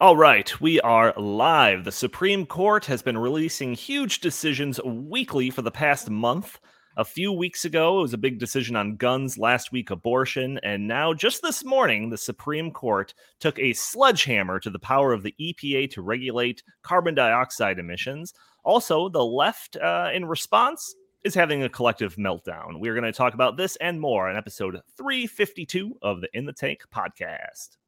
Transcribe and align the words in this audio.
All 0.00 0.16
right, 0.16 0.60
we 0.60 0.80
are 0.82 1.12
live. 1.16 1.82
The 1.82 1.90
Supreme 1.90 2.46
Court 2.46 2.84
has 2.84 3.02
been 3.02 3.18
releasing 3.18 3.74
huge 3.74 4.20
decisions 4.20 4.80
weekly 4.84 5.50
for 5.50 5.62
the 5.62 5.72
past 5.72 6.08
month. 6.08 6.60
A 6.96 7.04
few 7.04 7.32
weeks 7.32 7.64
ago, 7.64 7.98
it 7.98 8.02
was 8.02 8.14
a 8.14 8.18
big 8.18 8.38
decision 8.38 8.76
on 8.76 8.94
guns, 8.94 9.38
last 9.38 9.72
week, 9.72 9.90
abortion, 9.90 10.60
and 10.62 10.86
now, 10.86 11.12
just 11.12 11.42
this 11.42 11.64
morning, 11.64 12.10
the 12.10 12.16
Supreme 12.16 12.70
Court 12.70 13.12
took 13.40 13.58
a 13.58 13.72
sledgehammer 13.72 14.60
to 14.60 14.70
the 14.70 14.78
power 14.78 15.12
of 15.12 15.24
the 15.24 15.34
EPA 15.40 15.90
to 15.90 16.02
regulate 16.02 16.62
carbon 16.82 17.16
dioxide 17.16 17.80
emissions. 17.80 18.32
Also, 18.62 19.08
the 19.08 19.24
left, 19.24 19.76
uh, 19.78 20.10
in 20.14 20.26
response, 20.26 20.94
is 21.24 21.34
having 21.34 21.64
a 21.64 21.68
collective 21.68 22.14
meltdown. 22.14 22.78
We're 22.78 22.94
going 22.94 23.02
to 23.02 23.10
talk 23.10 23.34
about 23.34 23.56
this 23.56 23.74
and 23.80 24.00
more 24.00 24.30
in 24.30 24.36
episode 24.36 24.80
352 24.96 25.98
of 26.02 26.20
the 26.20 26.28
In 26.34 26.46
the 26.46 26.52
Tank 26.52 26.82
podcast. 26.94 27.78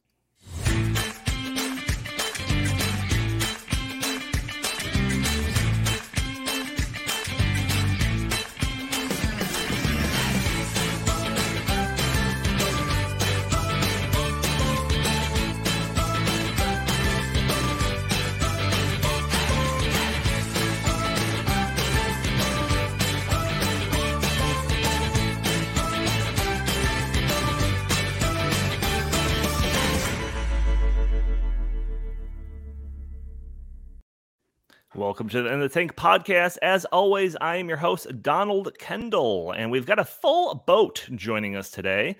Welcome 34.96 35.28
to 35.28 35.42
the 35.42 35.52
In 35.52 35.60
the 35.60 35.69
Tank 35.69 35.94
podcast. 35.94 36.58
As 36.62 36.84
always, 36.86 37.36
I 37.41 37.55
am 37.56 37.69
your 37.69 37.78
host, 37.78 38.08
Donald 38.22 38.77
Kendall, 38.80 39.52
and 39.52 39.70
we've 39.70 39.86
got 39.86 40.00
a 40.00 40.05
full 40.05 40.64
boat 40.66 41.06
joining 41.14 41.55
us 41.55 41.70
today. 41.70 42.16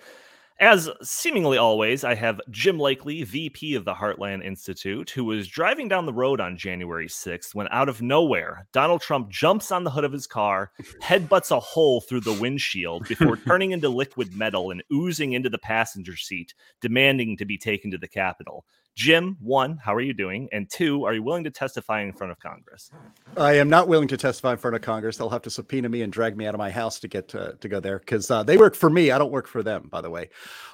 As 0.57 0.89
seemingly 1.01 1.57
always, 1.57 2.05
I 2.05 2.15
have 2.15 2.39
Jim 2.49 2.77
Lakely, 2.77 3.25
VP 3.25 3.75
of 3.75 3.83
the 3.83 3.95
Heartland 3.95 4.45
Institute, 4.45 5.09
who 5.09 5.25
was 5.25 5.49
driving 5.49 5.89
down 5.89 6.05
the 6.05 6.13
road 6.13 6.39
on 6.39 6.55
January 6.55 7.07
6th 7.07 7.53
when 7.53 7.67
out 7.71 7.89
of 7.89 8.01
nowhere, 8.01 8.65
Donald 8.71 9.01
Trump 9.01 9.29
jumps 9.29 9.69
on 9.73 9.83
the 9.83 9.91
hood 9.91 10.05
of 10.05 10.13
his 10.13 10.25
car, 10.25 10.71
headbutts 11.01 11.51
a 11.51 11.59
hole 11.59 11.99
through 11.99 12.21
the 12.21 12.39
windshield 12.39 13.05
before 13.09 13.35
turning 13.47 13.71
into 13.71 13.89
liquid 13.89 14.33
metal 14.33 14.71
and 14.71 14.81
oozing 14.93 15.33
into 15.33 15.49
the 15.49 15.57
passenger 15.57 16.15
seat, 16.15 16.53
demanding 16.79 17.35
to 17.35 17.43
be 17.43 17.57
taken 17.57 17.91
to 17.91 17.97
the 17.97 18.07
Capitol. 18.07 18.63
Jim, 18.95 19.37
one, 19.39 19.77
how 19.77 19.95
are 19.95 20.01
you 20.01 20.13
doing? 20.13 20.49
And 20.51 20.69
two, 20.69 21.05
are 21.05 21.13
you 21.13 21.23
willing 21.23 21.45
to 21.45 21.51
testify 21.51 22.01
in 22.01 22.11
front 22.11 22.31
of 22.31 22.39
Congress? 22.39 22.91
I 23.37 23.53
am 23.53 23.69
not 23.69 23.87
willing 23.87 24.09
to 24.09 24.17
testify 24.17 24.51
in 24.51 24.57
front 24.57 24.75
of 24.75 24.81
Congress. 24.81 25.17
They'll 25.17 25.29
have 25.29 25.43
to 25.43 25.49
subpoena 25.49 25.87
me 25.87 26.01
and 26.01 26.11
drag 26.11 26.35
me 26.35 26.45
out 26.45 26.53
of 26.53 26.59
my 26.59 26.71
house 26.71 26.99
to 26.99 27.07
get 27.07 27.29
to, 27.29 27.57
to 27.59 27.69
go 27.69 27.79
there 27.79 27.99
because 27.99 28.29
uh, 28.29 28.43
they 28.43 28.57
work 28.57 28.75
for 28.75 28.89
me. 28.89 29.11
I 29.11 29.17
don't 29.17 29.31
work 29.31 29.47
for 29.47 29.63
them, 29.63 29.87
by 29.89 30.01
the 30.01 30.09
way. 30.09 30.29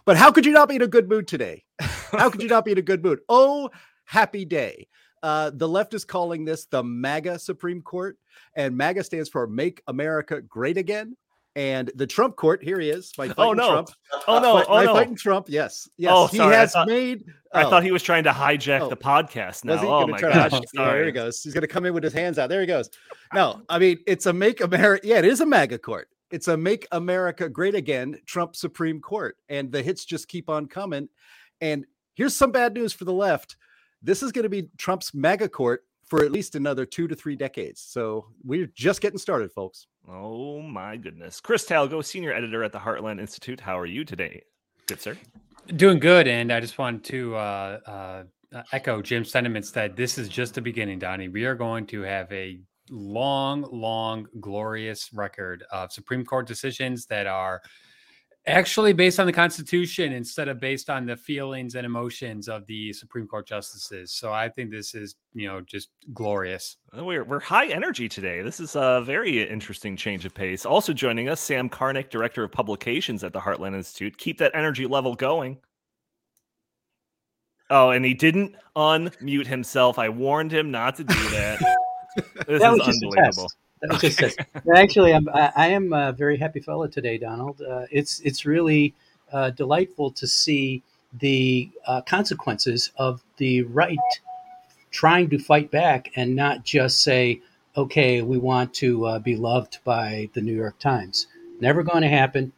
But 0.05 0.17
how 0.17 0.31
could 0.31 0.45
you 0.45 0.51
not 0.51 0.67
be 0.67 0.75
in 0.75 0.81
a 0.81 0.87
good 0.87 1.07
mood 1.07 1.27
today? 1.27 1.63
how 1.79 2.29
could 2.29 2.41
you 2.41 2.49
not 2.49 2.65
be 2.65 2.71
in 2.71 2.77
a 2.79 2.83
good 2.83 3.03
mood? 3.03 3.19
Oh, 3.29 3.69
happy 4.05 4.45
day. 4.45 4.87
Uh, 5.21 5.51
the 5.53 5.67
left 5.67 5.93
is 5.93 6.05
calling 6.05 6.45
this 6.45 6.65
the 6.65 6.83
MAGA 6.83 7.39
Supreme 7.39 7.81
Court, 7.81 8.17
and 8.55 8.75
MAGA 8.75 9.03
stands 9.03 9.29
for 9.29 9.47
Make 9.47 9.81
America 9.87 10.41
Great 10.41 10.77
Again. 10.77 11.15
And 11.57 11.89
the 11.95 12.05
Trump 12.05 12.35
court, 12.35 12.63
here 12.63 12.79
he 12.79 12.91
is. 12.91 13.11
oh 13.19 13.51
no! 13.51 13.71
Trump. 13.71 13.89
Oh 14.27 14.39
no! 14.39 14.63
oh 14.69 14.83
no! 14.83 14.93
Fighting 14.93 15.15
Trump. 15.15 15.47
Yes, 15.49 15.89
yes. 15.97 16.11
Oh, 16.13 16.27
he 16.27 16.37
sorry. 16.37 16.55
has 16.55 16.75
I 16.75 16.79
thought, 16.81 16.87
made. 16.87 17.23
Oh. 17.51 17.59
I 17.59 17.63
thought 17.63 17.81
he 17.81 17.89
oh. 17.89 17.93
was 17.93 18.03
trying 18.03 18.25
to 18.25 18.29
hijack 18.29 18.81
oh. 18.81 18.89
the 18.89 18.95
podcast. 18.95 19.65
Now, 19.65 19.79
oh 19.81 20.05
my 20.05 20.21
gosh! 20.21 20.51
To, 20.51 20.61
yeah, 20.75 20.85
there 20.85 21.05
he 21.05 21.11
goes. 21.11 21.41
He's 21.41 21.55
going 21.55 21.63
to 21.63 21.67
come 21.67 21.83
in 21.87 21.95
with 21.95 22.03
his 22.03 22.13
hands 22.13 22.37
out. 22.37 22.49
There 22.49 22.61
he 22.61 22.67
goes. 22.67 22.91
No, 23.33 23.63
I 23.69 23.79
mean 23.79 23.97
it's 24.05 24.27
a 24.27 24.33
make 24.33 24.61
America. 24.61 25.07
Yeah, 25.07 25.17
it 25.17 25.25
is 25.25 25.41
a 25.41 25.47
MAGA 25.47 25.79
court. 25.79 26.09
It's 26.29 26.47
a 26.47 26.55
make 26.55 26.87
America 26.91 27.49
great 27.49 27.73
again. 27.73 28.19
Trump 28.27 28.55
Supreme 28.55 29.01
Court, 29.01 29.35
and 29.49 29.71
the 29.71 29.81
hits 29.81 30.05
just 30.05 30.27
keep 30.27 30.51
on 30.51 30.67
coming. 30.67 31.09
And 31.59 31.87
here's 32.13 32.35
some 32.35 32.51
bad 32.51 32.75
news 32.75 32.93
for 32.93 33.05
the 33.05 33.13
left. 33.13 33.57
This 34.03 34.21
is 34.21 34.31
going 34.31 34.43
to 34.43 34.49
be 34.49 34.69
Trump's 34.77 35.11
MAGA 35.11 35.49
court 35.49 35.85
for 36.07 36.23
at 36.23 36.31
least 36.31 36.55
another 36.55 36.85
two 36.85 37.07
to 37.07 37.15
three 37.15 37.35
decades. 37.35 37.81
So 37.81 38.27
we're 38.43 38.69
just 38.73 39.01
getting 39.01 39.19
started, 39.19 39.51
folks. 39.51 39.87
Oh 40.07 40.61
my 40.61 40.95
goodness. 40.95 41.41
Chris 41.41 41.65
Talgo, 41.65 42.03
senior 42.03 42.33
editor 42.33 42.63
at 42.63 42.71
the 42.71 42.79
Heartland 42.79 43.19
Institute. 43.19 43.59
How 43.59 43.77
are 43.77 43.85
you 43.85 44.05
today? 44.05 44.41
Good, 44.87 45.01
sir. 45.01 45.17
Doing 45.75 45.99
good. 45.99 46.27
And 46.27 46.51
I 46.51 46.61
just 46.61 46.77
wanted 46.77 47.03
to 47.05 47.35
uh, 47.35 47.79
uh, 47.85 48.23
echo 48.71 49.01
Jim's 49.01 49.31
sentiments 49.31 49.71
that 49.71 49.97
this 49.97 50.17
is 50.17 50.29
just 50.29 50.55
the 50.55 50.61
beginning, 50.61 50.99
Donnie. 50.99 51.27
We 51.27 51.43
are 51.45 51.55
going 51.55 51.85
to 51.87 52.01
have 52.03 52.31
a 52.31 52.61
long, 52.89 53.67
long, 53.69 54.27
glorious 54.39 55.11
record 55.13 55.65
of 55.71 55.91
Supreme 55.91 56.23
Court 56.23 56.47
decisions 56.47 57.05
that 57.07 57.27
are 57.27 57.61
actually 58.47 58.93
based 58.93 59.19
on 59.19 59.25
the 59.25 59.33
Constitution 59.33 60.13
instead 60.13 60.47
of 60.47 60.59
based 60.59 60.89
on 60.89 61.05
the 61.05 61.17
feelings 61.17 61.75
and 61.75 61.85
emotions 61.85 62.47
of 62.47 62.65
the 62.65 62.93
Supreme 62.93 63.27
Court 63.27 63.45
justices. 63.45 64.11
So 64.11 64.31
I 64.31 64.49
think 64.49 64.71
this 64.71 64.95
is, 64.95 65.15
you 65.33 65.47
know, 65.47 65.61
just 65.61 65.89
glorious. 66.13 66.77
We're 66.93 67.25
we're 67.25 67.41
high 67.41 67.67
energy 67.67 68.07
today. 68.07 68.41
This 68.41 68.59
is 68.59 68.75
a 68.75 69.03
very 69.05 69.47
interesting 69.47 69.97
change 69.97 70.25
of 70.25 70.33
pace. 70.33 70.65
Also 70.65 70.93
joining 70.93 71.29
us, 71.29 71.41
Sam 71.41 71.69
Karnick, 71.69 72.09
director 72.09 72.43
of 72.43 72.51
publications 72.51 73.23
at 73.23 73.33
the 73.33 73.39
Heartland 73.39 73.75
Institute. 73.75 74.17
Keep 74.17 74.37
that 74.39 74.51
energy 74.55 74.87
level 74.87 75.13
going. 75.13 75.57
Oh, 77.69 77.89
and 77.89 78.05
he 78.05 78.13
didn't 78.13 78.55
unmute 78.77 79.47
himself. 79.47 79.99
I 79.99 80.07
warned 80.07 80.53
him 80.53 80.71
not 80.71 80.95
to 80.95 81.03
do 81.03 81.29
that. 81.31 81.59
this 82.47 82.61
that 82.61 82.73
is 82.73 82.79
unbelievable. 82.79 83.47
Actually, 84.75 85.13
I'm, 85.13 85.27
I 85.33 85.67
am 85.67 85.93
a 85.93 86.11
very 86.11 86.37
happy 86.37 86.59
fellow 86.59 86.87
today, 86.87 87.17
Donald. 87.17 87.61
Uh, 87.61 87.85
it's 87.91 88.19
it's 88.21 88.45
really 88.45 88.93
uh, 89.31 89.51
delightful 89.51 90.11
to 90.11 90.27
see 90.27 90.83
the 91.19 91.69
uh, 91.85 92.01
consequences 92.01 92.91
of 92.97 93.23
the 93.37 93.63
right 93.63 93.97
trying 94.91 95.29
to 95.29 95.37
fight 95.37 95.69
back 95.69 96.11
and 96.15 96.35
not 96.35 96.63
just 96.63 97.03
say, 97.03 97.41
"Okay, 97.75 98.21
we 98.21 98.37
want 98.37 98.73
to 98.75 99.05
uh, 99.05 99.19
be 99.19 99.35
loved 99.35 99.79
by 99.83 100.29
the 100.33 100.41
New 100.41 100.55
York 100.55 100.79
Times." 100.79 101.27
Never 101.59 101.83
going 101.83 102.01
to 102.01 102.09
happen. 102.09 102.51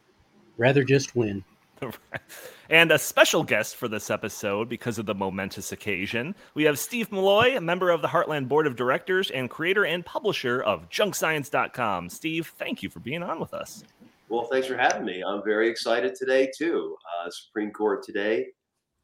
Rather 0.56 0.84
just 0.84 1.16
win. 1.16 1.44
And 2.70 2.92
a 2.92 3.00
special 3.00 3.42
guest 3.42 3.74
for 3.74 3.88
this 3.88 4.10
episode 4.10 4.68
because 4.68 5.00
of 5.00 5.04
the 5.04 5.14
momentous 5.14 5.72
occasion, 5.72 6.36
we 6.54 6.62
have 6.62 6.78
Steve 6.78 7.10
Milloy, 7.10 7.56
a 7.56 7.60
member 7.60 7.90
of 7.90 8.00
the 8.00 8.06
Heartland 8.06 8.46
Board 8.46 8.68
of 8.68 8.76
Directors 8.76 9.28
and 9.32 9.50
creator 9.50 9.84
and 9.84 10.06
publisher 10.06 10.62
of 10.62 10.88
junkscience.com. 10.88 12.08
Steve, 12.08 12.52
thank 12.58 12.80
you 12.80 12.88
for 12.88 13.00
being 13.00 13.24
on 13.24 13.40
with 13.40 13.54
us. 13.54 13.82
Well, 14.28 14.44
thanks 14.44 14.68
for 14.68 14.76
having 14.76 15.04
me. 15.04 15.20
I'm 15.26 15.42
very 15.42 15.68
excited 15.68 16.14
today, 16.14 16.48
too. 16.56 16.96
Uh, 17.04 17.28
Supreme 17.30 17.72
Court 17.72 18.04
today 18.04 18.46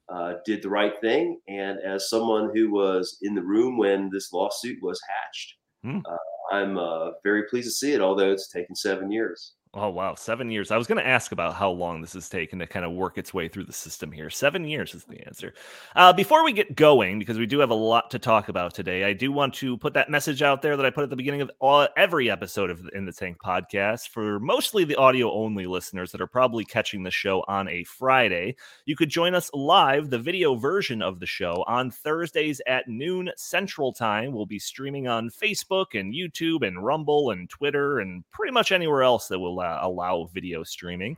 uh, 0.09 0.35
did 0.45 0.63
the 0.63 0.71
right 0.71 0.95
thing. 1.01 1.41
And 1.49 1.81
as 1.81 2.09
someone 2.09 2.53
who 2.55 2.71
was 2.71 3.19
in 3.23 3.35
the 3.35 3.43
room 3.43 3.77
when 3.79 4.11
this 4.11 4.33
lawsuit 4.33 4.81
was 4.81 5.01
hatched, 5.09 5.55
hmm. 5.83 5.99
uh, 6.09 6.57
I'm 6.57 6.79
uh, 6.79 7.11
very 7.25 7.49
pleased 7.51 7.67
to 7.67 7.73
see 7.73 7.95
it, 7.95 8.01
although 8.01 8.31
it's 8.31 8.49
taken 8.49 8.77
seven 8.77 9.11
years. 9.11 9.55
Oh 9.79 9.91
wow, 9.91 10.15
seven 10.15 10.51
years. 10.51 10.71
I 10.71 10.79
was 10.79 10.87
going 10.87 10.97
to 10.97 11.07
ask 11.07 11.33
about 11.33 11.55
how 11.55 11.69
long 11.69 12.01
this 12.01 12.15
has 12.15 12.31
taken 12.31 12.61
to 12.61 12.67
kind 12.67 12.87
of 12.87 12.93
work 12.93 13.19
its 13.19 13.35
way 13.35 13.47
through 13.47 13.65
the 13.65 13.75
system 13.75 14.11
here. 14.11 14.31
Seven 14.31 14.65
years 14.65 14.95
is 14.95 15.05
the 15.05 15.27
answer. 15.27 15.53
Uh, 15.95 16.15
before 16.15 16.43
we 16.47 16.55
get 16.55 16.75
going, 16.75 17.19
because 17.19 17.37
we 17.37 17.45
do 17.45 17.59
have 17.59 17.69
a 17.69 17.75
lot 17.75 18.11
to 18.13 18.19
talk 18.19 18.49
about 18.49 18.73
today, 18.73 19.05
I 19.05 19.13
do 19.13 19.31
want 19.31 19.53
to 19.57 19.77
put 19.77 19.93
that 19.93 20.09
message 20.09 20.41
out 20.41 20.63
there 20.63 20.79
that 20.79 20.87
I 20.87 20.89
put 20.89 21.05
at 21.05 21.11
the 21.11 21.17
beginning 21.17 21.43
of 21.43 21.51
all, 21.61 21.89
every 21.95 22.31
episode 22.31 22.71
of 22.71 22.89
In 22.95 23.05
the 23.05 23.13
Tank 23.13 23.37
podcast 23.37 24.09
for 24.09 24.41
mostly 24.41 24.85
the 24.85 24.97
audio 24.97 25.31
only 25.31 25.67
listeners 25.67 26.11
that 26.13 26.23
are 26.23 26.27
probably 26.27 26.65
catching 26.65 27.03
the 27.03 27.11
show 27.11 27.45
on 27.47 27.69
a 27.69 27.85
Friday. 27.85 28.57
You 28.87 28.97
could 28.97 29.11
join 29.11 29.35
us 29.35 29.51
live, 29.53 30.09
the 30.09 30.19
video 30.19 30.55
version 30.55 31.03
of 31.03 31.21
the 31.21 31.27
show, 31.27 31.63
on 31.67 31.91
Thursdays 31.91 32.63
at 32.67 32.89
noon 32.89 33.31
Central 33.37 33.93
Time. 33.93 34.33
We'll 34.33 34.47
be 34.47 34.59
streaming 34.59 35.07
on 35.07 35.29
Facebook 35.29 35.89
and 35.93 36.15
YouTube 36.15 36.67
and 36.67 36.83
Rumble 36.83 37.31
and 37.31 37.51
Twitter 37.51 37.99
and 37.99 38.25
pretty 38.31 38.53
much 38.55 38.73
anywhere 38.73 39.03
else 39.03 39.29
that 39.29 39.39
will 39.39 39.66
uh, 39.67 39.79
allow 39.83 40.31
video 40.33 40.63
streaming. 40.63 41.17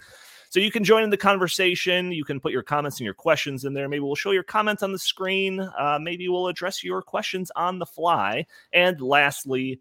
So 0.51 0.61
you 0.61 0.71
can 0.71 0.83
join 0.83 1.03
in 1.03 1.11
the 1.11 1.17
conversation. 1.17 2.11
You 2.11 2.25
can 2.25 2.41
put 2.41 2.53
your 2.53 2.63
comments 2.63 2.99
and 2.99 3.05
your 3.05 3.15
questions 3.15 3.65
in 3.65 3.75
there. 3.75 3.89
Maybe 3.89 4.01
we'll 4.01 4.15
show 4.15 4.31
your 4.31 4.43
comments 4.43 4.83
on 4.83 4.93
the 4.93 4.99
screen. 4.99 5.61
Uh, 5.61 5.99
maybe 6.01 6.29
we'll 6.29 6.49
address 6.49 6.83
your 6.83 7.03
questions 7.03 7.53
on 7.55 7.79
the 7.79 7.85
fly. 7.85 8.47
And 8.73 8.99
lastly, 9.01 9.81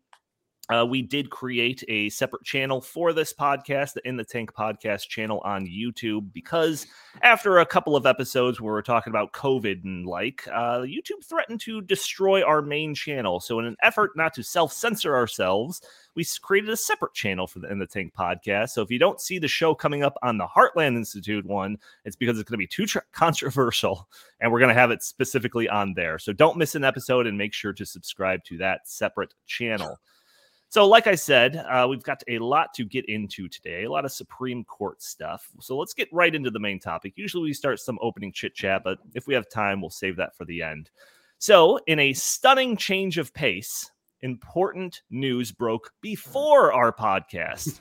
uh, 0.70 0.86
we 0.88 1.02
did 1.02 1.30
create 1.30 1.84
a 1.88 2.10
separate 2.10 2.44
channel 2.44 2.82
for 2.82 3.14
this 3.14 3.34
podcast, 3.34 3.94
the 3.94 4.06
In 4.08 4.18
the 4.18 4.26
Tank 4.26 4.54
podcast 4.54 5.08
channel 5.08 5.40
on 5.46 5.66
YouTube, 5.66 6.34
because 6.34 6.86
after 7.22 7.60
a 7.60 7.66
couple 7.66 7.96
of 7.96 8.06
episodes 8.06 8.60
where 8.60 8.74
we're 8.74 8.82
talking 8.82 9.12
about 9.12 9.32
COVID 9.32 9.84
and 9.86 10.06
like, 10.06 10.46
uh, 10.52 10.80
YouTube 10.80 11.24
threatened 11.24 11.62
to 11.62 11.82
destroy 11.82 12.44
our 12.44 12.62
main 12.62 12.94
channel. 12.94 13.40
So, 13.40 13.60
in 13.60 13.66
an 13.66 13.78
effort 13.82 14.12
not 14.16 14.34
to 14.34 14.44
self 14.44 14.74
censor 14.74 15.16
ourselves, 15.16 15.82
we 16.16 16.26
created 16.42 16.70
a 16.70 16.78
separate 16.78 17.14
channel 17.14 17.48
for 17.48 17.60
the 17.60 17.72
In 17.72 17.80
the 17.80 17.88
Tank 17.88 18.14
podcast. 18.14 18.72
So, 18.72 18.82
if 18.82 18.92
you 18.92 19.00
don't 19.00 19.22
see 19.22 19.40
the 19.40 19.48
show 19.48 19.74
coming 19.74 20.04
up 20.04 20.18
on 20.22 20.38
the 20.38 20.48
Heartland 20.48 20.98
Institute 20.98 21.46
one, 21.46 21.78
it's 22.04 22.18
because 22.18 22.38
it's 22.38 22.50
going 22.50 22.58
to 22.60 22.64
be 22.64 22.68
too 22.68 22.86
tr- 22.86 23.00
controversial 23.14 24.10
and 24.42 24.52
we're 24.52 24.60
going 24.60 24.74
to 24.74 24.80
have 24.80 24.92
it 24.92 25.02
specifically 25.02 25.70
on 25.70 25.94
there. 25.94 26.20
So, 26.20 26.34
don't 26.34 26.58
miss 26.58 26.76
an 26.76 26.84
episode 26.84 27.26
and 27.26 27.38
make 27.38 27.54
sure 27.54 27.72
to 27.72 27.86
subscribe 27.86 28.44
to 28.46 28.58
that 28.58 28.88
separate 28.88 29.34
channel. 29.46 29.98
So, 30.70 30.86
like 30.86 31.08
I 31.08 31.16
said, 31.16 31.56
uh, 31.56 31.88
we've 31.90 32.04
got 32.04 32.22
a 32.28 32.40
lot 32.40 32.74
to 32.76 32.84
get 32.84 33.06
into 33.06 33.48
today, 33.48 33.86
a 33.86 33.92
lot 33.92 34.04
of 34.04 34.12
Supreme 34.12 34.66
Court 34.66 35.02
stuff. 35.02 35.50
So, 35.62 35.78
let's 35.78 35.94
get 35.94 36.10
right 36.12 36.34
into 36.34 36.52
the 36.52 36.60
main 36.60 36.80
topic. 36.80 37.14
Usually, 37.16 37.44
we 37.44 37.54
start 37.54 37.80
some 37.80 37.98
opening 38.02 38.34
chit 38.34 38.54
chat, 38.54 38.82
but 38.84 39.00
if 39.14 39.28
we 39.28 39.34
have 39.34 39.50
time, 39.50 39.80
we'll 39.80 39.90
save 39.90 40.18
that 40.18 40.36
for 40.36 40.44
the 40.44 40.62
end. 40.62 40.90
So, 41.40 41.80
in 41.88 42.00
a 42.00 42.14
stunning 42.14 42.76
change 42.76 43.18
of 43.18 43.34
pace, 43.34 43.90
important 44.22 45.04
news 45.10 45.54
broke 45.54 45.92
before 46.02 46.74
our 46.74 46.92
podcast. 46.92 47.80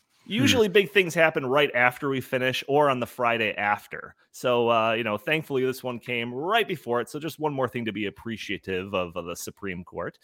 Usually, 0.26 0.68
big 0.68 0.92
things 0.92 1.14
happen 1.14 1.44
right 1.44 1.70
after 1.74 2.08
we 2.08 2.20
finish 2.20 2.62
or 2.68 2.90
on 2.90 3.00
the 3.00 3.06
Friday 3.06 3.54
after. 3.56 4.14
So, 4.30 4.70
uh, 4.70 4.92
you 4.92 5.02
know, 5.02 5.16
thankfully, 5.16 5.64
this 5.64 5.82
one 5.82 5.98
came 5.98 6.32
right 6.32 6.68
before 6.68 7.00
it. 7.00 7.08
So, 7.08 7.18
just 7.18 7.40
one 7.40 7.52
more 7.52 7.66
thing 7.66 7.86
to 7.86 7.92
be 7.92 8.06
appreciative 8.06 8.94
of, 8.94 9.16
of 9.16 9.24
the 9.24 9.34
Supreme 9.34 9.82
Court. 9.82 10.18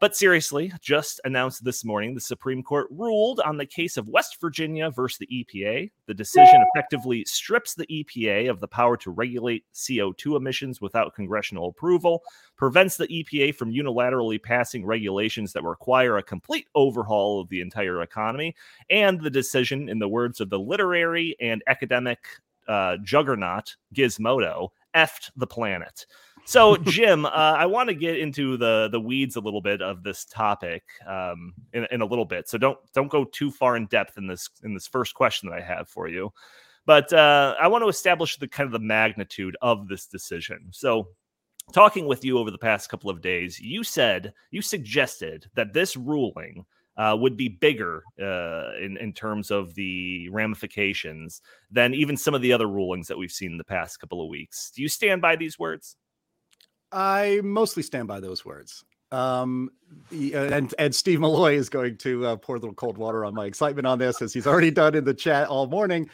But 0.00 0.14
seriously, 0.14 0.72
just 0.80 1.20
announced 1.24 1.64
this 1.64 1.84
morning, 1.84 2.14
the 2.14 2.20
Supreme 2.20 2.62
Court 2.62 2.86
ruled 2.90 3.40
on 3.40 3.56
the 3.56 3.66
case 3.66 3.96
of 3.96 4.08
West 4.08 4.40
Virginia 4.40 4.90
versus 4.90 5.18
the 5.18 5.26
EPA. 5.26 5.90
The 6.06 6.14
decision 6.14 6.64
effectively 6.72 7.24
strips 7.24 7.74
the 7.74 7.86
EPA 7.86 8.48
of 8.48 8.60
the 8.60 8.68
power 8.68 8.96
to 8.98 9.10
regulate 9.10 9.64
CO2 9.74 10.36
emissions 10.36 10.80
without 10.80 11.16
congressional 11.16 11.68
approval, 11.68 12.22
prevents 12.56 12.96
the 12.96 13.08
EPA 13.08 13.56
from 13.56 13.72
unilaterally 13.72 14.40
passing 14.40 14.86
regulations 14.86 15.52
that 15.52 15.64
require 15.64 16.18
a 16.18 16.22
complete 16.22 16.68
overhaul 16.76 17.40
of 17.40 17.48
the 17.48 17.60
entire 17.60 18.00
economy, 18.02 18.54
and 18.90 19.20
the 19.20 19.30
decision, 19.30 19.88
in 19.88 19.98
the 19.98 20.08
words 20.08 20.40
of 20.40 20.48
the 20.48 20.60
literary 20.60 21.34
and 21.40 21.60
academic 21.66 22.20
uh, 22.68 22.98
juggernaut 23.02 23.74
Gizmodo, 23.94 24.68
effed 24.94 25.30
the 25.36 25.46
planet. 25.46 26.06
So, 26.48 26.76
Jim, 26.82 27.26
uh, 27.26 27.28
I 27.28 27.66
want 27.66 27.90
to 27.90 27.94
get 27.94 28.18
into 28.18 28.56
the 28.56 28.88
the 28.90 28.98
weeds 28.98 29.36
a 29.36 29.40
little 29.40 29.60
bit 29.60 29.82
of 29.82 30.02
this 30.02 30.24
topic 30.24 30.82
um, 31.06 31.52
in, 31.74 31.86
in 31.90 32.00
a 32.00 32.06
little 32.06 32.24
bit. 32.24 32.48
So 32.48 32.56
don't 32.56 32.78
don't 32.94 33.10
go 33.10 33.24
too 33.24 33.50
far 33.50 33.76
in 33.76 33.84
depth 33.86 34.16
in 34.16 34.26
this 34.26 34.48
in 34.64 34.72
this 34.72 34.86
first 34.86 35.14
question 35.14 35.50
that 35.50 35.58
I 35.58 35.60
have 35.60 35.90
for 35.90 36.08
you. 36.08 36.32
But 36.86 37.12
uh, 37.12 37.54
I 37.60 37.68
want 37.68 37.84
to 37.84 37.88
establish 37.88 38.38
the 38.38 38.48
kind 38.48 38.66
of 38.66 38.72
the 38.72 38.78
magnitude 38.78 39.58
of 39.60 39.88
this 39.88 40.06
decision. 40.06 40.68
So, 40.70 41.08
talking 41.74 42.06
with 42.06 42.24
you 42.24 42.38
over 42.38 42.50
the 42.50 42.56
past 42.56 42.88
couple 42.88 43.10
of 43.10 43.20
days, 43.20 43.60
you 43.60 43.84
said 43.84 44.32
you 44.50 44.62
suggested 44.62 45.50
that 45.54 45.74
this 45.74 45.98
ruling 45.98 46.64
uh, 46.96 47.14
would 47.20 47.36
be 47.36 47.50
bigger 47.50 48.04
uh, 48.18 48.72
in 48.82 48.96
in 48.96 49.12
terms 49.12 49.50
of 49.50 49.74
the 49.74 50.30
ramifications 50.30 51.42
than 51.70 51.92
even 51.92 52.16
some 52.16 52.32
of 52.32 52.40
the 52.40 52.54
other 52.54 52.68
rulings 52.68 53.06
that 53.06 53.18
we've 53.18 53.30
seen 53.30 53.52
in 53.52 53.58
the 53.58 53.64
past 53.64 54.00
couple 54.00 54.22
of 54.22 54.30
weeks. 54.30 54.72
Do 54.74 54.80
you 54.80 54.88
stand 54.88 55.20
by 55.20 55.36
these 55.36 55.58
words? 55.58 55.94
I 56.92 57.40
mostly 57.42 57.82
stand 57.82 58.08
by 58.08 58.20
those 58.20 58.44
words. 58.44 58.84
Um, 59.10 59.70
and 60.10 60.74
and 60.78 60.94
Steve 60.94 61.18
Milloy 61.18 61.54
is 61.54 61.68
going 61.70 61.96
to 61.98 62.26
uh, 62.26 62.36
pour 62.36 62.56
a 62.56 62.58
little 62.58 62.74
cold 62.74 62.98
water 62.98 63.24
on 63.24 63.34
my 63.34 63.46
excitement 63.46 63.86
on 63.86 63.98
this, 63.98 64.20
as 64.20 64.34
he's 64.34 64.46
already 64.46 64.70
done 64.70 64.94
in 64.94 65.04
the 65.04 65.14
chat 65.14 65.48
all 65.48 65.66
morning. 65.66 66.10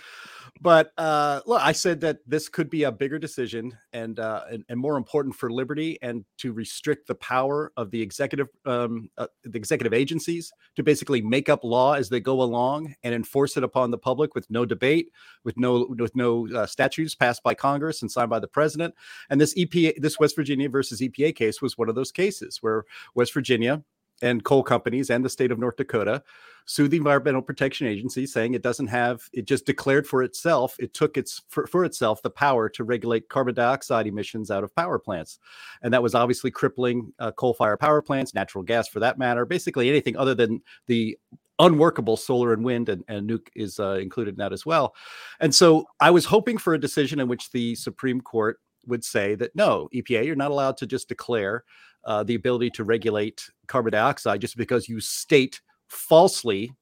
But 0.61 0.93
uh, 0.97 1.41
look, 1.47 1.61
I 1.61 1.73
said 1.73 2.01
that 2.03 2.19
this 2.27 2.49
could 2.49 2.71
be 2.71 2.85
a 2.85 2.93
bigger 2.93 3.19
decision 3.19 3.77
and, 3.93 4.21
uh, 4.21 4.45
and, 4.51 4.65
and 4.69 4.79
more 4.79 4.97
important 4.97 5.35
for 5.35 5.51
liberty 5.51 5.99
and 6.01 6.25
to 6.39 6.53
restrict 6.53 7.09
the 7.09 7.15
power 7.17 7.73
of 7.77 7.91
the 7.91 8.01
executive 8.01 8.49
um, 8.65 9.11
uh, 9.19 9.27
the 9.43 9.59
executive 9.59 9.93
agencies 9.93 10.53
to 10.77 10.83
basically 10.83 11.21
make 11.21 11.49
up 11.49 11.65
law 11.65 11.95
as 11.95 12.09
they 12.09 12.21
go 12.21 12.41
along 12.41 12.95
and 13.03 13.15
enforce 13.15 13.57
it 13.57 13.65
upon 13.65 13.91
the 13.91 13.99
public 13.99 14.35
with 14.35 14.49
no 14.49 14.65
debate, 14.65 15.11
with 15.43 15.59
no 15.59 15.87
with 15.99 16.15
no 16.15 16.49
uh, 16.55 16.67
statutes 16.67 17.15
passed 17.17 17.43
by 17.43 17.53
Congress 17.53 18.03
and 18.03 18.11
signed 18.11 18.31
by 18.31 18.39
the 18.39 18.49
president. 18.49 18.95
And 19.31 19.41
this 19.41 19.55
EPA, 19.55 20.01
this 20.01 20.21
West 20.21 20.37
Virginia 20.37 20.69
versus 20.69 21.01
EPA 21.01 21.35
case 21.35 21.61
was 21.61 21.77
one 21.77 21.89
of 21.89 21.97
those 21.97 22.13
cases 22.13 22.59
where 22.63 22.85
West 23.15 23.35
Virginia 23.35 23.83
and 24.23 24.45
coal 24.45 24.63
companies 24.63 25.11
and 25.11 25.25
the 25.25 25.31
state 25.31 25.51
of 25.51 25.59
North 25.59 25.77
Dakota 25.77 26.23
sued 26.67 26.91
the 26.91 26.97
Environmental 26.97 27.43
Protection 27.43 27.87
Agency, 27.87 28.27
saying 28.27 28.55
it 28.55 28.63
doesn't 28.63 28.87
have 28.87 29.29
it 29.33 29.47
just 29.47 29.67
declared 29.67 30.07
for 30.07 30.23
itself, 30.23 30.77
it 30.79 30.95
took 30.95 31.17
its 31.17 31.43
for, 31.49 31.67
for 31.67 31.85
itself 31.85 32.23
the 32.23 32.31
power 32.31 32.69
to 32.71 32.85
regulate 32.85 33.29
carbon 33.29 33.55
dioxide 33.55 34.07
emissions 34.07 34.51
out 34.51 34.65
of 34.65 34.75
power 34.75 34.99
plants, 34.99 35.39
and 35.83 35.93
that 35.93 36.03
was 36.03 36.15
obviously 36.15 36.51
crippling 36.51 37.13
uh, 37.19 37.33
coal-fired 37.33 37.81
power 37.81 38.01
plants, 38.01 38.35
natural 38.35 38.65
gas 38.65 38.89
for 38.89 39.01
that 39.01 39.19
matter, 39.19 39.45
basically 39.45 39.91
anything 39.91 40.17
other 40.17 40.35
than 40.35 40.63
the 40.87 41.19
unworkable 41.61 42.17
solar 42.17 42.53
and 42.53 42.65
wind 42.65 42.89
and, 42.89 43.05
and 43.07 43.31
nuke 43.31 43.47
is 43.55 43.79
uh, 43.79 43.93
included 44.01 44.35
in 44.35 44.39
that 44.39 44.53
as 44.53 44.67
well. 44.67 44.95
And 45.41 45.55
so 45.55 45.87
I 46.01 46.11
was 46.11 46.25
hoping 46.25 46.59
for 46.59 46.75
a 46.75 46.81
decision 46.81 47.21
in 47.21 47.29
which 47.29 47.53
the 47.53 47.77
Supreme 47.77 48.21
Court 48.21 48.59
would 48.87 49.05
say 49.05 49.35
that 49.37 49.55
no, 49.55 49.89
EPA, 49.95 50.27
you're 50.27 50.35
not 50.35 50.51
allowed 50.51 50.77
to 50.79 50.87
just 50.87 51.09
declare 51.09 51.65
uh, 52.07 52.23
the 52.23 52.35
ability 52.35 52.71
to 52.71 52.85
regulate 52.85 53.49
carbon 53.67 53.93
dioxide 53.93 54.41
just 54.41 54.57
because 54.57 54.89
you 54.89 55.01
state 55.01 55.61
falsely 55.89 56.73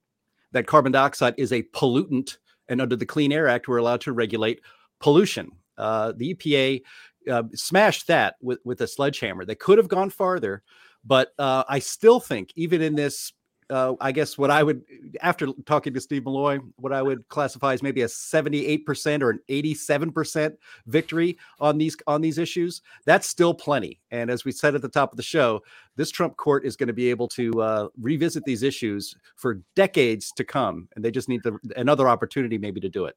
that 0.51 0.67
carbon 0.67 0.91
dioxide 0.91 1.33
is 1.37 1.51
a 1.51 1.63
pollutant, 1.73 2.37
and 2.69 2.81
under 2.81 2.95
the 2.95 3.05
Clean 3.05 3.31
Air 3.31 3.47
Act, 3.47 3.67
we're 3.67 3.77
allowed 3.77 4.01
to 4.01 4.13
regulate 4.13 4.61
pollution. 4.99 5.51
Uh, 5.77 6.13
the 6.15 6.33
EPA 6.33 6.81
uh, 7.29 7.43
smashed 7.53 8.07
that 8.07 8.35
with, 8.41 8.59
with 8.63 8.81
a 8.81 8.87
sledgehammer. 8.87 9.45
They 9.45 9.55
could 9.55 9.77
have 9.77 9.87
gone 9.87 10.09
farther, 10.09 10.63
but 11.03 11.33
uh, 11.39 11.63
I 11.67 11.79
still 11.79 12.19
think, 12.19 12.51
even 12.55 12.81
in 12.81 12.95
this 12.95 13.33
uh, 13.73 13.95
I 13.99 14.11
guess 14.11 14.37
what 14.37 14.51
I 14.51 14.61
would, 14.61 14.83
after 15.21 15.47
talking 15.65 15.95
to 15.95 15.99
Steve 15.99 16.21
Milloy, 16.21 16.59
what 16.75 16.93
I 16.93 17.01
would 17.01 17.27
classify 17.29 17.73
as 17.73 17.81
maybe 17.81 18.03
a 18.03 18.05
78% 18.05 19.23
or 19.23 19.31
an 19.31 19.39
87% 19.49 20.55
victory 20.85 21.39
on 21.59 21.79
these 21.79 21.97
on 22.05 22.21
these 22.21 22.37
issues. 22.37 22.83
That's 23.07 23.27
still 23.27 23.55
plenty. 23.55 23.99
And 24.11 24.29
as 24.29 24.45
we 24.45 24.51
said 24.51 24.75
at 24.75 24.83
the 24.83 24.89
top 24.89 25.11
of 25.11 25.17
the 25.17 25.23
show, 25.23 25.61
this 25.95 26.11
Trump 26.11 26.37
court 26.37 26.67
is 26.67 26.75
going 26.75 26.87
to 26.87 26.93
be 26.93 27.09
able 27.09 27.27
to 27.29 27.61
uh, 27.61 27.87
revisit 27.99 28.43
these 28.45 28.61
issues 28.61 29.15
for 29.37 29.61
decades 29.75 30.31
to 30.33 30.43
come, 30.43 30.87
and 30.95 31.03
they 31.03 31.09
just 31.09 31.27
need 31.27 31.41
the, 31.43 31.57
another 31.75 32.07
opportunity 32.07 32.59
maybe 32.59 32.79
to 32.79 32.89
do 32.89 33.05
it. 33.05 33.15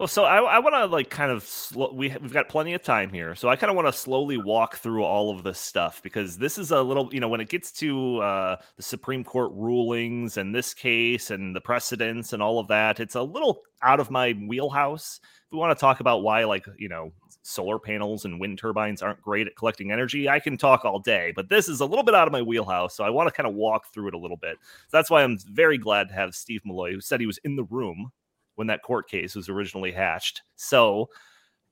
Well, 0.00 0.08
so 0.08 0.24
I, 0.24 0.38
I 0.38 0.58
want 0.60 0.74
to 0.76 0.86
like 0.86 1.10
kind 1.10 1.30
of 1.30 1.46
we 1.92 2.08
we've 2.08 2.32
got 2.32 2.48
plenty 2.48 2.72
of 2.72 2.82
time 2.82 3.10
here, 3.12 3.34
so 3.34 3.50
I 3.50 3.56
kind 3.56 3.68
of 3.70 3.76
want 3.76 3.86
to 3.86 3.92
slowly 3.92 4.38
walk 4.38 4.76
through 4.78 5.04
all 5.04 5.28
of 5.30 5.42
this 5.42 5.58
stuff 5.58 6.02
because 6.02 6.38
this 6.38 6.56
is 6.56 6.70
a 6.70 6.80
little, 6.80 7.10
you 7.12 7.20
know, 7.20 7.28
when 7.28 7.42
it 7.42 7.50
gets 7.50 7.70
to 7.72 8.16
uh, 8.20 8.56
the 8.78 8.82
Supreme 8.82 9.22
Court 9.22 9.52
rulings 9.52 10.38
and 10.38 10.54
this 10.54 10.72
case 10.72 11.30
and 11.30 11.54
the 11.54 11.60
precedents 11.60 12.32
and 12.32 12.42
all 12.42 12.58
of 12.58 12.66
that, 12.68 12.98
it's 12.98 13.14
a 13.14 13.20
little 13.22 13.60
out 13.82 14.00
of 14.00 14.10
my 14.10 14.32
wheelhouse. 14.48 15.20
If 15.22 15.52
we 15.52 15.58
want 15.58 15.76
to 15.76 15.80
talk 15.80 16.00
about 16.00 16.22
why, 16.22 16.44
like, 16.44 16.64
you 16.78 16.88
know, 16.88 17.12
solar 17.42 17.78
panels 17.78 18.24
and 18.24 18.40
wind 18.40 18.58
turbines 18.58 19.02
aren't 19.02 19.20
great 19.20 19.48
at 19.48 19.56
collecting 19.56 19.92
energy, 19.92 20.30
I 20.30 20.40
can 20.40 20.56
talk 20.56 20.86
all 20.86 20.98
day, 20.98 21.30
but 21.36 21.50
this 21.50 21.68
is 21.68 21.80
a 21.80 21.86
little 21.86 22.04
bit 22.04 22.14
out 22.14 22.26
of 22.26 22.32
my 22.32 22.40
wheelhouse, 22.40 22.96
so 22.96 23.04
I 23.04 23.10
want 23.10 23.28
to 23.28 23.34
kind 23.34 23.46
of 23.46 23.54
walk 23.54 23.92
through 23.92 24.08
it 24.08 24.14
a 24.14 24.18
little 24.18 24.38
bit. 24.38 24.56
So 24.88 24.96
that's 24.96 25.10
why 25.10 25.22
I'm 25.22 25.36
very 25.52 25.76
glad 25.76 26.08
to 26.08 26.14
have 26.14 26.34
Steve 26.34 26.62
Milloy, 26.66 26.94
who 26.94 27.02
said 27.02 27.20
he 27.20 27.26
was 27.26 27.38
in 27.44 27.56
the 27.56 27.64
room 27.64 28.12
when 28.60 28.66
that 28.66 28.82
court 28.82 29.08
case 29.08 29.34
was 29.34 29.48
originally 29.48 29.90
hatched. 29.90 30.42
So, 30.56 31.08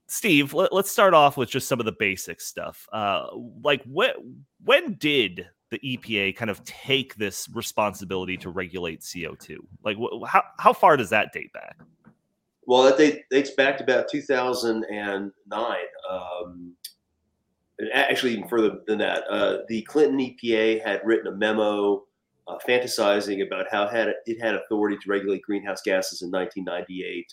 Steve, 0.06 0.54
let, 0.54 0.72
us 0.72 0.90
start 0.90 1.12
off 1.12 1.36
with 1.36 1.50
just 1.50 1.68
some 1.68 1.80
of 1.80 1.84
the 1.84 1.92
basic 1.92 2.40
stuff. 2.40 2.88
Uh, 2.90 3.26
like, 3.62 3.82
when 3.84 4.12
when 4.64 4.94
did 4.94 5.46
the 5.70 5.78
EPA 5.80 6.34
kind 6.34 6.50
of 6.50 6.64
take 6.64 7.14
this 7.16 7.46
responsibility 7.52 8.38
to 8.38 8.48
regulate 8.48 9.02
CO2? 9.02 9.58
Like, 9.84 9.98
wh- 9.98 10.26
how 10.26 10.42
how 10.58 10.72
far 10.72 10.96
does 10.96 11.10
that 11.10 11.30
date 11.34 11.52
back? 11.52 11.76
Well, 12.64 12.84
that 12.84 12.96
date 12.96 13.24
dates 13.30 13.50
back 13.50 13.76
to 13.76 13.84
about 13.84 14.08
2009. 14.08 15.76
Um, 16.10 16.74
actually, 17.92 18.32
even 18.32 18.48
further 18.48 18.78
than 18.86 18.96
that, 19.00 19.24
uh, 19.28 19.58
the 19.68 19.82
Clinton 19.82 20.20
EPA 20.20 20.82
had 20.82 21.02
written 21.04 21.26
a 21.26 21.36
memo 21.36 22.04
uh, 22.48 22.58
fantasizing 22.66 23.46
about 23.46 23.66
how 23.70 23.86
had 23.86 24.14
it 24.26 24.40
had 24.40 24.54
authority 24.54 24.96
to 24.96 25.10
regulate 25.10 25.42
greenhouse 25.42 25.82
gases 25.82 26.22
in 26.22 26.30
1998. 26.30 27.32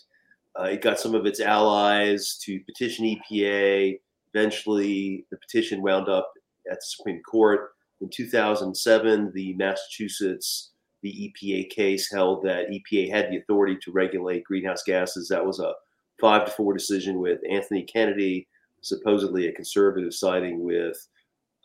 Uh, 0.58 0.64
it 0.64 0.82
got 0.82 1.00
some 1.00 1.14
of 1.14 1.26
its 1.26 1.40
allies 1.40 2.38
to 2.42 2.60
petition 2.60 3.04
EPA. 3.04 3.98
Eventually, 4.34 5.24
the 5.30 5.36
petition 5.38 5.82
wound 5.82 6.08
up 6.08 6.32
at 6.70 6.78
the 6.78 6.86
Supreme 6.86 7.22
Court. 7.22 7.70
In 8.00 8.10
2007, 8.10 9.32
the 9.34 9.54
Massachusetts 9.54 10.70
the 11.02 11.32
EPA 11.42 11.70
case 11.70 12.10
held 12.10 12.42
that 12.42 12.68
EPA 12.68 13.10
had 13.10 13.30
the 13.30 13.36
authority 13.36 13.76
to 13.82 13.92
regulate 13.92 14.44
greenhouse 14.44 14.82
gases. 14.82 15.28
That 15.28 15.44
was 15.44 15.60
a 15.60 15.72
five 16.20 16.44
to 16.46 16.50
four 16.50 16.72
decision 16.72 17.20
with 17.20 17.40
Anthony 17.48 17.84
Kennedy, 17.84 18.48
supposedly 18.80 19.46
a 19.46 19.52
conservative, 19.52 20.14
siding 20.14 20.64
with 20.64 20.96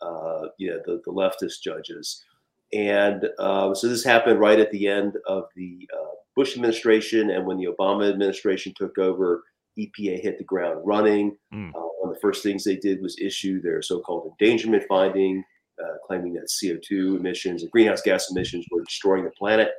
uh, 0.00 0.48
you 0.58 0.70
know 0.70 0.80
the, 0.84 1.00
the 1.04 1.12
leftist 1.12 1.62
judges. 1.62 2.24
And 2.72 3.28
uh, 3.38 3.74
so 3.74 3.88
this 3.88 4.04
happened 4.04 4.40
right 4.40 4.58
at 4.58 4.70
the 4.70 4.88
end 4.88 5.16
of 5.26 5.44
the 5.54 5.88
uh, 5.94 6.14
Bush 6.34 6.54
administration, 6.54 7.30
and 7.30 7.46
when 7.46 7.58
the 7.58 7.66
Obama 7.66 8.08
administration 8.08 8.72
took 8.76 8.98
over, 8.98 9.42
EPA 9.78 10.20
hit 10.20 10.38
the 10.38 10.44
ground 10.44 10.80
running. 10.84 11.36
Mm. 11.52 11.72
one 11.72 12.10
of 12.10 12.14
the 12.14 12.20
first 12.20 12.42
things 12.42 12.64
they 12.64 12.76
did 12.76 13.02
was 13.02 13.18
issue 13.18 13.60
their 13.60 13.82
so-called 13.82 14.32
endangerment 14.40 14.84
finding, 14.88 15.44
uh, 15.82 15.96
claiming 16.06 16.34
that 16.34 16.48
CO2 16.48 17.18
emissions 17.18 17.62
and 17.62 17.70
greenhouse 17.70 18.02
gas 18.02 18.30
emissions 18.30 18.66
were 18.70 18.84
destroying 18.84 19.24
the 19.24 19.30
planet. 19.30 19.70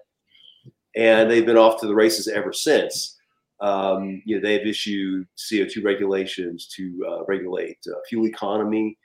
And 0.96 1.30
they've 1.30 1.46
been 1.46 1.58
off 1.58 1.80
to 1.82 1.88
the 1.88 1.96
races 1.96 2.28
ever 2.28 2.54
since. 2.54 3.18
Um, 3.60 4.22
you 4.26 4.36
know, 4.36 4.42
they've 4.42 4.68
issued 4.68 5.28
CO2 5.38 5.84
regulations 5.84 6.68
to 6.76 7.06
uh, 7.08 7.24
regulate 7.26 7.78
uh, 7.88 8.00
fuel 8.08 8.28
economy, 8.28 8.98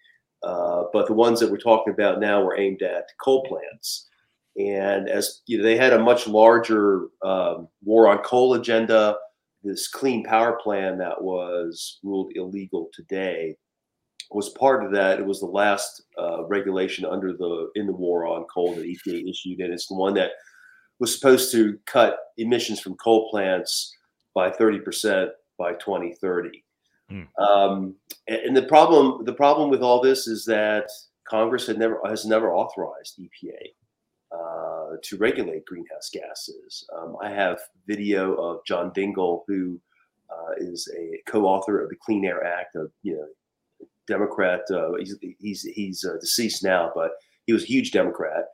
uh, 0.43 0.85
but 0.93 1.07
the 1.07 1.15
ones 1.15 1.41
that 1.41 1.51
we're 1.51 1.59
talking 1.59 1.93
about 1.93 2.21
now 2.21 2.43
were 2.43 2.59
aimed 2.59 2.83
at 2.83 3.09
coal 3.23 3.45
plants. 3.45 4.09
And 4.57 5.09
as 5.09 5.43
you 5.47 5.59
know, 5.59 5.65
they 5.65 5.77
had 5.77 5.93
a 5.93 5.99
much 5.99 6.27
larger 6.27 7.09
um, 7.23 7.69
war 7.83 8.09
on 8.09 8.19
coal 8.19 8.55
agenda. 8.55 9.17
This 9.63 9.89
clean 9.89 10.25
power 10.25 10.59
plan 10.63 10.99
that 10.99 11.21
was 11.23 11.99
ruled 12.03 12.33
illegal 12.35 12.89
today 12.93 13.57
was 14.31 14.51
part 14.51 14.85
of 14.85 14.93
that. 14.93 15.19
It 15.19 15.27
was 15.27 15.41
the 15.41 15.47
last 15.47 16.03
uh, 16.19 16.45
regulation 16.45 17.05
under 17.05 17.33
the 17.33 17.71
in 17.75 17.87
the 17.87 17.93
war 17.93 18.27
on 18.27 18.45
coal 18.53 18.75
that 18.75 18.85
EPA 18.85 19.29
issued, 19.29 19.61
and 19.61 19.73
it's 19.73 19.87
the 19.87 19.95
one 19.95 20.15
that 20.15 20.33
was 21.01 21.15
supposed 21.15 21.53
to 21.53 21.79
cut 21.87 22.19
emissions 22.37 22.81
from 22.81 22.97
coal 22.97 23.31
plants 23.31 23.95
by 24.35 24.51
30% 24.51 25.29
by 25.59 25.73
2030. 25.75 26.65
Mm. 27.11 27.27
Um, 27.39 27.95
and 28.27 28.57
the 28.57 28.63
problem, 28.63 29.25
the 29.25 29.33
problem 29.33 29.71
with 29.71 29.83
all 29.83 30.01
this 30.01 30.27
is 30.27 30.45
that 30.45 30.91
Congress 31.29 31.67
had 31.67 31.79
never 31.79 32.01
has 32.07 32.25
never 32.25 32.53
authorized 32.53 33.19
EPA 33.19 33.75
uh, 34.33 34.97
to 35.03 35.17
regulate 35.17 35.65
greenhouse 35.65 36.11
gases. 36.11 36.89
Um, 36.97 37.17
I 37.23 37.31
have 37.31 37.61
video 37.87 38.35
of 38.35 38.65
John 38.67 38.91
Dingell, 38.91 39.43
who 39.47 39.81
uh, 40.31 40.53
is 40.59 40.89
a 40.99 41.23
co-author 41.27 41.81
of 41.81 41.91
the 41.91 41.97
Clean 41.97 42.25
Air 42.25 42.45
Act, 42.45 42.77
a 42.77 42.91
you 43.03 43.17
know 43.17 43.87
Democrat. 44.07 44.63
Uh, 44.71 44.95
he's 44.99 45.17
he's, 45.39 45.63
he's 45.63 46.05
uh, 46.05 46.19
deceased 46.21 46.63
now, 46.63 46.93
but 46.95 47.13
he 47.47 47.53
was 47.53 47.63
a 47.63 47.69
huge 47.69 47.91
Democrat. 47.91 48.45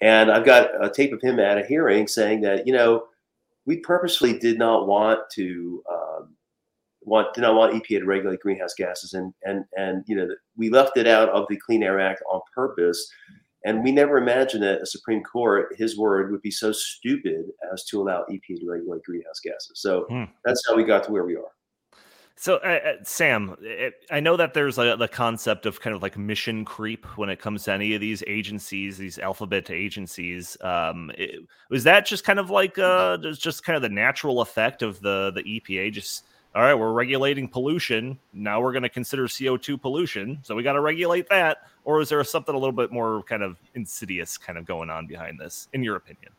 And 0.00 0.30
I've 0.30 0.44
got 0.44 0.70
a 0.84 0.88
tape 0.88 1.12
of 1.12 1.20
him 1.20 1.40
at 1.40 1.58
a 1.58 1.66
hearing 1.66 2.06
saying 2.06 2.42
that 2.42 2.66
you 2.66 2.72
know 2.72 3.06
we 3.66 3.78
purposely 3.78 4.38
did 4.38 4.58
not 4.58 4.86
want 4.86 5.20
to 5.32 5.82
um, 5.90 6.34
want 7.08 7.34
did 7.34 7.42
not 7.42 7.54
want 7.54 7.74
EPA 7.74 8.00
to 8.00 8.04
regulate 8.04 8.40
greenhouse 8.40 8.74
gases, 8.74 9.14
and 9.14 9.32
and 9.44 9.64
and 9.76 10.04
you 10.06 10.16
know 10.16 10.28
we 10.56 10.70
left 10.70 10.96
it 10.96 11.06
out 11.06 11.28
of 11.30 11.46
the 11.48 11.56
Clean 11.56 11.82
Air 11.82 12.00
Act 12.00 12.22
on 12.30 12.40
purpose, 12.54 13.10
and 13.64 13.82
we 13.82 13.92
never 13.92 14.18
imagined 14.18 14.62
that 14.62 14.82
a 14.82 14.86
Supreme 14.86 15.22
Court, 15.22 15.74
his 15.76 15.98
word, 15.98 16.30
would 16.30 16.42
be 16.42 16.50
so 16.50 16.72
stupid 16.72 17.46
as 17.72 17.84
to 17.86 18.00
allow 18.00 18.24
EPA 18.30 18.60
to 18.60 18.70
regulate 18.70 19.02
greenhouse 19.02 19.40
gases. 19.40 19.72
So 19.80 20.06
hmm. 20.08 20.24
that's 20.44 20.62
how 20.68 20.76
we 20.76 20.84
got 20.84 21.04
to 21.04 21.12
where 21.12 21.24
we 21.24 21.36
are. 21.36 21.52
So, 22.40 22.58
uh, 22.58 22.78
uh 22.84 22.92
Sam, 23.02 23.56
it, 23.60 23.94
I 24.12 24.20
know 24.20 24.36
that 24.36 24.54
there's 24.54 24.78
a, 24.78 24.96
the 24.96 25.08
concept 25.08 25.66
of 25.66 25.80
kind 25.80 25.94
of 25.94 26.02
like 26.02 26.16
mission 26.16 26.64
creep 26.64 27.04
when 27.18 27.28
it 27.30 27.40
comes 27.40 27.64
to 27.64 27.72
any 27.72 27.94
of 27.94 28.00
these 28.00 28.22
agencies, 28.28 28.96
these 28.96 29.18
alphabet 29.18 29.70
agencies. 29.70 30.56
Um, 30.60 31.10
it, 31.18 31.40
was 31.68 31.82
that 31.82 32.06
just 32.06 32.22
kind 32.22 32.38
of 32.38 32.48
like 32.48 32.78
uh, 32.78 33.16
just 33.32 33.64
kind 33.64 33.74
of 33.74 33.82
the 33.82 33.88
natural 33.88 34.40
effect 34.40 34.82
of 34.82 35.00
the 35.00 35.32
the 35.34 35.42
EPA? 35.42 35.92
Just 35.92 36.26
all 36.54 36.62
right, 36.62 36.74
we're 36.74 36.92
regulating 36.92 37.46
pollution. 37.46 38.18
Now 38.32 38.60
we're 38.60 38.72
going 38.72 38.82
to 38.82 38.88
consider 38.88 39.26
CO2 39.26 39.80
pollution, 39.80 40.38
so 40.42 40.54
we 40.54 40.62
got 40.62 40.72
to 40.72 40.80
regulate 40.80 41.28
that. 41.28 41.58
Or 41.84 42.00
is 42.00 42.08
there 42.08 42.22
something 42.24 42.54
a 42.54 42.58
little 42.58 42.72
bit 42.72 42.90
more 42.90 43.22
kind 43.24 43.42
of 43.42 43.56
insidious 43.74 44.38
kind 44.38 44.58
of 44.58 44.64
going 44.66 44.90
on 44.90 45.06
behind 45.06 45.38
this, 45.38 45.68
in 45.72 45.82
your 45.82 45.96
opinion? 45.96 46.32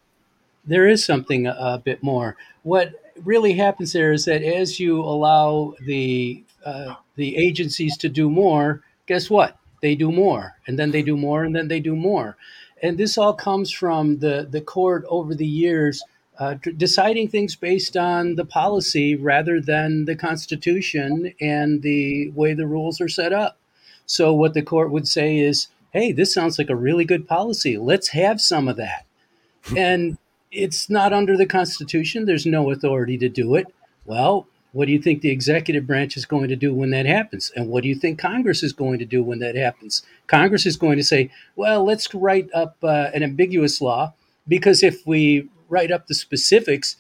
There 0.66 0.88
is 0.88 1.06
something 1.06 1.48
a, 1.48 1.82
bit 1.84 2.04
more. 2.04 2.36
What 2.64 2.94
really 3.24 3.54
happens 3.54 3.94
there 3.94 4.12
is 4.12 4.26
that 4.26 4.44
as 4.44 4.80
you 4.80 5.00
allow 5.02 5.74
the 5.86 6.44
uh, 6.66 6.96
the 7.16 7.38
agencies 7.38 7.96
to 7.98 8.10
do 8.10 8.30
more, 8.30 8.84
guess 9.06 9.30
what? 9.30 9.58
They 9.82 9.96
do 9.96 10.12
more, 10.12 10.56
and 10.68 10.78
then 10.78 10.92
they 10.92 11.02
do 11.02 11.16
more, 11.16 11.46
and 11.46 11.56
then 11.56 11.70
they 11.70 11.80
do 11.80 11.96
more, 11.96 12.36
and 12.84 12.98
this 12.98 13.18
all 13.18 13.34
comes 13.34 13.72
from 13.72 14.20
the 14.20 14.48
the 14.50 14.62
court 14.62 15.06
over 15.08 15.34
the 15.34 15.48
years. 15.48 16.04
Uh, 16.40 16.56
deciding 16.78 17.28
things 17.28 17.58
based 17.58 17.98
on 17.98 18.36
the 18.36 18.46
policy 18.46 19.14
rather 19.14 19.60
than 19.60 20.06
the 20.06 20.16
Constitution 20.16 21.34
and 21.42 21.82
the 21.82 22.30
way 22.30 22.54
the 22.54 22.66
rules 22.66 23.02
are 23.02 23.10
set 23.10 23.34
up. 23.34 23.58
So, 24.06 24.34
what 24.34 24.54
the 24.54 24.62
court 24.62 24.90
would 24.90 25.06
say 25.06 25.38
is, 25.38 25.68
hey, 25.92 26.14
this 26.14 26.34
sounds 26.34 26.58
like 26.58 26.70
a 26.70 26.78
really 26.78 27.04
good 27.04 27.28
policy. 27.28 27.78
Let's 27.78 28.10
have 28.10 28.40
some 28.40 28.70
of 28.70 28.78
that. 28.78 29.06
and 29.76 30.18
it's 30.50 30.90
not 30.90 31.12
under 31.12 31.36
the 31.36 31.46
Constitution. 31.46 32.26
There's 32.26 32.46
no 32.46 32.72
authority 32.72 33.18
to 33.18 33.28
do 33.28 33.56
it. 33.56 33.68
Well, 34.06 34.48
what 34.72 34.86
do 34.86 34.94
you 34.94 35.02
think 35.02 35.22
the 35.22 35.32
executive 35.32 35.86
branch 35.86 36.16
is 36.16 36.26
going 36.26 36.48
to 36.48 36.56
do 36.56 36.74
when 36.74 36.92
that 36.92 37.06
happens? 37.06 37.52
And 37.54 37.68
what 37.68 37.84
do 37.84 37.90
you 37.90 37.96
think 37.96 38.18
Congress 38.18 38.64
is 38.64 38.72
going 38.72 39.00
to 39.00 39.06
do 39.06 39.22
when 39.24 39.40
that 39.40 39.56
happens? 39.56 40.04
Congress 40.28 40.66
is 40.66 40.78
going 40.78 40.98
to 40.98 41.04
say, 41.04 41.32
well, 41.58 41.84
let's 41.84 42.14
write 42.14 42.50
up 42.54 42.78
uh, 42.82 43.10
an 43.14 43.24
ambiguous 43.24 43.82
law 43.82 44.14
because 44.48 44.84
if 44.84 45.06
we 45.06 45.50
write 45.70 45.92
up 45.92 46.08
the 46.08 46.16
specifics, 46.16 46.98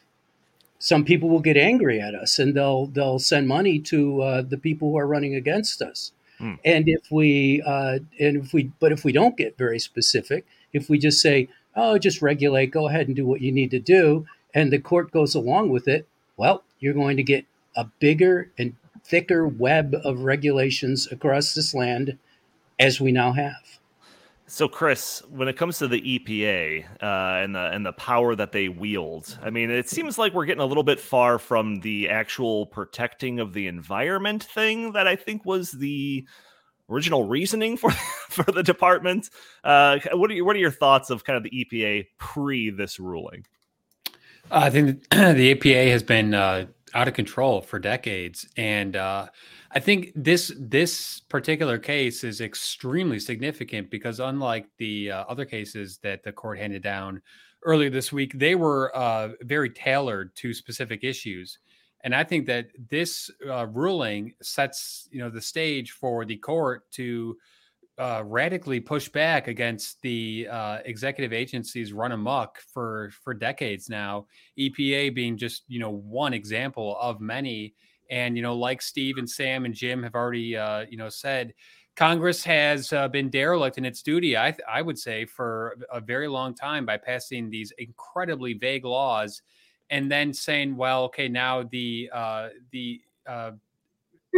some 0.79 1.03
people 1.03 1.29
will 1.29 1.41
get 1.41 1.57
angry 1.57 1.99
at 1.99 2.15
us 2.15 2.39
and 2.39 2.55
they'll 2.55 2.87
they'll 2.87 3.19
send 3.19 3.47
money 3.47 3.79
to 3.79 4.21
uh, 4.21 4.41
the 4.41 4.57
people 4.57 4.91
who 4.91 4.97
are 4.97 5.07
running 5.07 5.35
against 5.35 5.81
us. 5.81 6.11
Hmm. 6.37 6.53
And 6.63 6.87
if 6.87 7.11
we 7.11 7.61
uh, 7.65 7.99
and 8.19 8.37
if 8.37 8.53
we 8.53 8.71
but 8.79 8.91
if 8.91 9.03
we 9.03 9.11
don't 9.11 9.37
get 9.37 9.57
very 9.57 9.79
specific, 9.79 10.45
if 10.71 10.89
we 10.89 10.97
just 10.97 11.21
say, 11.21 11.49
oh, 11.75 11.97
just 11.97 12.21
regulate, 12.21 12.67
go 12.71 12.87
ahead 12.87 13.07
and 13.07 13.15
do 13.15 13.25
what 13.25 13.41
you 13.41 13.51
need 13.51 13.71
to 13.71 13.79
do, 13.79 14.25
and 14.53 14.71
the 14.71 14.79
court 14.79 15.11
goes 15.11 15.35
along 15.35 15.69
with 15.69 15.87
it, 15.87 16.07
well, 16.37 16.63
you're 16.79 16.93
going 16.93 17.17
to 17.17 17.23
get 17.23 17.45
a 17.75 17.85
bigger 17.99 18.51
and 18.57 18.75
thicker 19.03 19.47
web 19.47 19.95
of 20.03 20.21
regulations 20.21 21.11
across 21.11 21.53
this 21.53 21.73
land 21.73 22.17
as 22.79 23.01
we 23.01 23.11
now 23.11 23.33
have. 23.33 23.78
So, 24.51 24.67
Chris, 24.67 25.21
when 25.29 25.47
it 25.47 25.57
comes 25.57 25.77
to 25.77 25.87
the 25.87 26.01
EPA 26.01 26.83
uh, 27.03 27.43
and 27.43 27.53
the 27.53 27.69
and 27.71 27.85
the 27.85 27.93
power 27.93 28.33
that 28.33 28.51
they 28.51 28.67
wield, 28.67 29.37
I 29.43 29.51
mean, 29.51 29.69
it 29.69 29.87
seems 29.87 30.17
like 30.17 30.33
we're 30.33 30.45
getting 30.45 30.63
a 30.63 30.65
little 30.65 30.83
bit 30.83 30.99
far 30.99 31.37
from 31.37 31.81
the 31.81 32.09
actual 32.09 32.65
protecting 32.65 33.39
of 33.39 33.53
the 33.53 33.67
environment 33.67 34.43
thing 34.43 34.93
that 34.93 35.07
I 35.07 35.15
think 35.15 35.45
was 35.45 35.71
the 35.73 36.27
original 36.89 37.27
reasoning 37.27 37.77
for 37.77 37.91
for 38.29 38.51
the 38.51 38.63
department. 38.63 39.29
Uh, 39.63 39.99
what 40.13 40.31
are 40.31 40.33
your, 40.33 40.45
what 40.45 40.55
are 40.55 40.59
your 40.59 40.71
thoughts 40.71 41.11
of 41.11 41.23
kind 41.23 41.37
of 41.37 41.43
the 41.43 41.51
EPA 41.51 42.07
pre 42.17 42.71
this 42.71 42.99
ruling? 42.99 43.45
I 44.49 44.71
think 44.71 45.07
the 45.11 45.53
EPA 45.53 45.91
has 45.91 46.01
been 46.01 46.33
uh, 46.33 46.65
out 46.95 47.07
of 47.07 47.13
control 47.13 47.61
for 47.61 47.77
decades, 47.77 48.47
and 48.57 48.95
uh, 48.95 49.27
I 49.71 49.79
think 49.79 50.11
this 50.15 50.51
this 50.57 51.19
particular 51.29 51.77
case 51.77 52.23
is 52.23 52.41
extremely 52.41 53.19
significant 53.19 53.91
because 53.91 54.19
unlike 54.19 54.65
the 54.77 55.11
uh, 55.11 55.25
other 55.29 55.45
cases 55.45 55.99
that 56.01 56.23
the 56.23 56.31
court 56.31 56.57
handed 56.57 56.81
down 56.81 57.21
earlier 57.63 57.89
this 57.89 58.11
week, 58.11 58.33
they 58.33 58.55
were 58.55 58.95
uh, 58.95 59.29
very 59.41 59.69
tailored 59.69 60.35
to 60.37 60.53
specific 60.53 61.03
issues. 61.03 61.59
And 62.03 62.15
I 62.15 62.23
think 62.23 62.45
that 62.47 62.67
this 62.89 63.29
uh, 63.47 63.67
ruling 63.67 64.33
sets, 64.41 65.07
you 65.11 65.19
know, 65.19 65.29
the 65.29 65.41
stage 65.41 65.91
for 65.91 66.25
the 66.25 66.37
court 66.37 66.89
to 66.91 67.37
uh, 67.99 68.23
radically 68.25 68.79
push 68.79 69.09
back 69.09 69.47
against 69.49 70.01
the 70.01 70.47
uh, 70.49 70.79
executive 70.85 71.33
agencies 71.33 71.91
run 71.91 72.13
amok 72.13 72.59
for 72.73 73.11
for 73.23 73.33
decades 73.33 73.89
now. 73.89 74.25
EPA 74.57 75.13
being 75.13 75.37
just 75.37 75.63
you 75.67 75.79
know 75.79 75.91
one 75.91 76.33
example 76.33 76.97
of 76.99 77.19
many. 77.21 77.75
And 78.09 78.35
you 78.35 78.41
know, 78.41 78.55
like 78.55 78.81
Steve 78.81 79.17
and 79.17 79.29
Sam 79.29 79.65
and 79.65 79.73
Jim 79.73 80.03
have 80.03 80.15
already 80.15 80.57
uh, 80.57 80.85
you 80.89 80.97
know 80.97 81.09
said, 81.09 81.53
Congress 81.95 82.43
has 82.45 82.93
uh, 82.93 83.09
been 83.09 83.29
derelict 83.29 83.77
in 83.77 83.83
its 83.83 84.01
duty. 84.01 84.37
I 84.37 84.51
th- 84.51 84.63
I 84.71 84.81
would 84.81 84.97
say 84.97 85.25
for 85.25 85.77
a 85.91 85.99
very 85.99 86.29
long 86.29 86.55
time 86.55 86.85
by 86.85 86.95
passing 86.97 87.49
these 87.49 87.73
incredibly 87.77 88.53
vague 88.53 88.85
laws 88.85 89.41
and 89.89 90.09
then 90.09 90.33
saying, 90.33 90.77
well, 90.77 91.03
okay, 91.03 91.27
now 91.27 91.63
the 91.63 92.09
uh, 92.13 92.49
the 92.71 93.01
uh, 93.27 93.51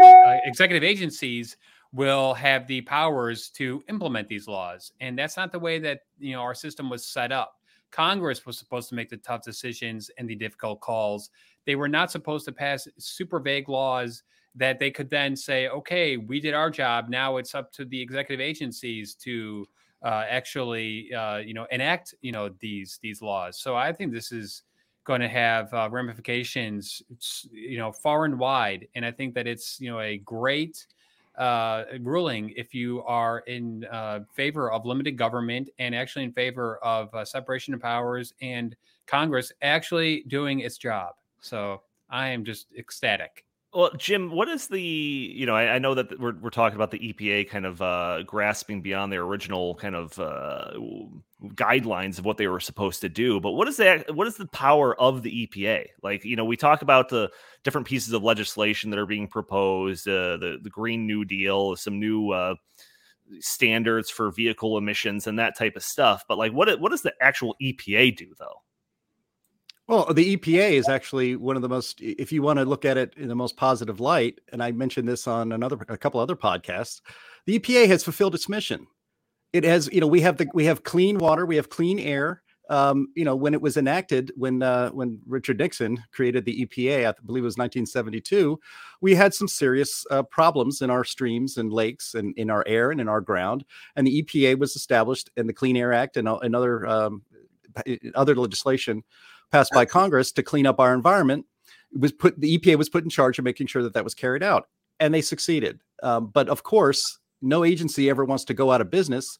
uh, 0.03 0.37
executive 0.45 0.83
agencies 0.83 1.57
will 1.93 2.33
have 2.33 2.65
the 2.67 2.81
powers 2.81 3.49
to 3.49 3.83
implement 3.89 4.27
these 4.27 4.47
laws, 4.47 4.91
and 4.99 5.17
that's 5.17 5.37
not 5.37 5.51
the 5.51 5.59
way 5.59 5.77
that 5.77 6.01
you 6.19 6.33
know 6.33 6.41
our 6.41 6.55
system 6.55 6.89
was 6.89 7.05
set 7.05 7.31
up. 7.31 7.57
Congress 7.91 8.45
was 8.45 8.57
supposed 8.57 8.89
to 8.89 8.95
make 8.95 9.09
the 9.09 9.17
tough 9.17 9.43
decisions 9.43 10.09
and 10.17 10.27
the 10.27 10.35
difficult 10.35 10.79
calls. 10.79 11.29
They 11.65 11.75
were 11.75 11.87
not 11.87 12.11
supposed 12.11 12.45
to 12.45 12.51
pass 12.51 12.87
super 12.97 13.39
vague 13.39 13.69
laws 13.69 14.23
that 14.55 14.79
they 14.79 14.91
could 14.91 15.09
then 15.09 15.35
say, 15.35 15.69
okay, 15.69 16.17
we 16.17 16.39
did 16.39 16.53
our 16.53 16.69
job. 16.69 17.07
Now 17.09 17.37
it's 17.37 17.55
up 17.55 17.71
to 17.73 17.85
the 17.85 18.01
executive 18.01 18.41
agencies 18.41 19.15
to 19.15 19.65
uh, 20.03 20.25
actually, 20.27 21.13
uh, 21.13 21.37
you 21.37 21.53
know, 21.53 21.67
enact, 21.71 22.15
you 22.21 22.31
know, 22.31 22.49
these 22.59 22.99
these 23.01 23.21
laws. 23.21 23.59
So 23.59 23.75
I 23.75 23.93
think 23.93 24.11
this 24.11 24.31
is 24.31 24.63
going 25.03 25.21
to 25.21 25.27
have 25.27 25.73
uh, 25.73 25.89
ramifications, 25.91 27.01
you 27.51 27.77
know, 27.77 27.91
far 27.91 28.25
and 28.25 28.37
wide. 28.37 28.87
And 28.95 29.05
I 29.05 29.11
think 29.11 29.33
that 29.35 29.47
it's, 29.47 29.79
you 29.79 29.89
know, 29.89 29.99
a 29.99 30.17
great 30.17 30.85
uh, 31.37 31.85
ruling 32.01 32.53
if 32.55 32.73
you 32.73 33.03
are 33.03 33.39
in 33.39 33.85
uh, 33.85 34.19
favor 34.33 34.71
of 34.71 34.85
limited 34.85 35.17
government 35.17 35.69
and 35.79 35.95
actually 35.95 36.25
in 36.25 36.33
favor 36.33 36.77
of 36.83 37.13
uh, 37.15 37.23
separation 37.23 37.73
of 37.73 37.79
powers 37.79 38.33
and 38.41 38.75
Congress 39.07 39.51
actually 39.61 40.23
doing 40.27 40.59
its 40.59 40.77
job. 40.77 41.13
So 41.41 41.81
I 42.09 42.29
am 42.29 42.45
just 42.45 42.67
ecstatic. 42.77 43.45
Well, 43.73 43.91
Jim, 43.97 44.31
what 44.31 44.49
is 44.49 44.67
the 44.67 44.81
you 44.81 45.45
know 45.45 45.55
I, 45.55 45.75
I, 45.75 45.79
know 45.79 45.93
that 45.93 46.19
we're 46.19 46.35
we're 46.41 46.49
talking 46.49 46.75
about 46.75 46.91
the 46.91 46.99
EPA 46.99 47.47
kind 47.49 47.65
of 47.65 47.81
uh, 47.81 48.23
grasping 48.23 48.81
beyond 48.81 49.13
their 49.13 49.21
original 49.21 49.75
kind 49.75 49.95
of 49.95 50.19
uh, 50.19 50.71
guidelines 51.55 52.19
of 52.19 52.25
what 52.25 52.35
they 52.35 52.47
were 52.47 52.59
supposed 52.59 52.99
to 52.99 53.07
do, 53.07 53.39
but 53.39 53.51
what 53.51 53.69
is 53.69 53.77
that? 53.77 54.13
What 54.13 54.27
is 54.27 54.35
the 54.35 54.47
power 54.47 54.99
of 54.99 55.23
the 55.23 55.47
EPA? 55.47 55.85
Like 56.03 56.25
you 56.25 56.35
know 56.35 56.43
we 56.43 56.57
talk 56.57 56.81
about 56.81 57.07
the 57.07 57.31
different 57.63 57.87
pieces 57.87 58.11
of 58.11 58.23
legislation 58.23 58.89
that 58.89 58.99
are 58.99 59.05
being 59.05 59.29
proposed, 59.29 60.05
uh, 60.05 60.35
the 60.35 60.59
the 60.61 60.69
Green 60.69 61.07
New 61.07 61.23
Deal, 61.23 61.77
some 61.77 61.97
new 61.97 62.31
uh, 62.31 62.55
standards 63.39 64.09
for 64.09 64.31
vehicle 64.31 64.77
emissions 64.77 65.27
and 65.27 65.39
that 65.39 65.57
type 65.57 65.77
of 65.77 65.83
stuff. 65.83 66.25
But 66.27 66.37
like 66.37 66.51
what 66.51 66.77
what 66.81 66.91
does 66.91 67.03
the 67.03 67.13
actual 67.21 67.55
EPA 67.61 68.17
do 68.17 68.33
though? 68.37 68.61
Well, 69.91 70.05
the 70.13 70.37
EPA 70.37 70.71
is 70.71 70.87
actually 70.87 71.35
one 71.35 71.57
of 71.57 71.61
the 71.61 71.67
most, 71.67 71.99
if 71.99 72.31
you 72.31 72.41
want 72.41 72.59
to 72.59 72.63
look 72.63 72.85
at 72.85 72.95
it 72.95 73.13
in 73.17 73.27
the 73.27 73.35
most 73.35 73.57
positive 73.57 73.99
light, 73.99 74.39
and 74.53 74.63
I 74.63 74.71
mentioned 74.71 75.05
this 75.05 75.27
on 75.27 75.51
another, 75.51 75.77
a 75.89 75.97
couple 75.97 76.21
other 76.21 76.37
podcasts, 76.37 77.01
the 77.45 77.59
EPA 77.59 77.87
has 77.87 78.01
fulfilled 78.01 78.33
its 78.33 78.47
mission. 78.47 78.87
It 79.51 79.65
has, 79.65 79.89
you 79.91 79.99
know, 79.99 80.07
we 80.07 80.21
have 80.21 80.37
the, 80.37 80.47
we 80.53 80.63
have 80.63 80.85
clean 80.85 81.17
water, 81.17 81.45
we 81.45 81.57
have 81.57 81.67
clean 81.67 81.99
air. 81.99 82.41
Um, 82.69 83.09
you 83.17 83.25
know, 83.25 83.35
when 83.35 83.53
it 83.53 83.61
was 83.61 83.75
enacted, 83.75 84.31
when 84.37 84.63
uh, 84.63 84.91
when 84.91 85.19
Richard 85.27 85.59
Nixon 85.59 86.01
created 86.13 86.45
the 86.45 86.65
EPA, 86.65 87.09
I 87.09 87.13
believe 87.25 87.43
it 87.43 87.51
was 87.51 87.57
1972, 87.57 88.57
we 89.01 89.13
had 89.13 89.33
some 89.33 89.49
serious 89.49 90.05
uh, 90.09 90.23
problems 90.23 90.81
in 90.81 90.89
our 90.89 91.03
streams 91.03 91.57
and 91.57 91.73
lakes 91.73 92.13
and 92.13 92.33
in 92.37 92.49
our 92.49 92.63
air 92.65 92.91
and 92.91 93.01
in 93.01 93.09
our 93.09 93.19
ground. 93.19 93.65
And 93.97 94.07
the 94.07 94.23
EPA 94.23 94.57
was 94.57 94.77
established, 94.77 95.29
in 95.35 95.47
the 95.47 95.53
Clean 95.53 95.75
Air 95.75 95.91
Act 95.91 96.15
and, 96.15 96.29
and 96.29 96.55
other 96.55 96.87
um, 96.87 97.23
other 98.15 98.35
legislation 98.35 99.03
passed 99.51 99.71
by 99.73 99.85
Congress 99.85 100.31
to 100.31 100.43
clean 100.43 100.65
up 100.65 100.79
our 100.79 100.93
environment 100.93 101.45
was 101.93 102.11
put 102.11 102.39
the 102.39 102.57
EPA 102.57 102.77
was 102.77 102.89
put 102.89 103.03
in 103.03 103.09
charge 103.09 103.37
of 103.37 103.45
making 103.45 103.67
sure 103.67 103.83
that 103.83 103.93
that 103.93 104.03
was 104.03 104.13
carried 104.13 104.43
out, 104.43 104.69
and 104.99 105.13
they 105.13 105.21
succeeded. 105.21 105.79
Um, 106.03 106.27
but 106.27 106.49
of 106.49 106.63
course, 106.63 107.19
no 107.41 107.63
agency 107.63 108.09
ever 108.09 108.23
wants 108.25 108.45
to 108.45 108.53
go 108.53 108.71
out 108.71 108.81
of 108.81 108.89
business. 108.89 109.37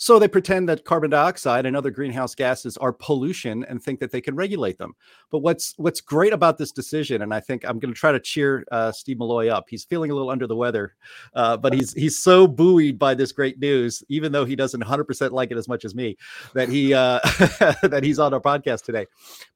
So 0.00 0.20
they 0.20 0.28
pretend 0.28 0.68
that 0.68 0.84
carbon 0.84 1.10
dioxide 1.10 1.66
and 1.66 1.76
other 1.76 1.90
greenhouse 1.90 2.32
gases 2.32 2.76
are 2.76 2.92
pollution 2.92 3.64
and 3.64 3.82
think 3.82 3.98
that 3.98 4.12
they 4.12 4.20
can 4.20 4.36
regulate 4.36 4.78
them. 4.78 4.94
But 5.30 5.40
what's 5.40 5.74
what's 5.76 6.00
great 6.00 6.32
about 6.32 6.56
this 6.56 6.70
decision, 6.70 7.22
and 7.22 7.34
I 7.34 7.40
think 7.40 7.64
I'm 7.64 7.80
going 7.80 7.92
to 7.92 7.98
try 7.98 8.12
to 8.12 8.20
cheer 8.20 8.64
uh, 8.70 8.92
Steve 8.92 9.16
Milloy 9.16 9.50
up. 9.50 9.66
He's 9.68 9.84
feeling 9.84 10.12
a 10.12 10.14
little 10.14 10.30
under 10.30 10.46
the 10.46 10.54
weather, 10.54 10.94
uh, 11.34 11.56
but 11.56 11.74
he's 11.74 11.92
he's 11.92 12.16
so 12.16 12.46
buoyed 12.46 12.96
by 12.96 13.14
this 13.14 13.32
great 13.32 13.58
news, 13.58 14.04
even 14.08 14.30
though 14.30 14.44
he 14.44 14.54
doesn't 14.54 14.82
100% 14.82 15.32
like 15.32 15.50
it 15.50 15.58
as 15.58 15.66
much 15.66 15.84
as 15.84 15.96
me, 15.96 16.16
that 16.54 16.68
he 16.68 16.94
uh, 16.94 17.18
that 17.82 18.02
he's 18.04 18.20
on 18.20 18.32
our 18.32 18.40
podcast 18.40 18.84
today. 18.84 19.06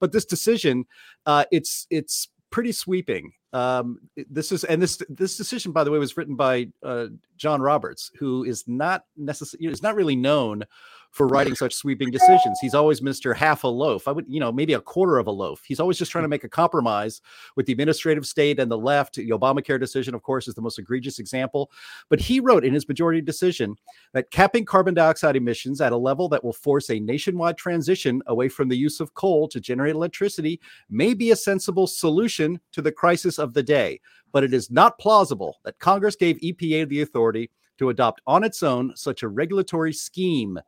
But 0.00 0.10
this 0.10 0.24
decision, 0.24 0.86
uh, 1.24 1.44
it's 1.52 1.86
it's 1.88 2.28
pretty 2.50 2.72
sweeping. 2.72 3.32
Um, 3.52 3.98
this 4.30 4.50
is 4.50 4.64
and 4.64 4.80
this 4.80 5.00
this 5.08 5.36
decision, 5.36 5.72
by 5.72 5.84
the 5.84 5.90
way, 5.90 5.98
was 5.98 6.16
written 6.16 6.36
by 6.36 6.68
uh, 6.82 7.06
John 7.36 7.60
Roberts, 7.60 8.10
who 8.18 8.44
is 8.44 8.64
not 8.66 9.04
necessarily 9.16 9.70
is 9.70 9.82
not 9.82 9.94
really 9.94 10.16
known 10.16 10.64
for 11.12 11.28
writing 11.28 11.54
such 11.54 11.74
sweeping 11.74 12.10
decisions. 12.10 12.58
He's 12.60 12.74
always 12.74 13.02
Mr. 13.02 13.36
Half 13.36 13.64
a 13.64 13.68
loaf. 13.68 14.08
I 14.08 14.12
would, 14.12 14.24
you 14.28 14.40
know, 14.40 14.50
maybe 14.50 14.72
a 14.72 14.80
quarter 14.80 15.18
of 15.18 15.26
a 15.26 15.30
loaf. 15.30 15.62
He's 15.64 15.78
always 15.78 15.98
just 15.98 16.10
trying 16.10 16.24
to 16.24 16.28
make 16.28 16.42
a 16.42 16.48
compromise 16.48 17.20
with 17.54 17.66
the 17.66 17.72
administrative 17.72 18.26
state 18.26 18.58
and 18.58 18.70
the 18.70 18.78
left. 18.78 19.16
The 19.16 19.28
Obamacare 19.28 19.78
decision, 19.78 20.14
of 20.14 20.22
course, 20.22 20.48
is 20.48 20.54
the 20.54 20.62
most 20.62 20.78
egregious 20.78 21.18
example. 21.18 21.70
But 22.08 22.20
he 22.20 22.40
wrote 22.40 22.64
in 22.64 22.72
his 22.72 22.88
majority 22.88 23.20
decision 23.20 23.76
that 24.14 24.30
capping 24.30 24.64
carbon 24.64 24.94
dioxide 24.94 25.36
emissions 25.36 25.82
at 25.82 25.92
a 25.92 25.96
level 25.96 26.30
that 26.30 26.42
will 26.42 26.54
force 26.54 26.88
a 26.88 26.98
nationwide 26.98 27.58
transition 27.58 28.22
away 28.26 28.48
from 28.48 28.68
the 28.68 28.76
use 28.76 28.98
of 28.98 29.12
coal 29.12 29.48
to 29.48 29.60
generate 29.60 29.94
electricity 29.94 30.60
may 30.88 31.12
be 31.12 31.30
a 31.30 31.36
sensible 31.36 31.86
solution 31.86 32.58
to 32.72 32.80
the 32.80 32.92
crisis 32.92 33.38
of 33.38 33.52
the 33.52 33.62
day. 33.62 34.00
But 34.32 34.44
it 34.44 34.54
is 34.54 34.70
not 34.70 34.98
plausible 34.98 35.58
that 35.64 35.78
Congress 35.78 36.16
gave 36.16 36.38
EPA 36.38 36.88
the 36.88 37.02
authority 37.02 37.50
to 37.78 37.90
adopt 37.90 38.22
on 38.26 38.44
its 38.44 38.62
own 38.62 38.96
such 38.96 39.22
a 39.22 39.28
regulatory 39.28 39.92
scheme 39.92 40.58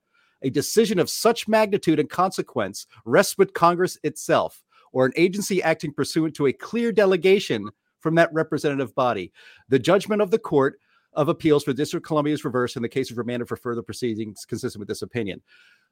a 0.45 0.51
decision 0.51 0.99
of 1.01 1.11
such 1.11 1.49
magnitude 1.49 1.99
and 1.99 2.09
consequence 2.09 2.87
rests 3.05 3.37
with 3.37 3.55
Congress 3.55 3.99
itself 4.05 4.63
or 4.93 5.07
an 5.07 5.13
agency 5.17 5.63
acting 5.63 5.93
pursuant 5.93 6.35
to 6.37 6.47
a 6.47 6.53
clear 6.53 6.93
delegation 6.93 7.69
from 7.99 8.15
that 8.15 8.33
representative 8.33 8.95
body. 8.95 9.33
The 9.69 9.79
judgment 9.79 10.23
of 10.23 10.31
the 10.31 10.39
Court 10.39 10.79
of 11.15 11.29
Appeals 11.29 11.65
for 11.65 11.73
District 11.73 12.05
of 12.05 12.07
Columbia 12.07 12.35
is 12.35 12.45
reversed, 12.45 12.77
and 12.77 12.85
the 12.85 12.89
case 12.89 13.11
is 13.11 13.17
remanded 13.17 13.49
for 13.49 13.57
further 13.57 13.83
proceedings 13.83 14.45
consistent 14.45 14.81
with 14.81 14.89
this 14.89 15.03
opinion. 15.03 15.43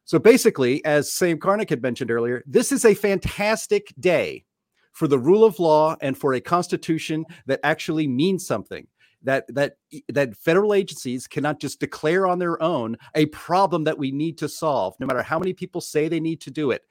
So 0.05 0.19
basically, 0.19 0.85
as 0.85 1.13
Sam 1.13 1.39
Karnick 1.39 1.71
had 1.71 1.83
mentioned 1.83 2.11
earlier, 2.11 2.43
this 2.47 2.73
is 2.73 2.85
a 2.85 2.95
fantastic 2.95 3.93
day 3.99 4.45
for 4.93 5.09
the 5.09 5.19
rule 5.19 5.45
of 5.45 5.59
law 5.59 5.97
and 6.01 6.17
for 6.19 6.35
a 6.35 6.41
constitution 6.41 7.25
that 7.47 7.61
actually 7.63 8.07
means 8.07 8.47
something 8.47 8.87
that 9.25 9.45
that 9.55 9.77
that 10.09 10.37
federal 10.37 10.75
agencies 10.75 11.27
cannot 11.27 11.61
just 11.61 11.81
declare 11.81 12.27
on 12.27 12.39
their 12.39 12.63
own 12.63 12.97
a 13.15 13.27
problem 13.27 13.85
that 13.85 13.99
we 13.99 14.11
need 14.11 14.39
to 14.39 14.49
solve 14.49 14.95
no 14.99 15.07
matter 15.07 15.23
how 15.23 15.39
many 15.39 15.53
people 15.53 15.81
say 15.81 16.09
they 16.09 16.21
need 16.21 16.41
to 16.41 16.51
do 16.51 16.71
it. 16.71 16.83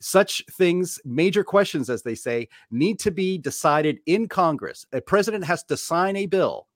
Such 0.00 0.44
things 0.52 1.00
major 1.04 1.42
questions 1.42 1.88
as 1.88 2.02
they 2.02 2.14
say 2.14 2.48
need 2.70 2.98
to 3.00 3.10
be 3.10 3.38
decided 3.38 3.98
in 4.06 4.28
congress. 4.28 4.84
A 4.92 5.00
president 5.00 5.44
has 5.44 5.64
to 5.64 5.76
sign 5.76 6.16
a 6.16 6.26
bill 6.26 6.68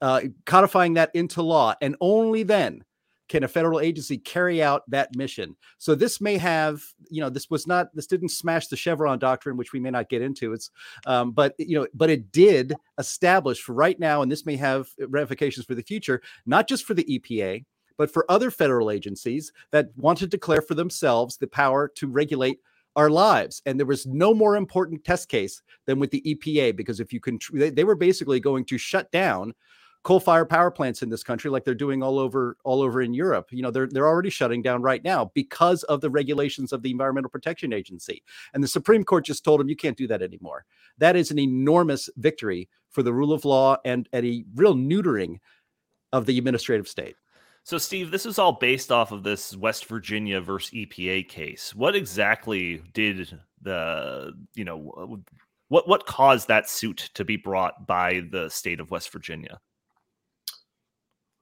uh, 0.00 0.22
codifying 0.46 0.94
that 0.94 1.10
into 1.14 1.42
law 1.42 1.74
and 1.80 1.96
only 2.00 2.42
then 2.42 2.84
can 3.28 3.44
a 3.44 3.48
federal 3.48 3.80
agency 3.80 4.18
carry 4.18 4.62
out 4.62 4.82
that 4.88 5.14
mission 5.16 5.56
so 5.78 5.94
this 5.94 6.20
may 6.20 6.36
have 6.36 6.82
you 7.10 7.20
know 7.20 7.30
this 7.30 7.50
was 7.50 7.66
not 7.66 7.94
this 7.94 8.06
didn't 8.06 8.28
smash 8.28 8.68
the 8.68 8.76
chevron 8.76 9.18
doctrine 9.18 9.56
which 9.56 9.72
we 9.72 9.80
may 9.80 9.90
not 9.90 10.08
get 10.08 10.22
into 10.22 10.52
it's 10.52 10.70
um, 11.06 11.32
but 11.32 11.54
you 11.58 11.78
know 11.78 11.86
but 11.94 12.10
it 12.10 12.30
did 12.32 12.74
establish 12.98 13.60
for 13.60 13.74
right 13.74 13.98
now 13.98 14.22
and 14.22 14.30
this 14.30 14.46
may 14.46 14.56
have 14.56 14.88
ramifications 15.08 15.64
for 15.66 15.74
the 15.74 15.82
future 15.82 16.20
not 16.46 16.68
just 16.68 16.84
for 16.84 16.94
the 16.94 17.04
epa 17.04 17.64
but 17.96 18.10
for 18.10 18.30
other 18.30 18.50
federal 18.50 18.90
agencies 18.90 19.52
that 19.70 19.88
want 19.96 20.18
to 20.18 20.26
declare 20.26 20.62
for 20.62 20.74
themselves 20.74 21.36
the 21.36 21.46
power 21.46 21.88
to 21.94 22.08
regulate 22.08 22.58
our 22.96 23.10
lives. 23.10 23.62
And 23.66 23.78
there 23.78 23.86
was 23.86 24.06
no 24.06 24.34
more 24.34 24.56
important 24.56 25.04
test 25.04 25.28
case 25.28 25.62
than 25.86 25.98
with 25.98 26.10
the 26.10 26.22
EPA 26.22 26.76
because 26.76 27.00
if 27.00 27.12
you 27.12 27.20
can, 27.20 27.38
they, 27.52 27.70
they 27.70 27.84
were 27.84 27.96
basically 27.96 28.40
going 28.40 28.64
to 28.66 28.78
shut 28.78 29.10
down 29.10 29.52
coal-fired 30.04 30.48
power 30.48 30.70
plants 30.70 31.02
in 31.02 31.08
this 31.08 31.24
country 31.24 31.50
like 31.50 31.64
they're 31.64 31.74
doing 31.74 32.02
all 32.02 32.18
over 32.18 32.56
all 32.62 32.82
over 32.82 33.02
in 33.02 33.12
Europe. 33.12 33.48
You 33.50 33.62
know, 33.62 33.70
they're 33.70 33.88
they're 33.88 34.06
already 34.06 34.30
shutting 34.30 34.62
down 34.62 34.82
right 34.82 35.02
now 35.02 35.32
because 35.34 35.82
of 35.84 36.00
the 36.00 36.10
regulations 36.10 36.72
of 36.72 36.82
the 36.82 36.90
Environmental 36.90 37.30
Protection 37.30 37.72
Agency. 37.72 38.22
And 38.52 38.62
the 38.62 38.68
Supreme 38.68 39.02
Court 39.02 39.24
just 39.24 39.44
told 39.44 39.58
them 39.58 39.68
you 39.68 39.76
can't 39.76 39.96
do 39.96 40.06
that 40.06 40.22
anymore. 40.22 40.64
That 40.98 41.16
is 41.16 41.30
an 41.30 41.38
enormous 41.38 42.08
victory 42.16 42.68
for 42.90 43.02
the 43.02 43.12
rule 43.12 43.32
of 43.32 43.44
law 43.44 43.78
and, 43.84 44.08
and 44.12 44.24
a 44.24 44.44
real 44.54 44.74
neutering 44.74 45.38
of 46.12 46.26
the 46.26 46.38
administrative 46.38 46.86
state. 46.86 47.16
So, 47.64 47.78
Steve, 47.78 48.10
this 48.10 48.26
is 48.26 48.38
all 48.38 48.52
based 48.52 48.92
off 48.92 49.10
of 49.10 49.22
this 49.22 49.56
West 49.56 49.86
Virginia 49.86 50.40
versus 50.40 50.70
EPA 50.74 51.28
case. 51.28 51.74
What 51.74 51.96
exactly 51.96 52.82
did 52.92 53.40
the, 53.62 54.32
you 54.54 54.64
know, 54.64 55.22
what 55.68 55.88
what 55.88 56.04
caused 56.04 56.48
that 56.48 56.68
suit 56.68 57.10
to 57.14 57.24
be 57.24 57.36
brought 57.36 57.86
by 57.86 58.20
the 58.30 58.50
state 58.50 58.80
of 58.80 58.90
West 58.90 59.10
Virginia? 59.10 59.58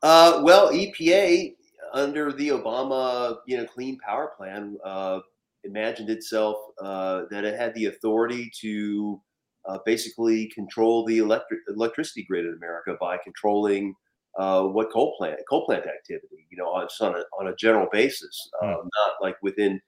Uh, 0.02 0.40
well, 0.42 0.72
EPA 0.72 1.54
under 1.92 2.32
the 2.32 2.48
Obama, 2.48 3.38
you 3.46 3.56
know, 3.56 3.66
Clean 3.66 3.98
Power 3.98 4.32
Plan 4.36 4.76
uh, 4.84 5.20
imagined 5.64 6.10
itself 6.10 6.56
uh, 6.82 7.22
that 7.30 7.44
it 7.44 7.58
had 7.58 7.74
the 7.74 7.86
authority 7.86 8.50
to 8.60 9.20
uh, 9.68 9.78
basically 9.86 10.48
control 10.48 11.04
the 11.06 11.18
electric 11.18 11.60
electricity 11.68 12.24
grid 12.28 12.46
in 12.46 12.54
America 12.54 12.96
by 13.00 13.16
controlling 13.22 13.94
uh, 14.38 14.62
what 14.62 14.90
coal 14.90 15.14
plant 15.18 15.38
coal 15.48 15.64
plant 15.66 15.86
activity, 15.86 16.46
you 16.50 16.56
know, 16.56 16.68
on, 16.68 16.88
on 17.00 17.14
a 17.14 17.22
on 17.38 17.48
a 17.48 17.56
general 17.56 17.86
basis, 17.92 18.48
mm. 18.62 18.68
not 18.70 19.12
like 19.20 19.36
within 19.42 19.80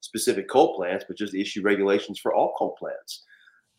specific 0.00 0.48
coal 0.48 0.76
plants, 0.76 1.04
but 1.06 1.18
just 1.18 1.34
issue 1.34 1.62
regulations 1.62 2.18
for 2.18 2.32
all 2.32 2.54
coal 2.56 2.76
plants. 2.78 3.24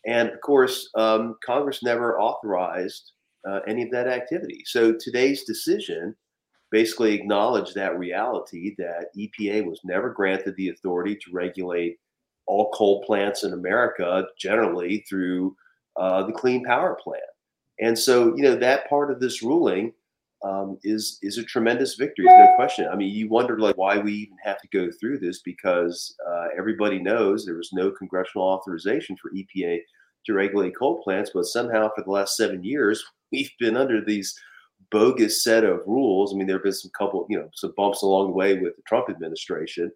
And 0.06 0.30
of 0.30 0.42
course, 0.42 0.90
um, 0.96 1.36
Congress 1.44 1.82
never 1.82 2.20
authorized 2.20 3.14
uh, 3.48 3.60
any 3.68 3.84
of 3.84 3.92
that 3.92 4.08
activity. 4.08 4.64
So 4.66 4.94
today's 4.94 5.44
decision 5.44 6.16
basically 6.72 7.14
acknowledged 7.14 7.76
that 7.76 7.98
reality 7.98 8.76
that 8.78 9.08
EPA 9.18 9.66
was 9.66 9.80
never 9.84 10.10
granted 10.10 10.56
the 10.56 10.70
authority 10.70 11.16
to 11.16 11.32
regulate 11.32 11.98
all 12.46 12.72
coal 12.72 13.04
plants 13.04 13.44
in 13.44 13.54
America 13.54 14.26
generally 14.38 15.04
through 15.10 15.56
uh, 15.98 16.24
the 16.24 16.32
Clean 16.32 16.64
Power 16.64 16.98
Plan. 17.02 17.22
And 17.80 17.98
so, 17.98 18.36
you 18.36 18.44
know, 18.44 18.56
that 18.56 18.90
part 18.90 19.12
of 19.12 19.20
this 19.20 19.42
ruling 19.42 19.94
um, 20.44 20.78
is 20.84 21.20
is 21.22 21.38
a 21.38 21.44
tremendous 21.44 21.96
victory. 21.96 22.26
There's 22.26 22.50
no 22.50 22.56
question. 22.56 22.88
I 22.92 22.96
mean, 22.96 23.14
you 23.14 23.28
wonder 23.28 23.60
like 23.60 23.78
why 23.78 23.98
we 23.98 24.14
even 24.14 24.38
have 24.44 24.62
to 24.62 24.68
go 24.70 24.90
through 24.92 25.20
this 25.20 25.42
because 25.42 26.16
uh, 26.28 26.48
everybody 26.58 27.00
knows 27.00 27.46
there 27.46 27.56
was 27.56 27.74
no 27.74 27.92
congressional 27.92 28.48
authorization 28.48 29.18
for 29.18 29.32
EPA 29.32 29.80
to 30.26 30.34
regulate 30.34 30.78
coal 30.78 31.02
plants, 31.04 31.32
but 31.34 31.46
somehow 31.46 31.90
for 31.94 32.04
the 32.04 32.12
last 32.12 32.38
seven 32.38 32.64
years 32.64 33.04
we've 33.32 33.52
been 33.60 33.78
under 33.78 34.04
these 34.04 34.40
bogus 34.92 35.44
set 35.44 35.64
of 35.64 35.82
rules. 35.86 36.34
I 36.34 36.38
mean, 36.38 36.48
there 36.48 36.58
have 36.58 36.64
been 36.64 36.74
some 36.74 36.92
couple, 36.98 37.26
you 37.30 37.38
know, 37.38 37.50
some 37.54 37.74
bumps 37.78 38.02
along 38.02 38.28
the 38.28 38.34
way 38.34 38.56
with 38.56 38.76
the 38.76 38.82
Trump 38.88 39.10
administration, 39.10 39.92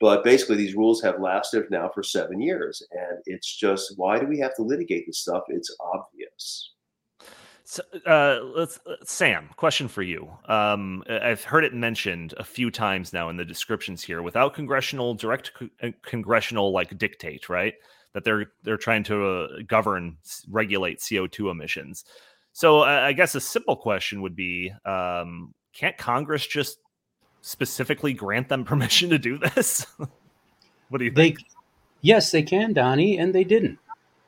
but 0.00 0.24
basically 0.24 0.56
these 0.56 0.74
rules 0.74 1.02
have 1.02 1.20
lasted 1.20 1.70
now 1.70 1.90
for 1.92 2.02
seven 2.02 2.40
years, 2.40 2.82
and 2.92 3.18
it's 3.26 3.56
just 3.56 3.94
why 3.96 4.18
do 4.18 4.26
we 4.26 4.38
have 4.38 4.54
to 4.56 4.62
litigate 4.62 5.06
this 5.06 5.18
stuff? 5.18 5.44
It's 5.48 5.74
obvious. 5.80 6.72
So, 7.64 7.82
uh, 8.06 8.40
let's 8.56 8.80
Sam. 9.04 9.50
Question 9.56 9.88
for 9.88 10.02
you. 10.02 10.30
Um, 10.46 11.04
I've 11.10 11.44
heard 11.44 11.64
it 11.64 11.74
mentioned 11.74 12.32
a 12.38 12.44
few 12.44 12.70
times 12.70 13.12
now 13.12 13.28
in 13.28 13.36
the 13.36 13.44
descriptions 13.44 14.02
here. 14.02 14.22
Without 14.22 14.54
congressional 14.54 15.12
direct 15.14 15.52
uh, 15.82 15.90
congressional 16.00 16.72
like 16.72 16.96
dictate, 16.96 17.50
right? 17.50 17.74
That 18.14 18.24
they're 18.24 18.52
they're 18.62 18.78
trying 18.78 19.04
to 19.04 19.26
uh, 19.26 19.48
govern, 19.66 20.16
regulate 20.48 21.04
CO 21.06 21.26
two 21.26 21.50
emissions. 21.50 22.06
So 22.58 22.80
uh, 22.80 22.86
I 23.04 23.12
guess 23.12 23.36
a 23.36 23.40
simple 23.40 23.76
question 23.76 24.20
would 24.22 24.34
be: 24.34 24.72
um, 24.84 25.54
Can't 25.72 25.96
Congress 25.96 26.44
just 26.44 26.78
specifically 27.40 28.12
grant 28.12 28.48
them 28.48 28.64
permission 28.72 29.10
to 29.10 29.18
do 29.18 29.38
this? 29.38 29.86
what 30.88 30.98
do 30.98 31.04
you 31.04 31.12
think? 31.12 31.38
They, 31.38 31.44
yes, 32.00 32.32
they 32.32 32.42
can, 32.42 32.72
Donnie, 32.72 33.16
and 33.16 33.32
they 33.32 33.44
didn't 33.44 33.78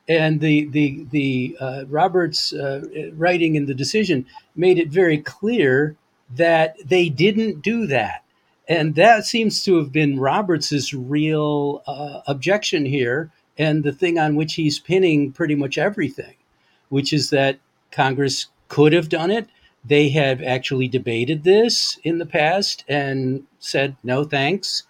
and 0.08 0.40
the 0.40 0.66
the 0.66 1.04
the 1.10 1.56
uh, 1.60 1.84
Roberts 1.88 2.52
uh, 2.52 2.82
writing 3.14 3.56
in 3.56 3.66
the 3.66 3.74
decision 3.74 4.26
made 4.54 4.78
it 4.78 4.90
very 4.90 5.18
clear 5.18 5.96
that 6.32 6.76
they 6.84 7.08
didn't 7.08 7.62
do 7.62 7.88
that, 7.88 8.22
and 8.68 8.94
that 8.94 9.24
seems 9.24 9.64
to 9.64 9.76
have 9.78 9.90
been 9.90 10.20
Roberts's 10.20 10.94
real 10.94 11.82
uh, 11.84 12.20
objection 12.28 12.84
here, 12.86 13.32
and 13.58 13.82
the 13.82 13.92
thing 13.92 14.20
on 14.20 14.36
which 14.36 14.54
he's 14.54 14.78
pinning 14.78 15.32
pretty 15.32 15.56
much 15.56 15.78
everything, 15.78 16.36
which 16.90 17.12
is 17.12 17.30
that 17.30 17.58
Congress 17.90 18.46
could 18.68 18.92
have 18.92 19.08
done 19.08 19.30
it. 19.30 19.48
They 19.84 20.10
have 20.10 20.42
actually 20.42 20.88
debated 20.88 21.44
this 21.44 21.98
in 22.04 22.18
the 22.18 22.26
past 22.26 22.84
and 22.88 23.44
said 23.58 23.96
no 24.02 24.24
thanks, 24.24 24.84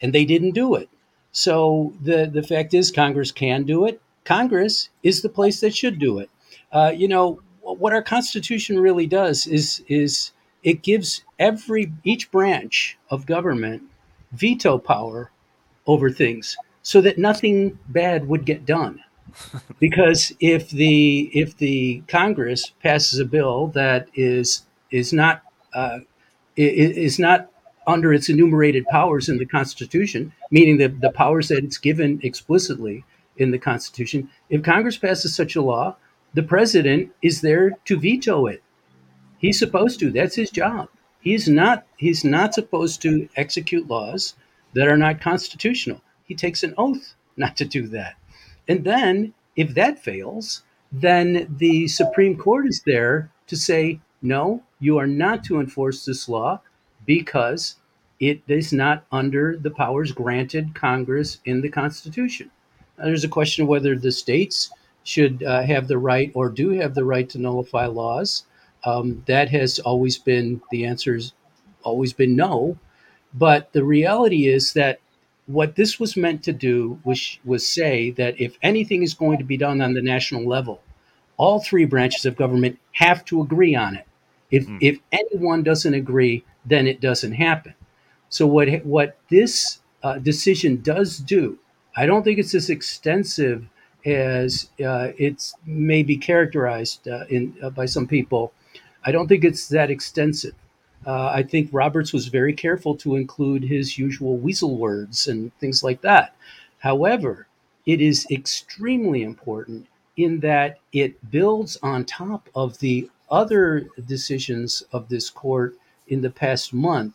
and 0.00 0.12
they 0.12 0.24
didn't 0.24 0.52
do 0.52 0.74
it. 0.74 0.88
So 1.32 1.92
the 2.00 2.30
the 2.32 2.42
fact 2.42 2.74
is, 2.74 2.90
Congress 2.90 3.32
can 3.32 3.64
do 3.64 3.84
it 3.84 4.00
Congress 4.28 4.90
is 5.02 5.22
the 5.22 5.28
place 5.30 5.60
that 5.60 5.74
should 5.74 5.98
do 5.98 6.18
it. 6.18 6.28
Uh, 6.70 6.92
you 6.94 7.08
know 7.08 7.40
what 7.62 7.94
our 7.94 8.02
Constitution 8.02 8.78
really 8.78 9.06
does 9.06 9.46
is 9.46 9.82
is 9.88 10.32
it 10.62 10.82
gives 10.82 11.24
every 11.38 11.90
each 12.04 12.30
branch 12.30 12.98
of 13.08 13.24
government 13.24 13.84
veto 14.32 14.76
power 14.76 15.30
over 15.86 16.10
things 16.10 16.58
so 16.82 17.00
that 17.00 17.16
nothing 17.16 17.78
bad 17.88 18.28
would 18.28 18.44
get 18.44 18.66
done 18.66 19.02
because 19.78 20.32
if 20.40 20.70
the 20.70 21.30
if 21.32 21.56
the 21.56 22.02
congress 22.08 22.72
passes 22.82 23.18
a 23.18 23.24
bill 23.24 23.68
that 23.68 24.08
is 24.14 24.66
is 24.90 25.12
not 25.12 25.42
uh, 25.74 25.98
is 26.56 27.18
not 27.18 27.50
under 27.86 28.12
its 28.12 28.28
enumerated 28.28 28.84
powers 28.86 29.28
in 29.28 29.38
the 29.38 29.46
constitution 29.46 30.32
meaning 30.50 30.78
the, 30.78 30.88
the 30.88 31.10
powers 31.10 31.48
that 31.48 31.64
it's 31.64 31.78
given 31.78 32.20
explicitly 32.22 33.04
in 33.38 33.50
the 33.50 33.58
Constitution. 33.58 34.28
If 34.50 34.62
Congress 34.62 34.98
passes 34.98 35.34
such 35.34 35.56
a 35.56 35.62
law, 35.62 35.96
the 36.34 36.42
president 36.42 37.12
is 37.22 37.40
there 37.40 37.70
to 37.86 37.98
veto 37.98 38.46
it. 38.46 38.62
He's 39.38 39.58
supposed 39.58 40.00
to. 40.00 40.10
That's 40.10 40.34
his 40.34 40.50
job. 40.50 40.88
He's 41.20 41.48
not. 41.48 41.86
He's 41.96 42.24
not 42.24 42.54
supposed 42.54 43.00
to 43.02 43.28
execute 43.36 43.88
laws 43.88 44.34
that 44.74 44.88
are 44.88 44.98
not 44.98 45.20
constitutional. 45.20 46.02
He 46.24 46.34
takes 46.34 46.62
an 46.62 46.74
oath 46.76 47.14
not 47.36 47.56
to 47.56 47.64
do 47.64 47.86
that. 47.88 48.16
And 48.68 48.84
then, 48.84 49.34
if 49.56 49.74
that 49.74 49.98
fails, 49.98 50.62
then 50.92 51.54
the 51.58 51.88
Supreme 51.88 52.36
Court 52.36 52.66
is 52.66 52.82
there 52.84 53.30
to 53.46 53.56
say, 53.56 54.00
no, 54.22 54.62
you 54.80 54.98
are 54.98 55.06
not 55.06 55.44
to 55.44 55.60
enforce 55.60 56.04
this 56.04 56.28
law 56.28 56.60
because 57.06 57.76
it 58.20 58.42
is 58.48 58.72
not 58.72 59.04
under 59.12 59.56
the 59.56 59.70
powers 59.70 60.12
granted 60.12 60.74
Congress 60.74 61.38
in 61.44 61.60
the 61.60 61.68
Constitution. 61.68 62.50
Now, 62.98 63.04
There's 63.04 63.24
a 63.24 63.28
question 63.28 63.62
of 63.62 63.68
whether 63.68 63.96
the 63.96 64.12
states 64.12 64.70
should 65.04 65.42
uh, 65.42 65.62
have 65.62 65.88
the 65.88 65.98
right 65.98 66.30
or 66.34 66.50
do 66.50 66.70
have 66.70 66.94
the 66.94 67.04
right 67.04 67.28
to 67.30 67.38
nullify 67.38 67.86
laws. 67.86 68.44
Um, 68.84 69.22
that 69.26 69.48
has 69.50 69.78
always 69.78 70.18
been 70.18 70.60
the 70.70 70.84
answer's 70.84 71.32
always 71.82 72.12
been 72.12 72.36
no. 72.36 72.76
But 73.34 73.72
the 73.72 73.84
reality 73.84 74.48
is 74.48 74.72
that 74.72 75.00
what 75.48 75.74
this 75.74 75.98
was 75.98 76.16
meant 76.16 76.44
to 76.44 76.52
do 76.52 77.00
was 77.04 77.38
was 77.44 77.66
say 77.66 78.10
that 78.12 78.40
if 78.40 78.56
anything 78.62 79.02
is 79.02 79.14
going 79.14 79.38
to 79.38 79.44
be 79.44 79.56
done 79.56 79.80
on 79.80 79.94
the 79.94 80.02
national 80.02 80.46
level, 80.46 80.80
all 81.36 81.58
three 81.58 81.84
branches 81.84 82.24
of 82.24 82.36
government 82.36 82.78
have 82.92 83.24
to 83.24 83.42
agree 83.42 83.74
on 83.74 83.96
it. 83.96 84.06
If 84.50 84.66
mm. 84.66 84.78
if 84.80 84.98
anyone 85.10 85.62
doesn't 85.62 85.94
agree, 85.94 86.44
then 86.64 86.86
it 86.86 87.00
doesn't 87.00 87.32
happen. 87.32 87.74
So 88.28 88.46
what 88.46 88.68
what 88.84 89.16
this 89.30 89.80
uh, 90.02 90.18
decision 90.18 90.82
does 90.82 91.18
do 91.18 91.58
I 91.98 92.06
don't 92.06 92.22
think 92.22 92.38
it's 92.38 92.54
as 92.54 92.70
extensive 92.70 93.66
as 94.06 94.70
uh, 94.84 95.08
it's 95.18 95.54
maybe 95.66 96.16
characterized 96.16 97.08
uh, 97.08 97.24
in 97.28 97.56
uh, 97.60 97.70
by 97.70 97.86
some 97.86 98.06
people. 98.06 98.52
I 99.04 99.10
don't 99.10 99.26
think 99.26 99.42
it's 99.42 99.68
that 99.68 99.90
extensive. 99.90 100.54
Uh, 101.06 101.30
I 101.34 101.42
think 101.42 101.70
Roberts 101.72 102.12
was 102.12 102.28
very 102.28 102.52
careful 102.52 102.96
to 102.96 103.16
include 103.16 103.62
his 103.62 103.98
usual 103.98 104.36
weasel 104.36 104.76
words 104.76 105.28
and 105.28 105.52
things 105.58 105.82
like 105.82 106.00
that. 106.02 106.34
However, 106.78 107.46
it 107.86 108.00
is 108.00 108.26
extremely 108.30 109.22
important 109.22 109.86
in 110.16 110.40
that 110.40 110.78
it 110.92 111.30
builds 111.30 111.78
on 111.82 112.04
top 112.04 112.48
of 112.54 112.78
the 112.78 113.08
other 113.30 113.88
decisions 114.06 114.82
of 114.92 115.08
this 115.08 115.30
court 115.30 115.76
in 116.08 116.20
the 116.20 116.30
past 116.30 116.74
month, 116.74 117.14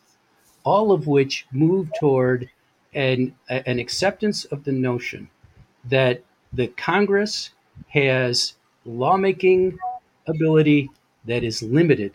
all 0.64 0.90
of 0.90 1.06
which 1.06 1.46
move 1.52 1.90
toward 1.98 2.48
an, 2.94 3.34
an 3.48 3.78
acceptance 3.78 4.44
of 4.46 4.64
the 4.64 4.72
notion 4.72 5.28
that 5.84 6.22
the 6.52 6.68
Congress 6.68 7.50
has 7.88 8.54
lawmaking 8.84 9.78
ability 10.26 10.90
that 11.26 11.42
is 11.42 11.62
limited 11.62 12.12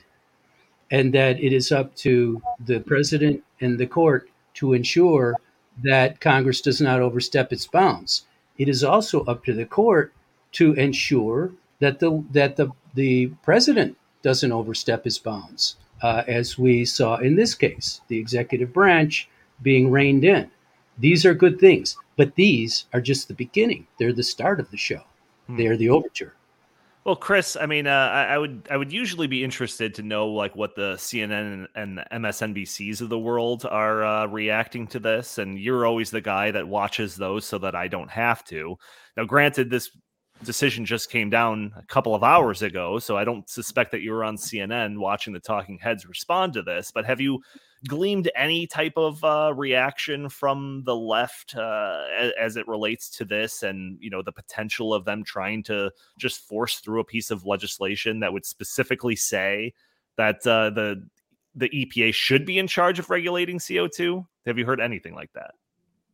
and 0.91 1.13
that 1.13 1.39
it 1.39 1.53
is 1.53 1.71
up 1.71 1.95
to 1.95 2.41
the 2.65 2.79
president 2.79 3.43
and 3.61 3.77
the 3.77 3.87
court 3.87 4.29
to 4.55 4.73
ensure 4.73 5.35
that 5.83 6.19
Congress 6.19 6.61
does 6.61 6.81
not 6.81 6.99
overstep 6.99 7.53
its 7.53 7.67
bounds. 7.67 8.25
It 8.57 8.67
is 8.67 8.83
also 8.83 9.23
up 9.25 9.45
to 9.45 9.53
the 9.53 9.65
court 9.65 10.13
to 10.53 10.73
ensure 10.73 11.51
that 11.79 11.99
the 11.99 12.23
that 12.31 12.57
the 12.57 12.71
the 12.93 13.27
president 13.43 13.97
doesn't 14.21 14.51
overstep 14.51 15.05
his 15.05 15.17
bounds, 15.17 15.77
uh, 16.01 16.23
as 16.27 16.57
we 16.57 16.83
saw 16.83 17.17
in 17.17 17.35
this 17.35 17.55
case, 17.55 18.01
the 18.07 18.17
executive 18.17 18.73
branch 18.73 19.29
being 19.61 19.91
reined 19.91 20.25
in. 20.25 20.51
These 20.97 21.25
are 21.25 21.33
good 21.33 21.59
things, 21.59 21.95
but 22.17 22.35
these 22.35 22.85
are 22.91 22.99
just 22.99 23.27
the 23.27 23.33
beginning. 23.33 23.87
They're 23.97 24.11
the 24.11 24.23
start 24.23 24.59
of 24.59 24.71
the 24.71 24.77
show. 24.77 25.03
Hmm. 25.47 25.57
They 25.57 25.67
are 25.67 25.77
the 25.77 25.89
overture. 25.89 26.33
Well, 27.05 27.15
Chris, 27.15 27.55
I 27.59 27.65
mean, 27.65 27.87
uh, 27.87 27.91
I, 27.91 28.23
I, 28.25 28.37
would 28.37 28.67
I 28.69 28.75
would 28.75 28.91
usually 28.91 29.27
be 29.27 29.43
interested 29.43 29.95
to 29.95 30.03
know 30.03 30.27
like 30.27 30.55
what 30.55 30.75
the 30.75 30.95
CNN 30.95 31.67
and, 31.73 31.97
the 31.97 32.05
MSNBCs 32.11 32.99
of 33.01 33.09
the 33.09 33.17
world 33.17 33.65
are 33.65 34.03
uh, 34.03 34.25
reacting 34.27 34.85
to 34.87 34.99
this, 34.99 35.37
and 35.37 35.57
you're 35.57 35.85
always 35.85 36.11
the 36.11 36.21
guy 36.21 36.51
that 36.51 36.67
watches 36.67 37.15
those 37.15 37.45
so 37.45 37.57
that 37.59 37.73
I 37.73 37.87
don't 37.87 38.11
have 38.11 38.43
to. 38.45 38.75
Now, 39.15 39.23
granted, 39.23 39.69
this 39.69 39.89
decision 40.43 40.85
just 40.85 41.09
came 41.09 41.29
down 41.29 41.73
a 41.75 41.83
couple 41.83 42.15
of 42.15 42.23
hours 42.23 42.61
ago, 42.61 42.99
so 42.99 43.17
I 43.17 43.23
don't 43.23 43.49
suspect 43.49 43.91
that 43.91 44.01
you 44.01 44.11
were 44.11 44.23
on 44.23 44.37
CNN 44.37 44.97
watching 44.97 45.33
the 45.33 45.39
talking 45.39 45.77
heads 45.77 46.05
respond 46.05 46.53
to 46.53 46.61
this. 46.61 46.91
But 46.91 47.05
have 47.05 47.19
you 47.19 47.41
gleaned 47.87 48.29
any 48.35 48.67
type 48.67 48.93
of 48.97 49.23
uh, 49.23 49.53
reaction 49.55 50.29
from 50.29 50.83
the 50.85 50.95
left 50.95 51.55
uh, 51.55 52.03
as, 52.37 52.57
it 52.57 52.67
relates 52.67 53.09
to 53.09 53.25
this 53.25 53.63
and 53.63 53.97
you 54.01 54.09
know 54.09 54.21
the 54.21 54.31
potential 54.31 54.93
of 54.93 55.05
them 55.05 55.23
trying 55.23 55.63
to 55.63 55.89
just 56.17 56.41
force 56.41 56.79
through 56.79 56.99
a 56.99 57.05
piece 57.05 57.31
of 57.31 57.45
legislation 57.45 58.19
that 58.19 58.33
would 58.33 58.45
specifically 58.45 59.15
say 59.15 59.73
that 60.17 60.45
uh, 60.45 60.69
the 60.71 61.01
the 61.55 61.69
EPA 61.69 62.13
should 62.13 62.45
be 62.45 62.59
in 62.59 62.67
charge 62.67 62.99
of 62.99 63.09
regulating 63.09 63.59
CO2 63.59 64.25
have 64.45 64.57
you 64.57 64.65
heard 64.65 64.81
anything 64.81 65.15
like 65.15 65.31
that 65.33 65.51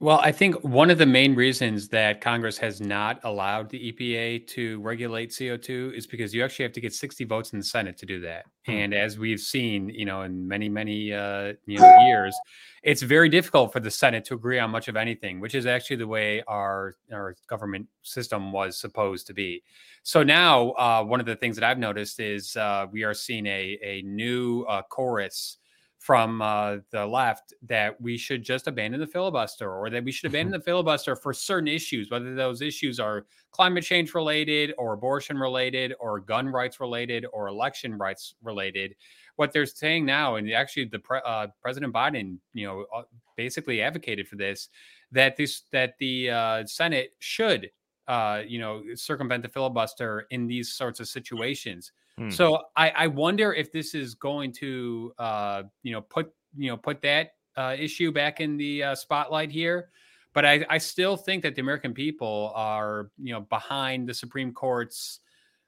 well, 0.01 0.19
I 0.21 0.33
think 0.33 0.55
one 0.61 0.89
of 0.89 0.97
the 0.97 1.05
main 1.05 1.35
reasons 1.35 1.87
that 1.89 2.19
Congress 2.19 2.57
has 2.57 2.81
not 2.81 3.21
allowed 3.23 3.69
the 3.69 3.93
EPA 3.93 4.45
to 4.47 4.81
regulate 4.81 5.29
CO2 5.29 5.93
is 5.93 6.05
because 6.05 6.35
you 6.35 6.43
actually 6.43 6.63
have 6.63 6.73
to 6.73 6.81
get 6.81 6.93
60 6.93 7.23
votes 7.23 7.53
in 7.53 7.59
the 7.59 7.65
Senate 7.65 7.97
to 7.99 8.05
do 8.05 8.19
that. 8.19 8.45
Hmm. 8.65 8.71
And 8.71 8.93
as 8.93 9.17
we've 9.17 9.39
seen, 9.39 9.87
you 9.87 10.03
know, 10.03 10.23
in 10.23 10.45
many, 10.45 10.67
many 10.67 11.13
uh, 11.13 11.53
you 11.65 11.79
know, 11.79 11.99
years, 12.07 12.37
it's 12.83 13.01
very 13.01 13.29
difficult 13.29 13.71
for 13.71 13.79
the 13.79 13.89
Senate 13.89 14.25
to 14.25 14.33
agree 14.33 14.59
on 14.59 14.69
much 14.69 14.89
of 14.89 14.97
anything, 14.97 15.39
which 15.39 15.55
is 15.55 15.65
actually 15.65 15.95
the 15.95 16.07
way 16.07 16.43
our 16.45 16.95
our 17.13 17.35
government 17.47 17.87
system 18.03 18.51
was 18.51 18.77
supposed 18.77 19.27
to 19.27 19.33
be. 19.33 19.63
So 20.03 20.23
now, 20.23 20.71
uh, 20.71 21.03
one 21.03 21.21
of 21.21 21.25
the 21.25 21.37
things 21.37 21.55
that 21.55 21.63
I've 21.63 21.79
noticed 21.79 22.19
is 22.19 22.57
uh, 22.57 22.85
we 22.91 23.03
are 23.03 23.13
seeing 23.13 23.45
a 23.45 23.79
a 23.81 24.01
new 24.01 24.63
uh, 24.63 24.81
chorus 24.83 25.57
from 26.05 26.39
uh, 26.39 26.77
the 26.91 27.03
left 27.03 27.51
that 27.63 27.99
we 27.99 28.15
should 28.15 28.43
just 28.43 28.67
abandon 28.67 28.99
the 28.99 29.07
filibuster 29.07 29.73
or 29.73 29.89
that 29.89 30.03
we 30.03 30.11
should 30.11 30.29
abandon 30.29 30.51
the 30.51 30.63
filibuster 30.63 31.15
for 31.15 31.33
certain 31.33 31.67
issues, 31.67 32.11
whether 32.11 32.35
those 32.35 32.61
issues 32.61 32.99
are 32.99 33.25
climate 33.49 33.83
change 33.83 34.13
related 34.13 34.71
or 34.77 34.93
abortion 34.93 35.35
related 35.35 35.95
or 35.99 36.19
gun 36.19 36.47
rights 36.47 36.79
related 36.79 37.25
or 37.33 37.47
election 37.47 37.97
rights 37.97 38.35
related. 38.43 38.93
What 39.37 39.51
they're 39.51 39.65
saying 39.65 40.05
now, 40.05 40.35
and 40.35 40.51
actually 40.53 40.85
the 40.85 40.99
pre- 40.99 41.21
uh, 41.25 41.47
President 41.59 41.91
Biden, 41.91 42.37
you 42.53 42.67
know, 42.67 42.85
uh, 42.95 43.01
basically 43.35 43.81
advocated 43.81 44.27
for 44.27 44.35
this, 44.35 44.69
that 45.11 45.35
this 45.35 45.63
that 45.71 45.95
the 45.97 46.29
uh, 46.29 46.65
Senate 46.67 47.13
should, 47.17 47.71
uh, 48.07 48.43
you 48.45 48.59
know, 48.59 48.83
circumvent 48.93 49.41
the 49.41 49.49
filibuster 49.49 50.27
in 50.29 50.45
these 50.45 50.71
sorts 50.71 50.99
of 50.99 51.07
situations. 51.07 51.91
Hmm. 52.17 52.29
So 52.29 52.61
I, 52.75 52.89
I 52.91 53.07
wonder 53.07 53.53
if 53.53 53.71
this 53.71 53.93
is 53.93 54.15
going 54.15 54.53
to, 54.53 55.13
uh, 55.19 55.63
you 55.83 55.91
know, 55.91 56.01
put 56.01 56.31
you 56.57 56.69
know 56.69 56.77
put 56.77 57.01
that 57.01 57.31
uh, 57.57 57.75
issue 57.77 58.11
back 58.11 58.39
in 58.39 58.57
the 58.57 58.83
uh, 58.83 58.95
spotlight 58.95 59.51
here. 59.51 59.89
But 60.33 60.45
I, 60.45 60.65
I 60.69 60.77
still 60.77 61.15
think 61.15 61.43
that 61.43 61.55
the 61.55 61.61
American 61.61 61.93
people 61.93 62.51
are, 62.55 63.09
you 63.17 63.31
know, 63.33 63.41
behind 63.41 64.07
the 64.07 64.13
Supreme 64.13 64.51
Court's, 64.51 65.21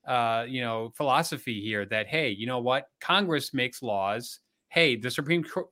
uh, 0.06 0.46
you 0.48 0.60
know, 0.60 0.92
philosophy 0.96 1.62
here 1.62 1.86
that 1.86 2.08
hey, 2.08 2.30
you 2.30 2.48
know 2.48 2.60
what, 2.60 2.90
Congress 3.00 3.54
makes 3.54 3.82
laws. 3.82 4.40
Hey, 4.70 4.98
the 4.98 5.10
Supreme 5.10 5.44
Court, 5.44 5.68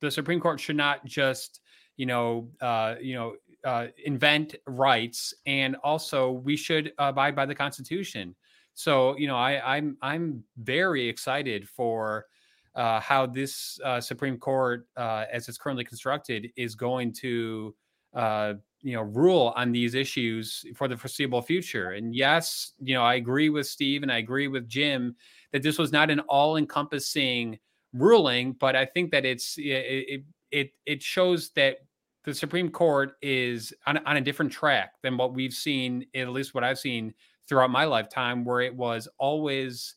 the 0.00 0.10
Supreme 0.10 0.40
Court 0.40 0.60
should 0.60 0.76
not 0.76 1.04
just, 1.04 1.60
you 1.96 2.06
know, 2.06 2.48
uh, 2.60 2.94
you 3.00 3.14
know, 3.14 3.34
uh, 3.64 3.88
invent 4.04 4.54
rights, 4.68 5.34
and 5.46 5.74
also 5.82 6.30
we 6.30 6.56
should 6.56 6.92
abide 6.98 7.34
by 7.34 7.46
the 7.46 7.54
Constitution. 7.54 8.34
So 8.76 9.16
you 9.16 9.26
know, 9.26 9.36
I, 9.36 9.76
I'm 9.76 9.96
I'm 10.02 10.44
very 10.58 11.08
excited 11.08 11.66
for 11.66 12.26
uh, 12.74 13.00
how 13.00 13.24
this 13.24 13.80
uh, 13.82 14.00
Supreme 14.02 14.36
Court, 14.36 14.86
uh, 14.98 15.24
as 15.32 15.48
it's 15.48 15.56
currently 15.56 15.84
constructed, 15.84 16.52
is 16.56 16.74
going 16.74 17.14
to 17.14 17.74
uh, 18.14 18.52
you 18.82 18.94
know 18.94 19.00
rule 19.02 19.54
on 19.56 19.72
these 19.72 19.94
issues 19.94 20.66
for 20.76 20.88
the 20.88 20.96
foreseeable 20.96 21.40
future. 21.40 21.92
And 21.92 22.14
yes, 22.14 22.72
you 22.78 22.94
know, 22.94 23.02
I 23.02 23.14
agree 23.14 23.48
with 23.48 23.66
Steve 23.66 24.02
and 24.02 24.12
I 24.12 24.18
agree 24.18 24.46
with 24.46 24.68
Jim 24.68 25.16
that 25.52 25.62
this 25.62 25.78
was 25.78 25.90
not 25.90 26.10
an 26.10 26.20
all-encompassing 26.20 27.58
ruling, 27.94 28.52
but 28.52 28.76
I 28.76 28.84
think 28.84 29.10
that 29.12 29.24
it's 29.24 29.56
it 29.56 30.22
it 30.50 30.70
it 30.84 31.02
shows 31.02 31.48
that 31.56 31.78
the 32.24 32.34
Supreme 32.34 32.68
Court 32.68 33.12
is 33.22 33.72
on, 33.86 34.04
on 34.04 34.18
a 34.18 34.20
different 34.20 34.52
track 34.52 34.94
than 35.02 35.16
what 35.16 35.32
we've 35.32 35.54
seen, 35.54 36.04
at 36.14 36.28
least 36.28 36.54
what 36.54 36.62
I've 36.62 36.78
seen 36.78 37.14
throughout 37.48 37.70
my 37.70 37.84
lifetime 37.84 38.44
where 38.44 38.60
it 38.60 38.74
was 38.74 39.08
always 39.18 39.94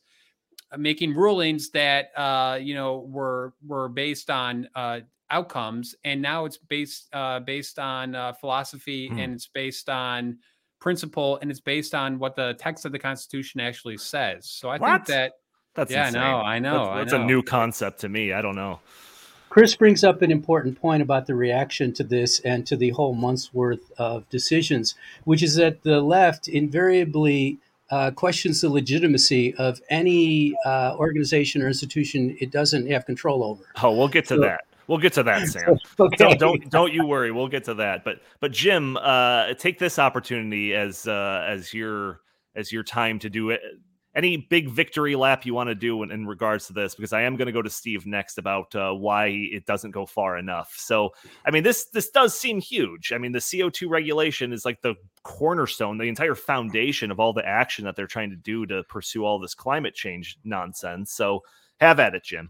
uh, 0.72 0.78
making 0.78 1.16
rulings 1.16 1.70
that 1.72 2.12
uh, 2.18 2.58
you 2.62 2.74
know 2.74 3.00
were 3.00 3.54
were 3.66 3.90
based 3.90 4.30
on 4.30 4.70
uh, 4.76 5.00
outcomes, 5.32 5.96
and 6.04 6.22
now 6.22 6.46
it's 6.46 6.58
based 6.58 7.08
uh, 7.14 7.40
based 7.40 7.80
on 7.80 8.16
uh, 8.16 8.34
philosophy 8.34 9.08
hmm. 9.08 9.20
and 9.20 9.34
it's 9.34 9.48
based 9.48 9.90
on 9.90 10.38
principle 10.80 11.38
and 11.42 11.52
it's 11.52 11.60
based 11.60 11.94
on 11.94 12.20
what 12.20 12.36
the 12.36 12.56
text 12.58 12.86
of 12.86 12.92
the 12.92 13.00
Constitution 13.00 13.60
actually 13.60 13.98
says. 13.98 14.50
So 14.50 14.70
I 14.70 14.78
what? 14.78 14.90
think 14.90 15.08
that 15.08 15.34
that's 15.76 15.92
yeah, 15.92 16.08
insane. 16.08 16.22
I 16.22 16.30
know, 16.30 16.38
I 16.38 16.60
know, 16.60 16.86
that's, 16.86 16.98
that's 16.98 17.14
I 17.14 17.18
know. 17.18 17.24
a 17.24 17.28
new 17.28 17.44
concept 17.44 18.00
to 18.02 18.10
me. 18.10 18.34
I 18.34 18.42
don't 18.42 18.56
know. 18.56 18.80
Chris 19.50 19.76
brings 19.76 20.04
up 20.04 20.22
an 20.22 20.32
important 20.32 20.80
point 20.80 21.02
about 21.02 21.26
the 21.26 21.36
reaction 21.36 21.92
to 21.94 22.04
this 22.04 22.40
and 22.42 22.66
to 22.68 22.78
the 22.78 22.92
whole 22.92 23.14
month's 23.14 23.54
worth 23.54 23.92
of 23.98 24.30
decisions, 24.30 24.96
which 25.24 25.42
is 25.42 25.56
that 25.56 25.84
the 25.84 26.02
left 26.02 26.48
invariably 26.48 27.58
uh, 27.90 28.12
questions 28.12 28.62
the 28.62 28.70
legitimacy 28.70 29.56
of 29.56 29.82
any 29.90 30.56
uh, 30.66 30.96
organization 30.98 31.62
or 31.64 31.68
institution 31.68 32.38
it 32.40 32.52
doesn't 32.52 32.90
have 32.90 33.06
control 33.06 33.44
over. 33.44 33.64
Oh, 33.82 33.96
we'll 33.96 34.08
get 34.08 34.26
to 34.26 34.36
so, 34.36 34.42
that. 34.42 34.66
We'll 34.86 35.00
get 35.00 35.14
to 35.14 35.24
that, 35.24 35.48
Sam. 35.48 35.78
okay. 36.00 36.16
don't, 36.18 36.40
don't, 36.40 36.70
don't 36.70 36.94
you 36.94 37.06
worry. 37.06 37.32
We'll 37.32 37.48
get 37.48 37.64
to 37.66 37.74
that. 37.76 38.04
But 38.04 38.22
but 38.40 38.52
Jim, 38.52 38.98
uh, 38.98 39.54
take 39.56 39.80
this 39.80 39.98
opportunity 39.98 40.76
as 40.76 41.08
uh, 41.08 41.46
as 41.48 41.74
your 41.74 42.22
as 42.56 42.72
your 42.72 42.84
time 42.84 43.18
to 43.20 43.30
do 43.30 43.50
it 43.50 43.62
any 44.15 44.38
big 44.38 44.69
victory 44.69 45.15
lap 45.15 45.45
you 45.45 45.54
want 45.54 45.69
to 45.69 45.76
do 45.76 46.02
in, 46.04 46.12
in, 46.12 46.26
regards 46.26 46.67
to 46.67 46.74
this 46.74 46.95
because 46.95 47.13
i 47.13 47.22
am 47.22 47.36
going 47.36 47.45
to 47.45 47.52
go 47.52 47.62
to 47.62 47.69
steve 47.69 48.06
next 48.06 48.38
about 48.38 48.74
uh, 48.76 48.91
why 48.91 49.28
it 49.28 49.65
doesn't 49.65 49.91
go 49.91 50.06
far 50.06 50.38
enough. 50.38 50.74
So 50.78 51.12
i 51.45 51.52
mean 51.52 51.63
this 51.63 51.86
this 51.86 52.10
does 52.10 52.38
seem 52.38 52.60
huge. 52.60 53.12
I 53.13 53.17
mean 53.17 53.32
the 53.32 53.39
co2 53.39 53.89
regulation 53.89 54.54
is 54.54 54.65
like 54.65 54.82
the 54.82 54.95
cornerstone 55.24 55.98
the 55.98 56.06
entire 56.06 56.36
foundation 56.36 57.12
of 57.12 57.19
all 57.19 57.34
the 57.34 57.48
action 57.48 57.86
that 57.86 57.95
they're 57.95 58.08
trying 58.08 58.32
to 58.32 58.36
do 58.36 58.65
to 58.65 58.84
pursue 58.84 59.26
all 59.26 59.39
this 59.39 59.54
climate 59.54 59.93
change 59.93 60.38
nonsense. 60.43 61.12
So 61.12 61.43
have 61.80 62.00
at 62.00 62.15
it 62.15 62.24
jim. 62.24 62.50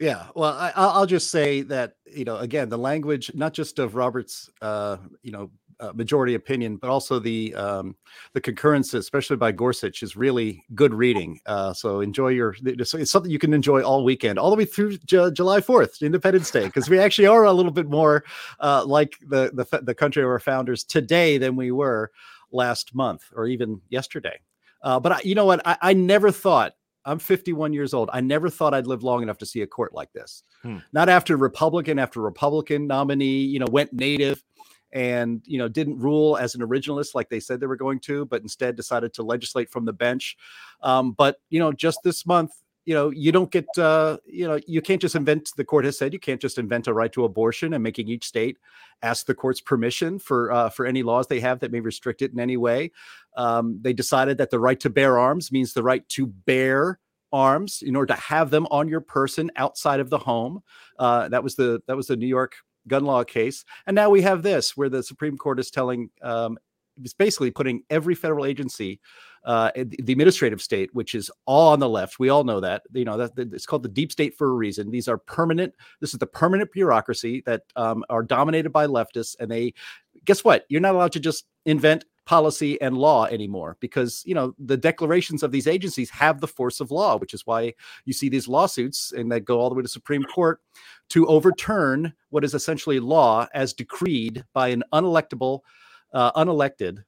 Yeah, 0.00 0.26
well, 0.36 0.52
I, 0.52 0.98
will 1.00 1.06
just 1.06 1.30
say 1.30 1.62
that 1.62 1.94
you 2.06 2.24
know, 2.24 2.36
again, 2.36 2.68
the 2.68 2.78
language 2.78 3.32
not 3.34 3.52
just 3.52 3.80
of 3.80 3.96
Robert's, 3.96 4.48
uh, 4.62 4.98
you 5.22 5.32
know, 5.32 5.50
uh, 5.80 5.92
majority 5.94 6.34
opinion, 6.34 6.76
but 6.76 6.90
also 6.90 7.18
the 7.18 7.54
um, 7.54 7.96
the 8.32 8.40
concurrence, 8.40 8.94
especially 8.94 9.36
by 9.36 9.52
Gorsuch, 9.52 10.02
is 10.02 10.16
really 10.16 10.64
good 10.74 10.92
reading. 10.92 11.40
Uh, 11.46 11.72
so 11.72 12.00
enjoy 12.00 12.28
your 12.28 12.56
it's 12.64 13.10
something 13.10 13.30
you 13.30 13.38
can 13.38 13.54
enjoy 13.54 13.82
all 13.82 14.04
weekend, 14.04 14.38
all 14.38 14.50
the 14.50 14.56
way 14.56 14.64
through 14.64 14.96
J- 14.98 15.30
July 15.30 15.60
Fourth, 15.60 16.02
Independence 16.02 16.50
Day, 16.50 16.64
because 16.64 16.88
we 16.88 16.98
actually 16.98 17.26
are 17.26 17.44
a 17.44 17.52
little 17.52 17.72
bit 17.72 17.88
more 17.88 18.24
uh, 18.60 18.84
like 18.84 19.18
the, 19.26 19.50
the 19.52 19.80
the 19.82 19.94
country 19.94 20.22
of 20.22 20.28
our 20.28 20.40
founders 20.40 20.84
today 20.84 21.38
than 21.38 21.56
we 21.56 21.70
were 21.70 22.10
last 22.50 22.94
month 22.94 23.24
or 23.34 23.46
even 23.46 23.80
yesterday. 23.88 24.38
Uh, 24.82 24.98
but 24.98 25.12
I, 25.12 25.20
you 25.22 25.34
know 25.34 25.44
what? 25.44 25.60
I, 25.66 25.76
I 25.82 25.92
never 25.92 26.30
thought 26.30 26.74
I'm 27.04 27.18
51 27.18 27.72
years 27.72 27.94
old. 27.94 28.10
I 28.12 28.20
never 28.20 28.50
thought 28.50 28.74
I'd 28.74 28.86
live 28.86 29.02
long 29.02 29.22
enough 29.22 29.38
to 29.38 29.46
see 29.46 29.62
a 29.62 29.66
court 29.66 29.94
like 29.94 30.12
this. 30.12 30.42
Hmm. 30.62 30.78
Not 30.92 31.08
after 31.08 31.36
Republican 31.36 31.98
after 31.98 32.20
Republican 32.20 32.86
nominee, 32.86 33.40
you 33.40 33.58
know, 33.58 33.66
went 33.70 33.92
native 33.92 34.42
and 34.92 35.42
you 35.46 35.58
know 35.58 35.68
didn't 35.68 35.98
rule 35.98 36.36
as 36.36 36.54
an 36.54 36.60
originalist 36.60 37.14
like 37.14 37.28
they 37.28 37.40
said 37.40 37.60
they 37.60 37.66
were 37.66 37.76
going 37.76 38.00
to 38.00 38.24
but 38.26 38.42
instead 38.42 38.76
decided 38.76 39.12
to 39.14 39.22
legislate 39.22 39.70
from 39.70 39.84
the 39.84 39.92
bench. 39.92 40.36
Um, 40.82 41.12
but 41.12 41.40
you 41.50 41.58
know 41.58 41.72
just 41.72 42.00
this 42.02 42.26
month 42.26 42.52
you 42.88 42.94
know 42.94 43.10
you 43.10 43.32
don't 43.32 43.50
get 43.50 43.66
uh, 43.76 44.16
you 44.24 44.48
know 44.48 44.58
you 44.66 44.80
can't 44.80 45.02
just 45.02 45.14
invent 45.14 45.50
the 45.58 45.64
court 45.64 45.84
has 45.84 45.98
said 45.98 46.14
you 46.14 46.18
can't 46.18 46.40
just 46.40 46.56
invent 46.56 46.86
a 46.86 46.94
right 46.94 47.12
to 47.12 47.24
abortion 47.24 47.74
and 47.74 47.82
making 47.82 48.08
each 48.08 48.24
state 48.24 48.56
ask 49.02 49.26
the 49.26 49.34
court's 49.34 49.60
permission 49.60 50.18
for 50.18 50.50
uh, 50.50 50.70
for 50.70 50.86
any 50.86 51.02
laws 51.02 51.26
they 51.26 51.38
have 51.38 51.60
that 51.60 51.70
may 51.70 51.80
restrict 51.80 52.22
it 52.22 52.32
in 52.32 52.40
any 52.40 52.56
way. 52.56 52.90
Um, 53.36 53.78
they 53.82 53.92
decided 53.92 54.38
that 54.38 54.48
the 54.48 54.58
right 54.58 54.80
to 54.80 54.88
bear 54.88 55.18
arms 55.18 55.52
means 55.52 55.74
the 55.74 55.82
right 55.82 56.08
to 56.08 56.26
bear 56.26 56.98
arms 57.30 57.82
in 57.82 57.94
order 57.94 58.14
to 58.14 58.20
have 58.20 58.48
them 58.48 58.66
on 58.70 58.88
your 58.88 59.02
person 59.02 59.50
outside 59.56 60.00
of 60.00 60.08
the 60.08 60.16
home. 60.16 60.62
Uh, 60.98 61.28
that 61.28 61.44
was 61.44 61.56
the 61.56 61.82
that 61.88 61.96
was 61.96 62.06
the 62.06 62.16
new 62.16 62.26
york 62.26 62.56
gun 62.88 63.04
law 63.04 63.24
case. 63.24 63.64
And 63.86 63.94
now 63.94 64.10
we 64.10 64.22
have 64.22 64.42
this 64.42 64.76
where 64.76 64.88
the 64.88 65.02
Supreme 65.02 65.36
Court 65.36 65.60
is 65.60 65.70
telling, 65.70 66.10
um, 66.22 66.58
it's 67.02 67.14
basically 67.14 67.50
putting 67.50 67.82
every 67.90 68.14
federal 68.14 68.44
agency, 68.44 69.00
uh, 69.44 69.70
the 69.76 69.96
administrative 69.98 70.60
state, 70.60 70.90
which 70.94 71.14
is 71.14 71.30
all 71.46 71.72
on 71.72 71.78
the 71.78 71.88
left. 71.88 72.18
We 72.18 72.28
all 72.28 72.44
know 72.44 72.60
that. 72.60 72.82
You 72.92 73.04
know 73.04 73.16
that 73.16 73.32
it's 73.38 73.66
called 73.66 73.84
the 73.84 73.88
deep 73.88 74.10
state 74.10 74.36
for 74.36 74.48
a 74.48 74.52
reason. 74.52 74.90
These 74.90 75.06
are 75.06 75.18
permanent. 75.18 75.74
This 76.00 76.12
is 76.12 76.18
the 76.18 76.26
permanent 76.26 76.72
bureaucracy 76.72 77.42
that 77.46 77.62
um, 77.76 78.04
are 78.10 78.24
dominated 78.24 78.70
by 78.70 78.86
leftists, 78.86 79.36
and 79.38 79.50
they 79.50 79.74
guess 80.24 80.44
what? 80.44 80.64
You're 80.68 80.80
not 80.80 80.94
allowed 80.94 81.12
to 81.12 81.20
just 81.20 81.46
invent 81.66 82.04
policy 82.28 82.78
and 82.82 82.94
law 82.94 83.24
anymore 83.24 83.78
because 83.80 84.22
you 84.26 84.34
know 84.34 84.54
the 84.58 84.76
declarations 84.76 85.42
of 85.42 85.50
these 85.50 85.66
agencies 85.66 86.10
have 86.10 86.42
the 86.42 86.46
force 86.46 86.78
of 86.78 86.90
law 86.90 87.16
which 87.16 87.32
is 87.32 87.46
why 87.46 87.72
you 88.04 88.12
see 88.12 88.28
these 88.28 88.46
lawsuits 88.46 89.12
and 89.12 89.32
that 89.32 89.46
go 89.46 89.58
all 89.58 89.70
the 89.70 89.74
way 89.74 89.80
to 89.80 89.88
supreme 89.88 90.22
court 90.24 90.60
to 91.08 91.26
overturn 91.26 92.12
what 92.28 92.44
is 92.44 92.52
essentially 92.52 93.00
law 93.00 93.48
as 93.54 93.72
decreed 93.72 94.44
by 94.52 94.68
an 94.68 94.84
unelectable 94.92 95.60
uh, 96.12 96.30
unelected 96.32 97.02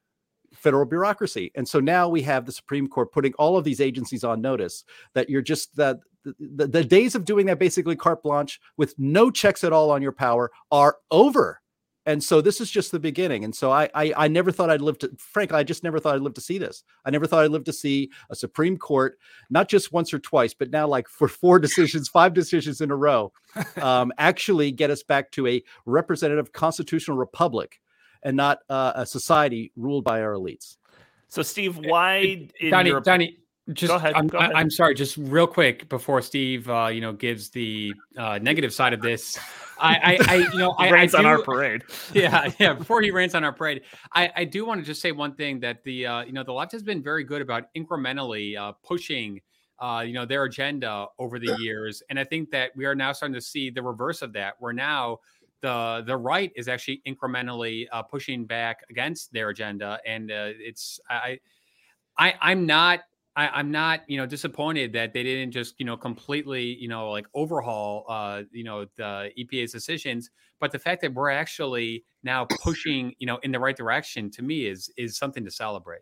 federal 0.55 0.85
bureaucracy. 0.85 1.51
And 1.53 1.67
so 1.67 1.79
now 1.79 2.09
we 2.09 2.23
have 2.23 2.47
the 2.47 2.51
supreme 2.51 2.87
court 2.87 3.11
putting 3.11 3.33
all 3.35 3.57
of 3.57 3.63
these 3.63 3.79
agencies 3.79 4.23
on 4.23 4.41
notice 4.41 4.83
that 5.13 5.29
you're 5.29 5.43
just 5.43 5.75
that 5.75 5.97
the, 6.23 6.67
the 6.67 6.83
days 6.83 7.13
of 7.13 7.25
doing 7.25 7.45
that 7.45 7.59
basically 7.59 7.95
carte 7.95 8.23
blanche 8.23 8.59
with 8.77 8.93
no 8.97 9.29
checks 9.29 9.63
at 9.63 9.71
all 9.71 9.91
on 9.91 10.01
your 10.01 10.11
power 10.11 10.51
are 10.71 10.97
over 11.09 11.60
and 12.05 12.23
so 12.23 12.41
this 12.41 12.59
is 12.59 12.71
just 12.71 12.91
the 12.91 12.99
beginning 12.99 13.43
and 13.43 13.55
so 13.55 13.71
I, 13.71 13.89
I 13.93 14.13
i 14.17 14.27
never 14.27 14.51
thought 14.51 14.69
i'd 14.69 14.81
live 14.81 14.97
to 14.99 15.11
frankly 15.17 15.57
i 15.57 15.63
just 15.63 15.83
never 15.83 15.99
thought 15.99 16.15
i'd 16.15 16.21
live 16.21 16.33
to 16.35 16.41
see 16.41 16.57
this. 16.57 16.83
I 17.05 17.09
never 17.09 17.27
thought 17.27 17.43
i'd 17.43 17.51
live 17.51 17.63
to 17.65 17.73
see 17.73 18.09
a 18.29 18.35
supreme 18.35 18.77
court 18.77 19.19
not 19.49 19.67
just 19.67 19.91
once 19.91 20.13
or 20.13 20.19
twice 20.19 20.53
but 20.53 20.71
now 20.71 20.87
like 20.87 21.07
for 21.07 21.27
four 21.27 21.59
decisions 21.59 22.09
five 22.09 22.33
decisions 22.33 22.81
in 22.81 22.91
a 22.91 22.95
row 22.95 23.31
um, 23.81 24.11
actually 24.17 24.71
get 24.71 24.89
us 24.89 25.03
back 25.03 25.31
to 25.31 25.47
a 25.47 25.63
representative 25.85 26.51
constitutional 26.51 27.17
republic 27.17 27.79
and 28.23 28.37
not 28.37 28.59
uh, 28.69 28.93
a 28.95 29.05
society 29.05 29.71
ruled 29.75 30.03
by 30.03 30.21
our 30.21 30.33
elites. 30.33 30.77
So 31.27 31.41
steve 31.41 31.77
why 31.77 32.49
donnie, 32.69 32.89
your... 32.89 33.01
donnie 33.01 33.37
just 33.73 33.89
go 33.89 33.95
ahead, 33.95 34.13
I'm. 34.15 34.29
I'm 34.35 34.71
sorry 34.71 34.95
just 34.95 35.17
real 35.17 35.47
quick 35.47 35.87
before 35.87 36.21
steve 36.21 36.69
uh, 36.69 36.87
you 36.87 37.01
know 37.01 37.13
gives 37.13 37.49
the 37.49 37.93
uh, 38.17 38.39
negative 38.41 38.73
side 38.73 38.93
of 38.93 39.01
this 39.01 39.37
I, 39.83 39.95
I, 39.95 40.17
I, 40.27 40.35
you 40.35 40.59
know, 40.59 40.71
I, 40.77 40.91
rants 40.91 41.15
I 41.15 41.21
do, 41.21 41.27
on 41.27 41.31
our 41.31 41.41
parade. 41.41 41.81
Yeah, 42.13 42.51
yeah. 42.59 42.73
Before 42.73 43.01
he 43.01 43.09
rants 43.09 43.33
on 43.33 43.43
our 43.43 43.51
parade, 43.51 43.81
I, 44.13 44.29
I 44.35 44.45
do 44.45 44.63
want 44.63 44.79
to 44.79 44.85
just 44.85 45.01
say 45.01 45.11
one 45.11 45.33
thing 45.33 45.59
that 45.61 45.83
the, 45.83 46.05
uh, 46.05 46.23
you 46.23 46.33
know, 46.33 46.43
the 46.43 46.53
left 46.53 46.71
has 46.73 46.83
been 46.83 47.01
very 47.01 47.23
good 47.23 47.41
about 47.41 47.63
incrementally 47.75 48.55
uh, 48.55 48.73
pushing 48.83 49.41
uh, 49.81 50.01
you 50.01 50.13
know, 50.13 50.25
their 50.25 50.43
agenda 50.43 51.07
over 51.17 51.39
the 51.39 51.57
years. 51.59 52.03
And 52.09 52.19
I 52.19 52.23
think 52.23 52.51
that 52.51 52.71
we 52.75 52.85
are 52.85 52.93
now 52.93 53.11
starting 53.11 53.33
to 53.33 53.41
see 53.41 53.71
the 53.71 53.81
reverse 53.81 54.21
of 54.21 54.31
that, 54.33 54.53
where 54.59 54.73
now 54.73 55.17
the 55.61 56.03
the 56.05 56.15
right 56.15 56.51
is 56.55 56.67
actually 56.67 57.01
incrementally 57.07 57.87
uh, 57.91 58.03
pushing 58.03 58.45
back 58.45 58.83
against 58.91 59.33
their 59.33 59.49
agenda, 59.49 59.99
and 60.05 60.31
uh, 60.31 60.49
it's 60.57 60.99
I, 61.09 61.39
I 62.17 62.35
I'm 62.41 62.67
not 62.67 63.01
I, 63.35 63.59
am 63.59 63.71
not, 63.71 64.01
you 64.07 64.17
know, 64.17 64.25
disappointed 64.25 64.91
that 64.93 65.13
they 65.13 65.23
didn't 65.23 65.51
just, 65.51 65.75
you 65.77 65.85
know, 65.85 65.95
completely, 65.95 66.63
you 66.63 66.89
know, 66.89 67.09
like 67.09 67.27
overhaul, 67.33 68.05
uh, 68.09 68.43
you 68.51 68.63
know, 68.63 68.85
the 68.97 69.31
EPA's 69.39 69.71
decisions. 69.71 70.29
But 70.59 70.71
the 70.71 70.79
fact 70.79 71.01
that 71.01 71.13
we're 71.13 71.29
actually 71.29 72.03
now 72.23 72.45
pushing, 72.61 73.13
you 73.19 73.27
know, 73.27 73.39
in 73.43 73.51
the 73.51 73.59
right 73.59 73.75
direction 73.75 74.29
to 74.31 74.41
me 74.41 74.65
is 74.65 74.91
is 74.97 75.17
something 75.17 75.45
to 75.45 75.51
celebrate. 75.51 76.01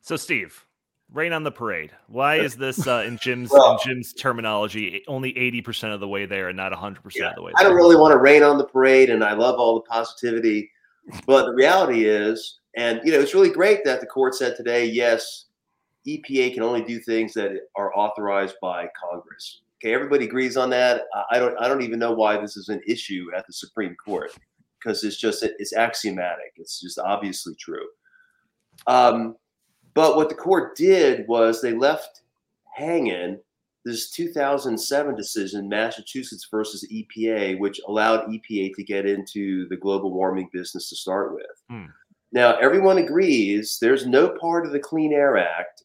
So, 0.00 0.16
Steve, 0.16 0.64
rain 1.12 1.32
on 1.32 1.44
the 1.44 1.52
parade. 1.52 1.92
Why 2.08 2.36
is 2.36 2.56
this 2.56 2.86
uh, 2.86 3.04
in 3.06 3.18
Jim's 3.18 3.50
well, 3.50 3.72
in 3.72 3.78
Jim's 3.84 4.14
terminology 4.14 5.04
only 5.06 5.36
eighty 5.36 5.60
percent 5.60 5.92
of 5.92 6.00
the 6.00 6.08
way 6.08 6.24
there 6.24 6.48
and 6.48 6.56
not 6.56 6.72
hundred 6.72 6.98
yeah, 6.98 7.02
percent 7.02 7.26
of 7.26 7.34
the 7.36 7.42
way? 7.42 7.52
There? 7.56 7.66
I 7.66 7.68
don't 7.68 7.76
really 7.76 7.96
want 7.96 8.12
to 8.12 8.18
rain 8.18 8.42
on 8.42 8.56
the 8.56 8.64
parade, 8.64 9.10
and 9.10 9.22
I 9.22 9.34
love 9.34 9.58
all 9.58 9.74
the 9.74 9.82
positivity, 9.82 10.70
but 11.26 11.44
the 11.44 11.52
reality 11.52 12.06
is, 12.06 12.60
and 12.74 13.02
you 13.04 13.12
know, 13.12 13.20
it's 13.20 13.34
really 13.34 13.50
great 13.50 13.84
that 13.84 14.00
the 14.00 14.06
court 14.06 14.34
said 14.34 14.56
today, 14.56 14.86
yes 14.86 15.44
EPA 16.06 16.54
can 16.54 16.62
only 16.62 16.82
do 16.82 16.98
things 16.98 17.32
that 17.34 17.52
are 17.76 17.96
authorized 17.96 18.56
by 18.60 18.88
Congress. 19.10 19.62
Okay, 19.82 19.94
everybody 19.94 20.24
agrees 20.24 20.56
on 20.56 20.70
that. 20.70 21.02
I 21.30 21.38
don't 21.38 21.56
I 21.58 21.68
don't 21.68 21.82
even 21.82 21.98
know 21.98 22.12
why 22.12 22.40
this 22.40 22.56
is 22.56 22.68
an 22.68 22.80
issue 22.86 23.26
at 23.36 23.46
the 23.46 23.52
Supreme 23.52 23.96
Court 23.96 24.32
because 24.78 25.04
it's 25.04 25.16
just 25.16 25.42
it's 25.42 25.74
axiomatic. 25.74 26.52
It's 26.56 26.80
just 26.80 26.98
obviously 26.98 27.54
true. 27.56 27.86
Um, 28.86 29.36
but 29.94 30.16
what 30.16 30.28
the 30.28 30.34
court 30.34 30.76
did 30.76 31.26
was 31.28 31.60
they 31.60 31.72
left 31.72 32.22
hanging 32.74 33.38
this 33.84 34.10
2007 34.10 35.14
decision, 35.14 35.68
Massachusetts 35.68 36.48
versus 36.50 36.86
EPA, 36.90 37.58
which 37.58 37.80
allowed 37.86 38.26
EPA 38.28 38.74
to 38.74 38.82
get 38.82 39.06
into 39.06 39.68
the 39.68 39.76
global 39.76 40.12
warming 40.12 40.48
business 40.52 40.88
to 40.88 40.96
start 40.96 41.34
with. 41.34 41.62
Hmm. 41.68 41.84
Now, 42.32 42.56
everyone 42.56 42.98
agrees 42.98 43.78
there's 43.80 44.06
no 44.06 44.30
part 44.40 44.66
of 44.66 44.72
the 44.72 44.80
Clean 44.80 45.12
Air 45.12 45.36
Act 45.36 45.84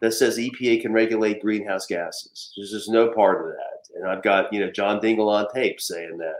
that 0.00 0.12
says 0.12 0.38
EPA 0.38 0.82
can 0.82 0.92
regulate 0.92 1.42
greenhouse 1.42 1.86
gases. 1.86 2.52
There's 2.56 2.70
just 2.70 2.90
no 2.90 3.10
part 3.12 3.40
of 3.40 3.52
that. 3.52 3.96
And 3.96 4.08
I've 4.08 4.22
got, 4.22 4.52
you 4.52 4.60
know, 4.60 4.70
John 4.70 5.00
Dingell 5.00 5.28
on 5.28 5.46
tape 5.52 5.80
saying 5.80 6.16
that 6.18 6.36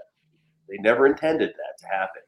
they 0.68 0.78
never 0.78 1.06
intended 1.06 1.50
that 1.50 1.78
to 1.80 1.86
happen. 1.86 2.22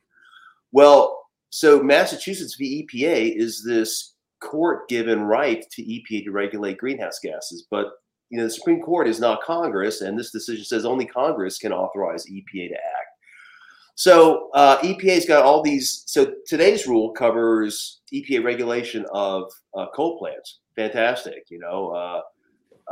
Well, 0.72 1.26
so 1.50 1.82
Massachusetts 1.82 2.56
v. 2.56 2.86
EPA 2.86 3.36
is 3.36 3.64
this 3.64 4.14
court 4.40 4.88
given 4.88 5.22
right 5.22 5.64
to 5.70 5.82
EPA 5.82 6.24
to 6.24 6.30
regulate 6.32 6.78
greenhouse 6.78 7.18
gases. 7.18 7.66
But, 7.70 7.92
you 8.30 8.38
know, 8.38 8.44
the 8.44 8.50
Supreme 8.50 8.80
Court 8.80 9.06
is 9.06 9.20
not 9.20 9.42
Congress, 9.42 10.00
and 10.00 10.18
this 10.18 10.32
decision 10.32 10.64
says 10.64 10.84
only 10.84 11.06
Congress 11.06 11.58
can 11.58 11.72
authorize 11.72 12.26
EPA 12.26 12.68
to 12.68 12.74
act. 12.74 13.01
So 13.94 14.50
uh, 14.55 14.78
EPA's 14.78 15.26
got 15.26 15.44
all 15.44 15.62
these. 15.62 16.05
So 16.07 16.33
today's 16.46 16.87
rule 16.87 17.11
covers 17.12 18.00
EPA 18.12 18.44
regulation 18.44 19.05
of 19.12 19.50
uh, 19.76 19.87
coal 19.94 20.18
plants 20.18 20.61
fantastic. 20.74 21.44
You 21.48 21.59
know, 21.59 21.90
uh, 21.90 22.20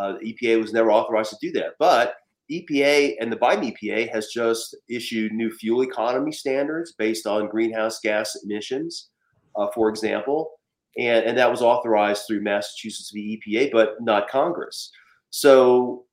uh, 0.01 0.15
EPA 0.25 0.61
was 0.61 0.73
never 0.73 0.91
authorized 0.91 1.31
to 1.31 1.37
do 1.41 1.53
that, 1.53 1.75
but 1.79 2.15
EPA 2.51 3.17
and 3.21 3.31
the 3.31 3.37
Biden 3.37 3.75
EPA 3.75 4.11
has 4.11 4.29
just 4.29 4.77
issued 4.89 5.33
new 5.33 5.51
fuel 5.51 5.83
economy 5.83 6.33
standards 6.33 6.93
based 6.93 7.27
on 7.27 7.49
greenhouse 7.49 8.01
gas 8.01 8.37
emissions, 8.45 9.11
uh, 9.57 9.69
for 9.75 9.89
example, 9.89 10.53
and 10.99 11.25
and 11.25 11.39
that 11.39 11.51
was 11.51 11.63
authorized 11.63 12.25
through 12.27 12.43
Massachusetts 12.43 13.11
v 13.13 13.41
EPA, 13.47 13.71
but 13.73 13.95
not 14.01 14.29
Congress. 14.29 14.91
So, 15.31 16.05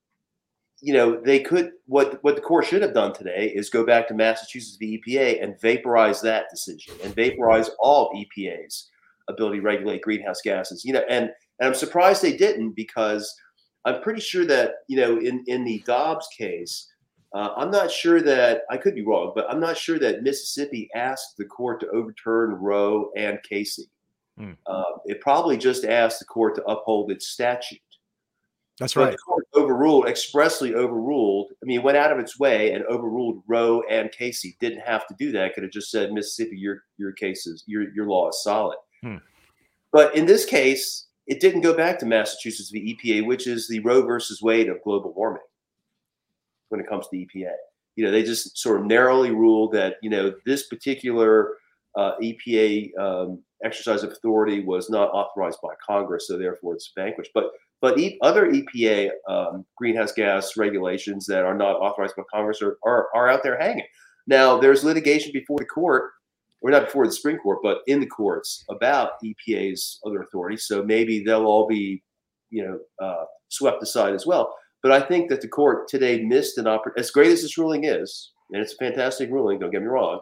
you 0.81 0.93
know, 0.93 1.19
they 1.19 1.39
could 1.39 1.71
what 1.85 2.23
what 2.23 2.35
the 2.35 2.41
court 2.41 2.65
should 2.65 2.81
have 2.81 2.93
done 2.93 3.13
today 3.13 3.51
is 3.55 3.69
go 3.69 3.85
back 3.85 4.07
to 4.07 4.13
Massachusetts 4.13 4.77
v 4.77 5.01
EPA 5.01 5.43
and 5.43 5.59
vaporize 5.59 6.21
that 6.21 6.45
decision 6.51 6.93
and 7.03 7.15
vaporize 7.15 7.69
all 7.79 8.11
EPA's 8.13 8.89
ability 9.27 9.57
to 9.57 9.63
regulate 9.63 10.01
greenhouse 10.01 10.41
gases. 10.43 10.85
You 10.85 10.93
know, 10.93 11.03
and 11.09 11.31
and 11.59 11.69
I'm 11.69 11.73
surprised 11.73 12.21
they 12.21 12.37
didn't 12.37 12.71
because 12.71 13.35
I'm 13.87 14.01
pretty 14.01 14.21
sure 14.21 14.45
that, 14.45 14.73
you 14.87 14.97
know, 14.97 15.17
in, 15.17 15.43
in 15.47 15.63
the 15.63 15.81
Dobbs 15.85 16.27
case, 16.37 16.91
uh, 17.33 17.53
I'm 17.55 17.71
not 17.71 17.89
sure 17.89 18.21
that 18.21 18.63
I 18.69 18.75
could 18.75 18.95
be 18.95 19.01
wrong, 19.05 19.31
but 19.33 19.49
I'm 19.49 19.61
not 19.61 19.77
sure 19.77 19.97
that 19.99 20.23
Mississippi 20.23 20.89
asked 20.93 21.37
the 21.37 21.45
court 21.45 21.79
to 21.79 21.89
overturn 21.89 22.51
Roe 22.51 23.11
and 23.15 23.39
Casey. 23.43 23.89
Hmm. 24.37 24.51
Uh, 24.65 24.83
it 25.05 25.21
probably 25.21 25.57
just 25.57 25.85
asked 25.85 26.19
the 26.19 26.25
court 26.25 26.55
to 26.55 26.63
uphold 26.65 27.11
its 27.11 27.29
statute. 27.29 27.79
That's 28.79 28.95
right. 28.95 29.11
The 29.11 29.17
court 29.17 29.47
overruled, 29.55 30.07
expressly 30.07 30.75
overruled. 30.75 31.51
I 31.63 31.65
mean, 31.65 31.79
it 31.79 31.83
went 31.83 31.97
out 31.97 32.11
of 32.11 32.19
its 32.19 32.37
way 32.37 32.73
and 32.73 32.85
overruled 32.85 33.41
Roe 33.47 33.81
and 33.89 34.11
Casey. 34.11 34.55
Didn't 34.59 34.81
have 34.81 35.07
to 35.07 35.15
do 35.17 35.31
that. 35.31 35.55
Could 35.55 35.63
have 35.63 35.71
just 35.71 35.89
said, 35.89 36.11
Mississippi, 36.11 36.57
your 36.57 36.83
your 36.97 37.11
cases, 37.13 37.63
your 37.65 37.91
your 37.93 38.05
law 38.05 38.29
is 38.29 38.43
solid. 38.43 38.77
Hmm. 39.01 39.17
But 39.91 40.15
in 40.15 40.25
this 40.25 40.45
case, 40.45 41.07
it 41.25 41.39
didn't 41.39 41.61
go 41.61 41.75
back 41.75 41.97
to 41.99 42.05
Massachusetts 42.05 42.69
v. 42.69 42.97
EPA, 43.03 43.25
which 43.25 43.47
is 43.47 43.67
the 43.67 43.79
Roe 43.79 44.01
versus 44.01 44.41
Wade 44.41 44.69
of 44.69 44.81
global 44.83 45.13
warming 45.13 45.41
when 46.69 46.79
it 46.79 46.87
comes 46.87 47.05
to 47.05 47.09
the 47.11 47.25
EPA. 47.25 47.51
You 47.95 48.05
know, 48.05 48.11
they 48.11 48.23
just 48.23 48.57
sort 48.57 48.79
of 48.79 48.85
narrowly 48.85 49.31
ruled 49.31 49.73
that, 49.73 49.95
you 50.03 50.09
know, 50.09 50.33
this 50.45 50.67
particular 50.67 51.55
uh, 51.95 52.11
EPA 52.21 52.97
um, 52.99 53.41
exercise 53.63 54.03
of 54.03 54.11
authority 54.11 54.63
was 54.63 54.89
not 54.89 55.09
authorized 55.09 55.59
by 55.63 55.73
Congress, 55.85 56.27
so 56.27 56.37
therefore 56.37 56.75
it's 56.75 56.91
vanquished. 56.95 57.31
But 57.33 57.51
but 57.81 57.99
other 58.21 58.51
EPA 58.51 59.11
um, 59.29 59.65
greenhouse 59.77 60.11
gas 60.11 60.57
regulations 60.57 61.25
that 61.27 61.43
are 61.43 61.55
not 61.55 61.75
authorized 61.75 62.15
by 62.15 62.23
Congress 62.33 62.61
are, 62.61 62.77
are, 62.85 63.07
are 63.13 63.29
out 63.29 63.43
there 63.43 63.59
hanging. 63.59 63.85
Now, 64.25 64.57
there's 64.57 64.83
litigation 64.83 65.31
before 65.31 65.59
the 65.59 65.65
court 65.65 66.11
or 66.61 66.71
not 66.71 66.85
before 66.85 67.05
the 67.05 67.13
Supreme 67.13 67.37
Court, 67.37 67.59
but 67.61 67.79
in 67.87 67.99
the 67.99 68.07
courts 68.07 68.65
about 68.69 69.11
EPA's 69.23 69.99
other 70.05 70.21
authorities. 70.21 70.65
So 70.65 70.83
maybe 70.83 71.23
they'll 71.23 71.45
all 71.45 71.67
be, 71.67 72.03
you 72.49 72.65
know, 72.65 73.05
uh, 73.05 73.25
swept 73.49 73.83
aside 73.83 74.13
as 74.13 74.25
well. 74.25 74.53
But 74.81 74.91
I 74.91 75.01
think 75.01 75.29
that 75.29 75.41
the 75.41 75.47
court 75.47 75.87
today 75.87 76.23
missed 76.23 76.57
an 76.57 76.67
opportunity. 76.67 77.01
As 77.01 77.11
great 77.11 77.31
as 77.31 77.41
this 77.41 77.57
ruling 77.57 77.83
is, 77.83 78.31
and 78.51 78.61
it's 78.61 78.73
a 78.73 78.77
fantastic 78.77 79.29
ruling, 79.29 79.59
don't 79.59 79.71
get 79.71 79.81
me 79.81 79.87
wrong. 79.87 80.21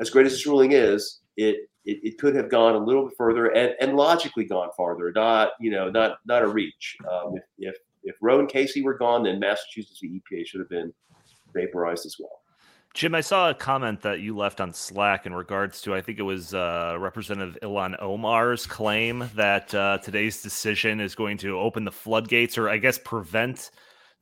As 0.00 0.10
great 0.10 0.26
as 0.26 0.32
this 0.32 0.46
ruling 0.46 0.72
is, 0.72 1.20
it 1.36 1.68
it, 1.84 1.98
it 2.02 2.18
could 2.18 2.34
have 2.34 2.50
gone 2.50 2.74
a 2.74 2.78
little 2.78 3.06
bit 3.06 3.16
further 3.16 3.46
and, 3.48 3.74
and 3.80 3.96
logically 3.96 4.44
gone 4.44 4.70
farther. 4.76 5.12
Not 5.12 5.50
you 5.60 5.70
know 5.70 5.90
not 5.90 6.18
not 6.26 6.42
a 6.42 6.48
reach. 6.48 6.96
Um, 7.10 7.34
if 7.36 7.44
if 7.58 7.76
if 8.04 8.16
Roe 8.20 8.40
and 8.40 8.48
Casey 8.48 8.82
were 8.82 8.96
gone, 8.96 9.24
then 9.24 9.40
Massachusetts 9.40 10.00
EPA 10.02 10.46
should 10.46 10.60
have 10.60 10.68
been 10.68 10.92
vaporized 11.54 12.06
as 12.06 12.16
well. 12.18 12.42
Jim, 12.94 13.14
I 13.14 13.20
saw 13.20 13.50
a 13.50 13.54
comment 13.54 14.00
that 14.02 14.20
you 14.20 14.34
left 14.34 14.58
on 14.58 14.72
Slack 14.72 15.26
in 15.26 15.34
regards 15.34 15.82
to, 15.82 15.94
I 15.94 16.00
think 16.00 16.18
it 16.18 16.22
was 16.22 16.54
uh, 16.54 16.96
Representative 16.98 17.58
Ilhan 17.62 18.00
Omar's 18.00 18.66
claim 18.66 19.28
that 19.34 19.74
uh, 19.74 19.98
today's 19.98 20.40
decision 20.40 20.98
is 20.98 21.14
going 21.14 21.36
to 21.38 21.58
open 21.58 21.84
the 21.84 21.92
floodgates 21.92 22.56
or, 22.56 22.70
I 22.70 22.78
guess, 22.78 22.96
prevent 22.96 23.70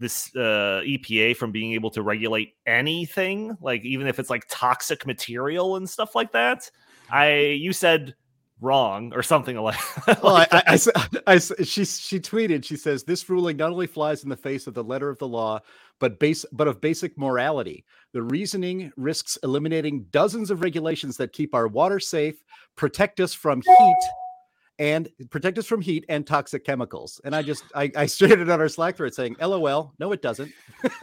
this 0.00 0.35
uh, 0.35 0.83
EPA 0.85 1.37
from 1.37 1.53
being 1.53 1.72
able 1.74 1.90
to 1.90 2.03
regulate 2.03 2.55
anything, 2.66 3.57
like 3.61 3.85
even 3.85 4.09
if 4.09 4.18
it's 4.18 4.29
like 4.29 4.42
toxic 4.48 5.07
material 5.07 5.77
and 5.77 5.88
stuff 5.88 6.16
like 6.16 6.33
that. 6.33 6.68
I, 7.11 7.38
you 7.61 7.73
said 7.73 8.14
wrong 8.61 9.12
or 9.14 9.23
something 9.23 9.57
like. 9.61 9.79
well, 10.23 10.37
I, 10.37 10.47
I, 10.51 10.62
I, 10.95 11.11
I, 11.35 11.38
she 11.38 11.85
she 11.85 12.21
tweeted. 12.21 12.64
She 12.64 12.77
says 12.77 13.05
this 13.05 13.29
ruling 13.29 13.57
not 13.57 13.71
only 13.71 13.87
flies 13.87 14.25
in 14.25 14.29
the 14.31 14.37
face 14.37 14.67
of 14.67 14.75
the 14.75 14.85
letter 14.85 15.09
of 15.11 15.19
the 15.19 15.29
law, 15.29 15.61
but 16.01 16.19
base 16.19 16.45
but 16.53 16.69
of 16.69 16.81
basic 16.81 17.17
morality. 17.17 17.85
The 18.12 18.23
reasoning 18.23 18.93
risks 18.97 19.38
eliminating 19.43 20.07
dozens 20.11 20.51
of 20.51 20.62
regulations 20.62 21.17
that 21.19 21.33
keep 21.33 21.55
our 21.55 21.69
water 21.69 22.01
safe, 22.01 22.43
protect 22.77 23.21
us 23.21 23.35
from 23.35 23.61
heat, 23.61 24.01
and 24.79 25.09
protect 25.31 25.59
us 25.59 25.67
from 25.67 25.81
heat 25.81 26.05
and 26.09 26.27
toxic 26.27 26.65
chemicals. 26.65 27.21
And 27.25 27.35
I 27.35 27.43
just 27.43 27.65
I, 27.75 27.91
I 27.97 28.09
on 28.23 28.51
our 28.51 28.69
Slack 28.69 28.97
thread 28.97 29.15
saying, 29.15 29.37
"LOL, 29.41 29.93
no, 29.99 30.13
it 30.13 30.23
doesn't." 30.23 30.53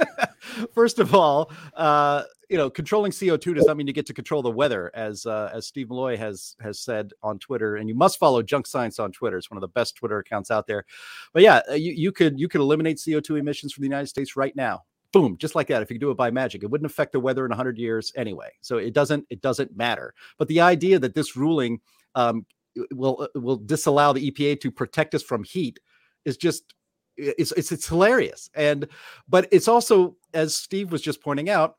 First 0.74 1.00
of 1.00 1.16
all, 1.16 1.52
uh, 1.76 2.24
you 2.50 2.58
know, 2.58 2.70
controlling 2.70 3.12
CO2 3.12 3.56
does 3.56 3.66
not 3.66 3.78
mean 3.78 3.88
you 3.88 3.94
get 3.94 4.08
to 4.08 4.14
control 4.14 4.42
the 4.42 4.52
weather, 4.52 4.92
as 4.94 5.26
uh, 5.26 5.50
as 5.54 5.68
Steve 5.68 5.88
Milloy 5.88 6.18
has 6.18 6.56
has 6.62 6.80
said 6.80 7.12
on 7.24 7.40
Twitter. 7.40 7.78
And 7.78 7.88
you 7.88 7.96
must 7.96 8.20
follow 8.20 8.42
Junk 8.42 8.68
Science 8.68 9.00
on 9.00 9.12
Twitter; 9.12 9.38
it's 9.38 9.50
one 9.50 9.58
of 9.58 9.62
the 9.62 9.70
best 9.70 9.96
Twitter 9.96 10.20
accounts 10.20 10.52
out 10.52 10.68
there. 10.68 10.86
But 11.34 11.44
yeah, 11.44 11.62
uh, 11.70 11.76
you, 11.76 11.94
you 11.94 12.12
could 12.12 12.40
you 12.40 12.48
could 12.48 12.62
eliminate 12.62 12.98
CO2 12.98 13.40
emissions 13.40 13.74
from 13.74 13.84
the 13.84 13.88
United 13.88 14.08
States 14.08 14.36
right 14.36 14.56
now. 14.56 14.84
Boom, 15.14 15.38
just 15.38 15.56
like 15.56 15.68
that. 15.68 15.82
If 15.82 15.92
you 15.92 16.00
do 16.00 16.12
it 16.12 16.18
by 16.18 16.32
magic, 16.32 16.64
it 16.64 16.70
wouldn't 16.70 16.90
affect 16.90 17.12
the 17.12 17.20
weather 17.20 17.46
in 17.46 17.50
100 17.50 17.78
years 17.78 18.14
anyway. 18.16 18.50
So 18.62 18.78
it 18.78 18.94
doesn't 18.94 19.26
it 19.30 19.42
doesn't 19.42 19.76
matter. 19.76 20.14
But 20.38 20.48
the 20.48 20.62
idea 20.62 21.00
that 21.00 21.16
this 21.16 21.38
ruling 21.38 21.80
um, 22.16 22.46
will 22.92 23.28
will 23.36 23.58
disallow 23.58 24.14
the 24.14 24.32
EPA 24.32 24.60
to 24.62 24.72
protect 24.72 25.14
us 25.16 25.24
from 25.24 25.44
heat 25.44 25.80
is 26.26 26.38
just 26.38 26.74
it's, 27.18 27.52
it's 27.52 27.72
it's 27.72 27.88
hilarious 27.88 28.50
and 28.56 28.88
but 29.28 29.48
it's 29.52 29.68
also 29.68 30.16
as 30.34 30.56
steve 30.56 30.92
was 30.92 31.02
just 31.02 31.22
pointing 31.22 31.50
out 31.50 31.76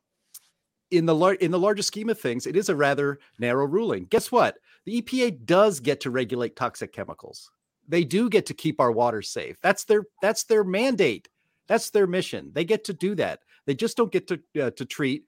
in 0.93 1.05
the 1.05 1.15
lar- 1.15 1.33
in 1.35 1.51
the 1.51 1.59
larger 1.59 1.81
scheme 1.81 2.09
of 2.09 2.19
things, 2.19 2.45
it 2.45 2.55
is 2.55 2.69
a 2.69 2.75
rather 2.75 3.19
narrow 3.39 3.65
ruling. 3.65 4.05
Guess 4.05 4.31
what? 4.31 4.57
The 4.85 5.01
EPA 5.01 5.45
does 5.45 5.79
get 5.79 5.99
to 6.01 6.11
regulate 6.11 6.55
toxic 6.55 6.93
chemicals. 6.93 7.49
They 7.87 8.03
do 8.03 8.29
get 8.29 8.45
to 8.45 8.53
keep 8.53 8.79
our 8.79 8.91
water 8.91 9.21
safe. 9.21 9.57
That's 9.61 9.83
their 9.83 10.05
that's 10.21 10.43
their 10.43 10.63
mandate. 10.63 11.29
That's 11.67 11.89
their 11.89 12.07
mission. 12.07 12.51
They 12.53 12.63
get 12.63 12.83
to 12.85 12.93
do 12.93 13.15
that. 13.15 13.39
They 13.65 13.73
just 13.73 13.97
don't 13.97 14.11
get 14.11 14.27
to 14.27 14.39
uh, 14.61 14.71
to 14.71 14.85
treat 14.85 15.25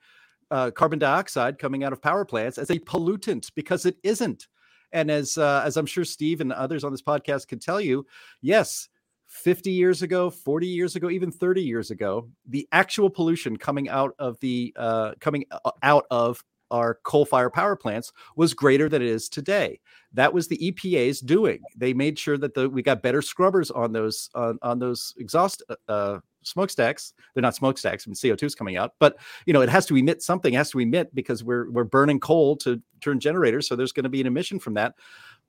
uh, 0.52 0.72
carbon 0.72 1.00
dioxide 1.00 1.58
coming 1.58 1.84
out 1.84 1.94
of 1.94 2.02
power 2.02 2.26
plants 2.26 2.58
as 2.58 2.70
a 2.70 2.80
pollutant 2.80 3.50
because 3.56 3.86
it 3.86 3.98
isn't. 4.04 4.48
And 4.96 5.12
as 5.12 5.38
uh, 5.38 5.62
as 5.66 5.76
I'm 5.76 5.86
sure 5.86 6.06
Steve 6.06 6.40
and 6.40 6.54
others 6.54 6.86
on 6.86 6.92
this 6.92 7.02
podcast 7.02 7.50
can 7.50 7.60
tell 7.60 7.82
you, 7.82 8.06
yes, 8.42 8.88
50 9.28 9.70
years 9.70 10.02
ago, 10.02 10.30
40 10.30 10.68
years 10.68 10.96
ago, 10.96 11.10
even 11.10 11.32
30 11.32 11.62
years 11.62 11.92
ago, 11.92 12.30
the 12.48 12.66
actual 12.72 13.10
pollution 13.10 13.58
coming 13.58 13.90
out 13.90 14.16
of 14.20 14.40
the 14.40 14.74
uh, 14.78 15.12
coming 15.20 15.44
uh, 15.52 15.72
out 15.84 16.06
of 16.12 16.42
our 16.72 17.00
coal 17.04 17.26
fire 17.26 17.50
power 17.50 17.76
plants 17.76 18.14
was 18.38 18.54
greater 18.54 18.88
than 18.88 19.02
it 19.02 19.10
is 19.10 19.28
today. 19.28 19.82
That 20.14 20.34
was 20.34 20.48
the 20.48 20.58
EPA's 20.58 21.20
doing. 21.20 21.60
They 21.76 21.94
made 21.94 22.18
sure 22.18 22.38
that 22.38 22.54
the, 22.54 22.70
we 22.70 22.82
got 22.82 23.04
better 23.04 23.22
scrubbers 23.22 23.72
on 23.72 23.92
those 23.92 24.30
on, 24.34 24.58
on 24.62 24.80
those 24.80 25.14
exhaust 25.18 25.62
uh, 25.70 25.92
uh 25.92 26.20
smokestacks. 26.46 27.14
They're 27.34 27.42
not 27.42 27.56
smokestacks, 27.56 28.08
I 28.08 28.10
mean 28.10 28.16
CO2 28.16 28.44
is 28.44 28.56
coming 28.56 28.78
out, 28.78 28.94
but 29.00 29.18
you 29.46 29.54
know 29.54 29.62
it 29.62 29.70
has 29.70 29.86
to 29.88 29.98
emit 29.98 30.22
something. 30.22 30.54
It 30.54 30.58
has 30.58 30.72
to 30.72 30.80
emit 30.80 31.14
because 31.14 31.44
we're 31.44 31.70
we're 31.72 31.84
burning 31.84 32.20
coal 32.20 32.56
to 32.58 32.82
turn 33.02 33.20
generators, 33.20 33.68
so 33.68 33.76
there's 33.76 33.92
going 33.92 34.04
to 34.04 34.10
be 34.10 34.22
an 34.22 34.28
emission 34.28 34.60
from 34.60 34.76
that. 34.76 34.96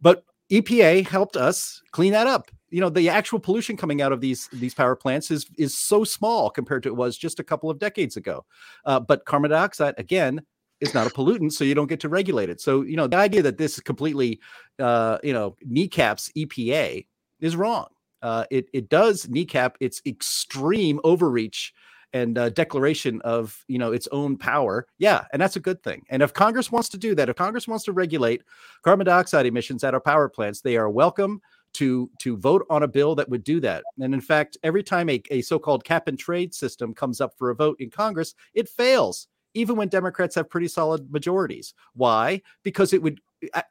But 0.01 0.25
EPA 0.51 1.07
helped 1.07 1.37
us 1.37 1.83
clean 1.91 2.13
that 2.13 2.27
up. 2.27 2.51
You 2.71 2.81
know, 2.81 2.91
the 2.91 3.09
actual 3.09 3.39
pollution 3.39 3.77
coming 3.77 4.03
out 4.03 4.13
of 4.13 4.21
these 4.21 4.49
these 4.53 4.75
power 4.75 4.97
plants 4.97 5.31
is 5.31 5.47
is 5.59 5.77
so 5.77 6.05
small 6.05 6.51
compared 6.51 6.83
to 6.85 6.89
it 6.89 6.97
was 6.97 7.17
just 7.17 7.41
a 7.41 7.45
couple 7.45 7.71
of 7.71 7.79
decades 7.79 8.17
ago. 8.17 8.45
Uh, 8.85 9.01
but 9.01 9.25
carbon 9.25 9.51
dioxide, 9.51 9.95
again, 9.99 10.43
is 10.81 10.95
not 10.95 11.07
a 11.07 11.11
pollutant, 11.11 11.53
so 11.53 11.65
you 11.65 11.75
don't 11.75 11.89
get 11.89 12.01
to 12.01 12.09
regulate 12.09 12.51
it. 12.51 12.61
So 12.61 12.83
you 12.83 12.97
know, 12.97 13.07
the 13.07 13.17
idea 13.17 13.43
that 13.43 13.59
this 13.59 13.75
is 13.75 13.81
completely, 13.81 14.41
uh, 14.79 15.19
you 15.23 15.33
know, 15.33 15.57
kneecaps 15.65 16.31
EPA 16.37 17.07
is 17.41 17.57
wrong. 17.57 17.87
Uh, 18.23 18.45
it 18.51 18.67
it 18.73 18.89
does 18.89 19.29
kneecap 19.29 19.77
its 19.81 20.03
extreme 20.07 21.01
overreach 21.05 21.73
and 22.13 22.39
uh, 22.39 22.49
declaration 22.51 23.21
of 23.23 23.65
you 23.69 23.79
know 23.79 23.93
its 23.93 24.09
own 24.13 24.37
power. 24.37 24.87
Yeah 24.99 25.25
and 25.33 25.41
that's 25.43 25.57
a 25.57 25.61
good 25.61 25.83
thing. 25.83 26.03
And 26.09 26.23
if 26.23 26.33
congress 26.33 26.71
wants 26.73 26.89
to 26.91 26.99
do 26.99 27.15
that 27.15 27.29
if 27.29 27.37
congress 27.37 27.69
wants 27.69 27.85
to 27.85 27.93
regulate 27.93 28.43
carbon 28.83 29.07
dioxide 29.07 29.47
emissions 29.47 29.85
at 29.85 29.95
our 29.95 30.01
power 30.01 30.29
plants 30.29 30.61
they 30.61 30.77
are 30.77 30.91
welcome 30.91 31.41
to 31.75 32.11
to 32.21 32.37
vote 32.39 32.65
on 32.71 32.83
a 32.83 32.89
bill 32.89 33.15
that 33.17 33.29
would 33.29 33.45
do 33.45 33.61
that. 33.61 33.85
And 34.01 34.15
in 34.15 34.21
fact 34.21 34.57
every 34.63 34.83
time 34.83 35.11
a, 35.11 35.23
a 35.31 35.43
so-called 35.43 35.85
cap 35.85 36.09
and 36.09 36.19
trade 36.19 36.55
system 36.55 36.95
comes 36.95 37.21
up 37.21 37.33
for 37.37 37.51
a 37.51 37.55
vote 37.55 37.77
in 37.81 37.91
congress 37.91 38.35
it 38.55 38.69
fails 38.69 39.29
even 39.57 39.77
when 39.77 39.89
democrats 39.89 40.35
have 40.35 40.49
pretty 40.49 40.69
solid 40.69 41.11
majorities 41.11 41.75
why 41.95 42.41
because 42.63 42.93
it 42.93 43.03
would 43.03 43.21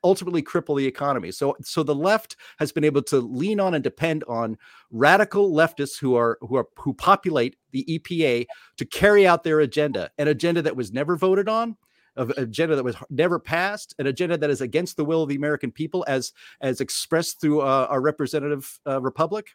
ultimately 0.03 0.43
cripple 0.43 0.77
the 0.77 0.85
economy. 0.85 1.31
So 1.31 1.55
so 1.61 1.83
the 1.83 1.95
left 1.95 2.35
has 2.59 2.71
been 2.71 2.83
able 2.83 3.01
to 3.03 3.19
lean 3.19 3.59
on 3.59 3.73
and 3.73 3.83
depend 3.83 4.23
on 4.25 4.57
radical 4.91 5.51
leftists 5.51 5.99
who 5.99 6.15
are 6.15 6.37
who 6.41 6.55
are 6.55 6.67
who 6.77 6.93
populate 6.93 7.55
the 7.71 7.85
EPA 7.85 8.45
to 8.77 8.85
carry 8.85 9.25
out 9.27 9.43
their 9.43 9.59
agenda, 9.61 10.11
an 10.17 10.27
agenda 10.27 10.61
that 10.61 10.75
was 10.75 10.93
never 10.93 11.15
voted 11.15 11.49
on, 11.49 11.75
an 12.15 12.31
agenda 12.37 12.75
that 12.75 12.83
was 12.83 12.95
never 13.09 13.39
passed, 13.39 13.95
an 13.99 14.07
agenda 14.07 14.37
that 14.37 14.49
is 14.49 14.61
against 14.61 14.97
the 14.97 15.05
will 15.05 15.23
of 15.23 15.29
the 15.29 15.35
American 15.35 15.71
people 15.71 16.05
as 16.07 16.31
as 16.61 16.81
expressed 16.81 17.41
through 17.41 17.61
uh, 17.61 17.87
our 17.89 18.01
representative 18.01 18.79
uh, 18.87 19.01
republic. 19.01 19.49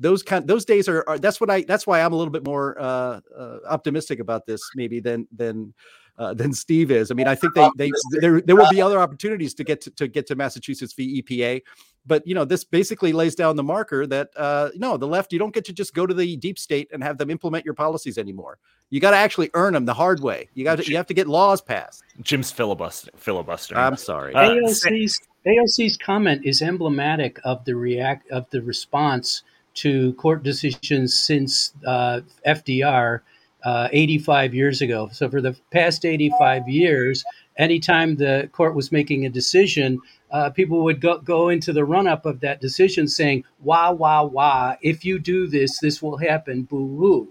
Those 0.00 0.22
kind 0.22 0.46
those 0.46 0.64
days 0.64 0.88
are, 0.88 1.04
are, 1.06 1.18
that's 1.18 1.40
what 1.40 1.50
I 1.50 1.62
that's 1.62 1.86
why 1.86 2.00
I'm 2.00 2.12
a 2.12 2.16
little 2.16 2.32
bit 2.32 2.44
more 2.44 2.80
uh, 2.80 3.20
uh 3.36 3.58
optimistic 3.68 4.18
about 4.18 4.46
this 4.46 4.60
maybe 4.74 4.98
than 4.98 5.28
than 5.30 5.74
uh, 6.20 6.34
than 6.34 6.52
Steve 6.52 6.90
is. 6.90 7.10
I 7.10 7.14
mean, 7.14 7.26
I 7.28 7.34
think 7.34 7.54
they 7.54 7.68
they 7.76 7.90
there 8.20 8.40
there 8.40 8.56
will 8.56 8.70
be 8.70 8.82
other 8.82 8.98
opportunities 8.98 9.54
to 9.54 9.64
get 9.64 9.80
to, 9.82 9.90
to 9.92 10.08
get 10.08 10.26
to 10.28 10.36
Massachusetts 10.36 10.92
v 10.92 11.22
EPA, 11.22 11.62
but 12.06 12.26
you 12.26 12.34
know 12.34 12.44
this 12.44 12.62
basically 12.62 13.12
lays 13.12 13.34
down 13.34 13.56
the 13.56 13.62
marker 13.62 14.06
that 14.06 14.28
uh, 14.36 14.70
no, 14.76 14.96
the 14.96 15.06
left 15.06 15.32
you 15.32 15.38
don't 15.38 15.54
get 15.54 15.64
to 15.64 15.72
just 15.72 15.94
go 15.94 16.06
to 16.06 16.14
the 16.14 16.36
deep 16.36 16.58
state 16.58 16.88
and 16.92 17.02
have 17.02 17.18
them 17.18 17.30
implement 17.30 17.64
your 17.64 17.74
policies 17.74 18.18
anymore. 18.18 18.58
You 18.90 19.00
got 19.00 19.12
to 19.12 19.16
actually 19.16 19.50
earn 19.54 19.72
them 19.72 19.84
the 19.84 19.94
hard 19.94 20.20
way. 20.20 20.48
You 20.54 20.64
got 20.64 20.76
to 20.78 20.90
you 20.90 20.96
have 20.96 21.06
to 21.06 21.14
get 21.14 21.26
laws 21.26 21.60
passed. 21.60 22.02
Jim's 22.20 22.50
filibuster 22.50 23.10
filibuster. 23.16 23.76
I'm 23.76 23.96
sorry. 23.96 24.34
Uh, 24.34 24.50
AOC's 24.50 25.20
AOC's 25.46 25.96
comment 25.96 26.42
is 26.44 26.60
emblematic 26.60 27.38
of 27.44 27.64
the 27.64 27.74
react 27.74 28.30
of 28.30 28.48
the 28.50 28.60
response 28.60 29.42
to 29.80 30.12
court 30.14 30.42
decisions 30.42 31.14
since 31.14 31.72
uh, 31.86 32.20
FDR 32.46 33.20
uh, 33.64 33.88
85 33.92 34.54
years 34.54 34.80
ago. 34.82 35.08
So 35.12 35.28
for 35.28 35.40
the 35.40 35.56
past 35.70 36.04
85 36.04 36.68
years, 36.68 37.24
anytime 37.56 38.16
the 38.16 38.48
court 38.52 38.74
was 38.74 38.92
making 38.92 39.24
a 39.24 39.30
decision, 39.30 40.00
uh, 40.30 40.50
people 40.50 40.84
would 40.84 41.00
go, 41.00 41.18
go 41.18 41.48
into 41.48 41.72
the 41.72 41.84
run 41.84 42.06
up 42.06 42.26
of 42.26 42.40
that 42.40 42.60
decision 42.60 43.08
saying, 43.08 43.44
wah, 43.60 43.90
wah, 43.90 44.22
wah, 44.22 44.76
if 44.82 45.04
you 45.04 45.18
do 45.18 45.46
this, 45.46 45.78
this 45.78 46.02
will 46.02 46.18
happen, 46.18 46.62
boo 46.62 46.96
hoo. 46.96 47.28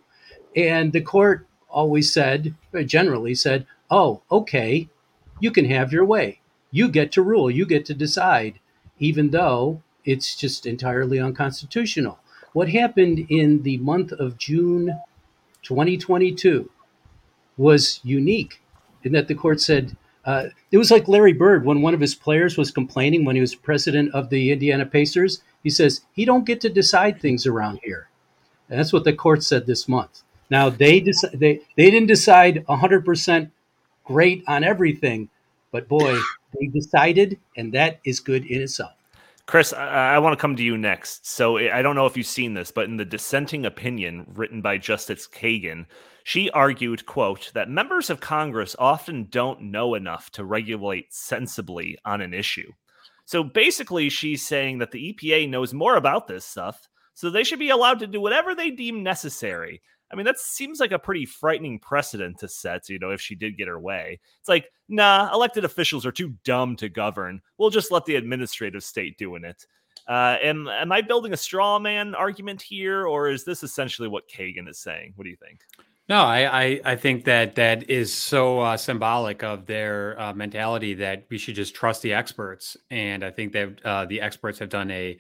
And 0.56 0.92
the 0.92 1.02
court 1.02 1.48
always 1.70 2.12
said, 2.12 2.56
generally 2.86 3.36
said, 3.36 3.66
oh, 3.90 4.22
okay, 4.32 4.90
you 5.40 5.52
can 5.52 5.66
have 5.66 5.94
your 5.94 6.06
way. 6.06 6.42
You 6.72 6.90
get 6.90 7.12
to 7.14 7.22
rule, 7.22 7.50
you 7.50 7.66
get 7.66 7.86
to 7.86 7.94
decide, 7.94 8.60
even 9.00 9.32
though 9.32 9.82
it's 10.04 10.36
just 10.36 10.66
entirely 10.66 11.20
unconstitutional. 11.20 12.20
What 12.54 12.70
happened 12.70 13.28
in 13.30 13.64
the 13.64 13.78
month 13.78 14.12
of 14.12 14.38
June 14.38 15.00
2022 15.64 16.70
was 17.58 18.00
unique 18.04 18.62
in 19.04 19.12
that 19.12 19.28
the 19.28 19.36
court 19.36 19.62
said 19.62 19.96
uh, 20.26 20.48
it 20.72 20.78
was 20.78 20.92
like 20.92 21.08
Larry 21.08 21.34
Bird 21.34 21.66
when 21.66 21.82
one 21.82 21.94
of 21.94 22.00
his 22.00 22.16
players 22.16 22.58
was 22.58 22.72
complaining 22.72 23.26
when 23.26 23.36
he 23.36 23.42
was 23.42 23.56
president 23.56 24.14
of 24.14 24.30
the 24.30 24.52
Indiana 24.52 24.86
Pacers. 24.86 25.42
He 25.64 25.70
says 25.70 26.02
he 26.14 26.26
don't 26.26 26.46
get 26.46 26.62
to 26.62 26.70
decide 26.70 27.20
things 27.20 27.48
around 27.48 27.80
here, 27.84 28.10
and 28.70 28.80
that's 28.80 28.94
what 28.94 29.06
the 29.06 29.14
court 29.14 29.44
said 29.44 29.66
this 29.66 29.88
month. 29.88 30.22
Now 30.50 30.70
they 30.70 31.00
they 31.34 31.62
they 31.78 31.90
didn't 31.92 32.08
decide 32.08 32.64
100 32.68 33.06
percent 33.06 33.52
great 34.04 34.44
on 34.48 34.64
everything, 34.64 35.30
but 35.72 35.88
boy, 35.88 36.18
they 36.60 36.68
decided, 36.68 37.40
and 37.56 37.74
that 37.74 38.00
is 38.04 38.20
good 38.20 38.46
in 38.46 38.62
itself. 38.62 38.94
Chris, 39.50 39.74
I, 39.74 40.14
I 40.14 40.20
want 40.20 40.38
to 40.38 40.40
come 40.40 40.56
to 40.58 40.64
you 40.64 40.78
next. 40.78 41.28
So 41.28 41.58
I 41.58 41.82
don't 41.82 41.96
know 41.96 42.06
if 42.06 42.16
you've 42.16 42.28
seen 42.28 42.54
this, 42.54 42.70
but 42.70 42.86
in 42.86 42.98
the 42.98 43.04
dissenting 43.04 43.66
opinion 43.66 44.28
written 44.36 44.62
by 44.62 44.78
Justice 44.78 45.28
Kagan, 45.28 45.88
she 46.24 46.52
argued, 46.52 47.08
quote, 47.08 47.52
that 47.56 47.68
members 47.68 48.12
of 48.12 48.20
Congress 48.20 48.76
often 48.78 49.26
don't 49.28 49.60
know 49.72 49.96
enough 49.96 50.30
to 50.34 50.46
regulate 50.46 51.12
sensibly 51.12 51.98
on 52.06 52.22
an 52.22 52.32
issue. 52.32 52.72
So 53.26 53.44
basically, 53.44 54.10
she's 54.10 54.46
saying 54.46 54.78
that 54.78 54.92
the 54.92 55.16
EPA 55.16 55.50
knows 55.50 55.74
more 55.74 55.96
about 55.96 56.28
this 56.28 56.46
stuff, 56.46 56.88
so 57.16 57.32
they 57.32 57.44
should 57.44 57.58
be 57.58 57.72
allowed 57.72 57.98
to 58.00 58.08
do 58.08 58.22
whatever 58.22 58.54
they 58.54 58.70
deem 58.70 59.02
necessary. 59.02 59.82
I 60.12 60.16
mean, 60.16 60.26
that 60.26 60.40
seems 60.40 60.80
like 60.80 60.92
a 60.92 61.00
pretty 61.00 61.26
frightening 61.26 61.80
precedent 61.80 62.40
to 62.40 62.48
set, 62.48 62.90
you 62.90 63.00
know, 63.00 63.12
if 63.12 63.22
she 63.22 63.36
did 63.36 63.58
get 63.58 63.68
her 63.68 63.80
way. 63.80 64.20
It's 64.40 64.50
like, 64.50 64.72
nah, 64.88 65.30
elected 65.34 65.66
officials 65.66 66.06
are 66.06 66.12
too 66.12 66.34
dumb 66.44 66.76
to 66.78 66.90
govern. 66.90 67.42
We'll 67.58 67.70
just 67.70 67.92
let 67.92 68.06
the 68.06 68.16
administrative 68.16 68.84
state 68.84 69.18
doing 69.18 69.44
it. 69.44 69.66
Uh, 70.08 70.38
am, 70.42 70.68
am 70.68 70.92
I 70.92 71.02
building 71.02 71.34
a 71.34 71.38
straw 71.38 71.78
man 71.78 72.16
argument 72.16 72.62
here, 72.62 73.06
or 73.06 73.30
is 73.30 73.46
this 73.46 73.64
essentially 73.64 74.08
what 74.08 74.28
Kagan 74.28 74.68
is 74.68 74.80
saying? 74.80 75.14
What 75.16 75.26
do 75.26 75.30
you 75.30 75.36
think? 75.36 75.60
No, 76.10 76.24
I, 76.24 76.64
I, 76.64 76.82
I 76.86 76.96
think 76.96 77.26
that 77.26 77.54
that 77.56 77.88
is 77.88 78.12
so 78.12 78.62
uh, 78.62 78.78
symbolic 78.78 79.44
of 79.44 79.68
their 79.68 80.20
uh, 80.20 80.34
mentality 80.34 80.96
that 80.96 81.28
we 81.30 81.38
should 81.38 81.54
just 81.54 81.76
trust 81.76 82.02
the 82.02 82.14
experts. 82.14 82.76
And 82.90 83.24
I 83.24 83.30
think 83.30 83.54
that 83.54 83.86
uh, 83.86 84.06
the 84.06 84.20
experts 84.20 84.58
have 84.58 84.70
done 84.70 84.90
a 84.90 85.20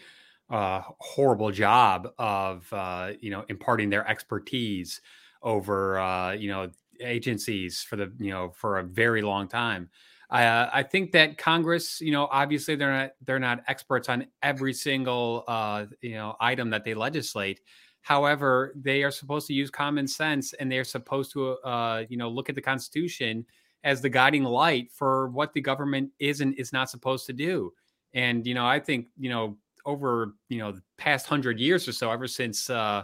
uh, 0.49 0.81
horrible 0.99 1.51
job 1.51 2.09
of 2.17 2.71
uh, 2.73 3.11
you 3.19 3.31
know 3.31 3.45
imparting 3.49 3.89
their 3.89 4.07
expertise 4.07 5.01
over 5.43 5.99
uh, 5.99 6.31
you 6.31 6.49
know 6.49 6.69
agencies 7.01 7.81
for 7.81 7.95
the 7.95 8.11
you 8.19 8.31
know 8.31 8.51
for 8.55 8.79
a 8.79 8.83
very 8.83 9.21
long 9.21 9.47
time. 9.47 9.89
Uh, 10.29 10.69
I 10.71 10.83
think 10.83 11.11
that 11.13 11.39
Congress, 11.39 11.99
you 11.99 12.11
know, 12.11 12.27
obviously 12.31 12.75
they're 12.75 12.91
not 12.91 13.11
they're 13.25 13.39
not 13.39 13.63
experts 13.67 14.09
on 14.09 14.27
every 14.43 14.73
single 14.73 15.43
uh, 15.47 15.85
you 16.01 16.13
know 16.13 16.35
item 16.39 16.69
that 16.71 16.83
they 16.83 16.93
legislate. 16.93 17.61
However, 18.01 18.73
they 18.75 19.03
are 19.03 19.11
supposed 19.11 19.47
to 19.47 19.53
use 19.53 19.69
common 19.69 20.07
sense 20.07 20.53
and 20.53 20.71
they're 20.71 20.83
supposed 20.83 21.31
to 21.33 21.53
uh, 21.59 22.03
you 22.09 22.17
know 22.17 22.29
look 22.29 22.49
at 22.49 22.55
the 22.55 22.61
Constitution 22.61 23.45
as 23.83 24.01
the 24.01 24.09
guiding 24.09 24.43
light 24.43 24.91
for 24.91 25.29
what 25.29 25.53
the 25.53 25.61
government 25.61 26.11
is 26.19 26.41
and 26.41 26.53
is 26.55 26.73
not 26.73 26.89
supposed 26.89 27.25
to 27.25 27.33
do. 27.33 27.73
And 28.13 28.45
you 28.45 28.53
know, 28.53 28.65
I 28.65 28.79
think 28.79 29.07
you 29.17 29.29
know 29.29 29.57
over 29.85 30.35
you 30.49 30.59
know 30.59 30.71
the 30.73 30.83
past 30.97 31.25
hundred 31.27 31.59
years 31.59 31.87
or 31.87 31.91
so, 31.91 32.11
ever 32.11 32.27
since 32.27 32.69
uh, 32.69 33.03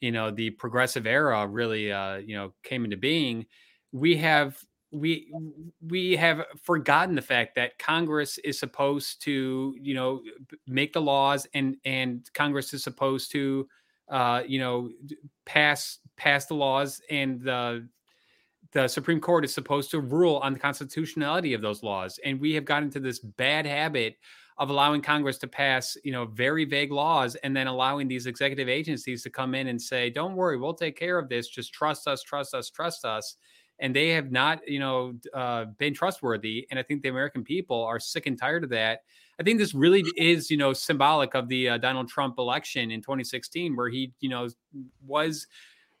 you 0.00 0.12
know 0.12 0.30
the 0.30 0.50
progressive 0.50 1.06
era 1.06 1.46
really 1.46 1.92
uh, 1.92 2.16
you 2.16 2.36
know 2.36 2.52
came 2.62 2.84
into 2.84 2.96
being, 2.96 3.46
we 3.92 4.16
have 4.16 4.58
we 4.92 5.32
we 5.86 6.16
have 6.16 6.44
forgotten 6.62 7.14
the 7.14 7.22
fact 7.22 7.54
that 7.56 7.78
Congress 7.78 8.38
is 8.38 8.58
supposed 8.58 9.22
to 9.22 9.74
you 9.80 9.94
know 9.94 10.20
make 10.66 10.92
the 10.92 11.00
laws 11.00 11.46
and 11.54 11.76
and 11.84 12.28
Congress 12.34 12.72
is 12.72 12.82
supposed 12.82 13.30
to 13.32 13.66
uh, 14.08 14.42
you 14.46 14.58
know 14.58 14.90
pass 15.44 15.98
pass 16.16 16.46
the 16.46 16.54
laws 16.54 17.00
and 17.10 17.40
the 17.40 17.86
the 18.72 18.88
Supreme 18.88 19.20
Court 19.20 19.44
is 19.44 19.54
supposed 19.54 19.90
to 19.90 20.00
rule 20.00 20.36
on 20.36 20.52
the 20.52 20.58
constitutionality 20.58 21.54
of 21.54 21.62
those 21.62 21.82
laws. 21.82 22.18
And 22.24 22.40
we 22.40 22.52
have 22.54 22.64
gotten 22.64 22.88
into 22.88 23.00
this 23.00 23.18
bad 23.18 23.64
habit 23.64 24.16
of 24.58 24.70
allowing 24.70 25.02
Congress 25.02 25.38
to 25.38 25.46
pass, 25.46 25.96
you 26.02 26.12
know, 26.12 26.24
very 26.24 26.64
vague 26.64 26.90
laws 26.90 27.34
and 27.36 27.54
then 27.54 27.66
allowing 27.66 28.08
these 28.08 28.26
executive 28.26 28.68
agencies 28.68 29.22
to 29.22 29.30
come 29.30 29.54
in 29.54 29.68
and 29.68 29.80
say, 29.80 30.08
"Don't 30.08 30.34
worry, 30.34 30.56
we'll 30.56 30.74
take 30.74 30.96
care 30.96 31.18
of 31.18 31.28
this. 31.28 31.48
Just 31.48 31.72
trust 31.74 32.08
us, 32.08 32.22
trust 32.22 32.54
us, 32.54 32.70
trust 32.70 33.04
us." 33.04 33.36
And 33.78 33.94
they 33.94 34.08
have 34.10 34.32
not, 34.32 34.66
you 34.66 34.78
know, 34.78 35.14
uh, 35.34 35.66
been 35.76 35.92
trustworthy. 35.92 36.66
And 36.70 36.78
I 36.78 36.82
think 36.82 37.02
the 37.02 37.10
American 37.10 37.44
people 37.44 37.82
are 37.84 38.00
sick 38.00 38.26
and 38.26 38.38
tired 38.38 38.64
of 38.64 38.70
that. 38.70 39.00
I 39.38 39.42
think 39.42 39.58
this 39.58 39.74
really 39.74 40.02
is, 40.16 40.50
you 40.50 40.56
know, 40.56 40.72
symbolic 40.72 41.34
of 41.34 41.48
the 41.48 41.68
uh, 41.70 41.78
Donald 41.78 42.08
Trump 42.08 42.38
election 42.38 42.90
in 42.90 43.02
2016, 43.02 43.76
where 43.76 43.90
he, 43.90 44.12
you 44.20 44.30
know, 44.30 44.48
was 45.06 45.46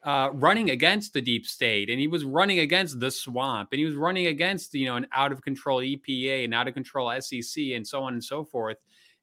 uh, 0.06 0.30
running 0.32 0.70
against 0.70 1.12
the 1.12 1.20
deep 1.20 1.44
state 1.44 1.90
and 1.90 1.98
he 1.98 2.06
was 2.06 2.24
running 2.24 2.60
against 2.60 3.00
the 3.00 3.10
swamp 3.10 3.70
and 3.72 3.80
he 3.80 3.84
was 3.84 3.96
running 3.96 4.28
against 4.28 4.72
you 4.72 4.86
know 4.86 4.94
an 4.94 5.06
out 5.12 5.32
of 5.32 5.42
control 5.42 5.80
EPA 5.80 6.44
and 6.44 6.54
out 6.54 6.68
of 6.68 6.74
control 6.74 7.12
SEC 7.20 7.62
and 7.74 7.86
so 7.86 8.02
on 8.02 8.14
and 8.14 8.24
so 8.24 8.44
forth. 8.44 8.76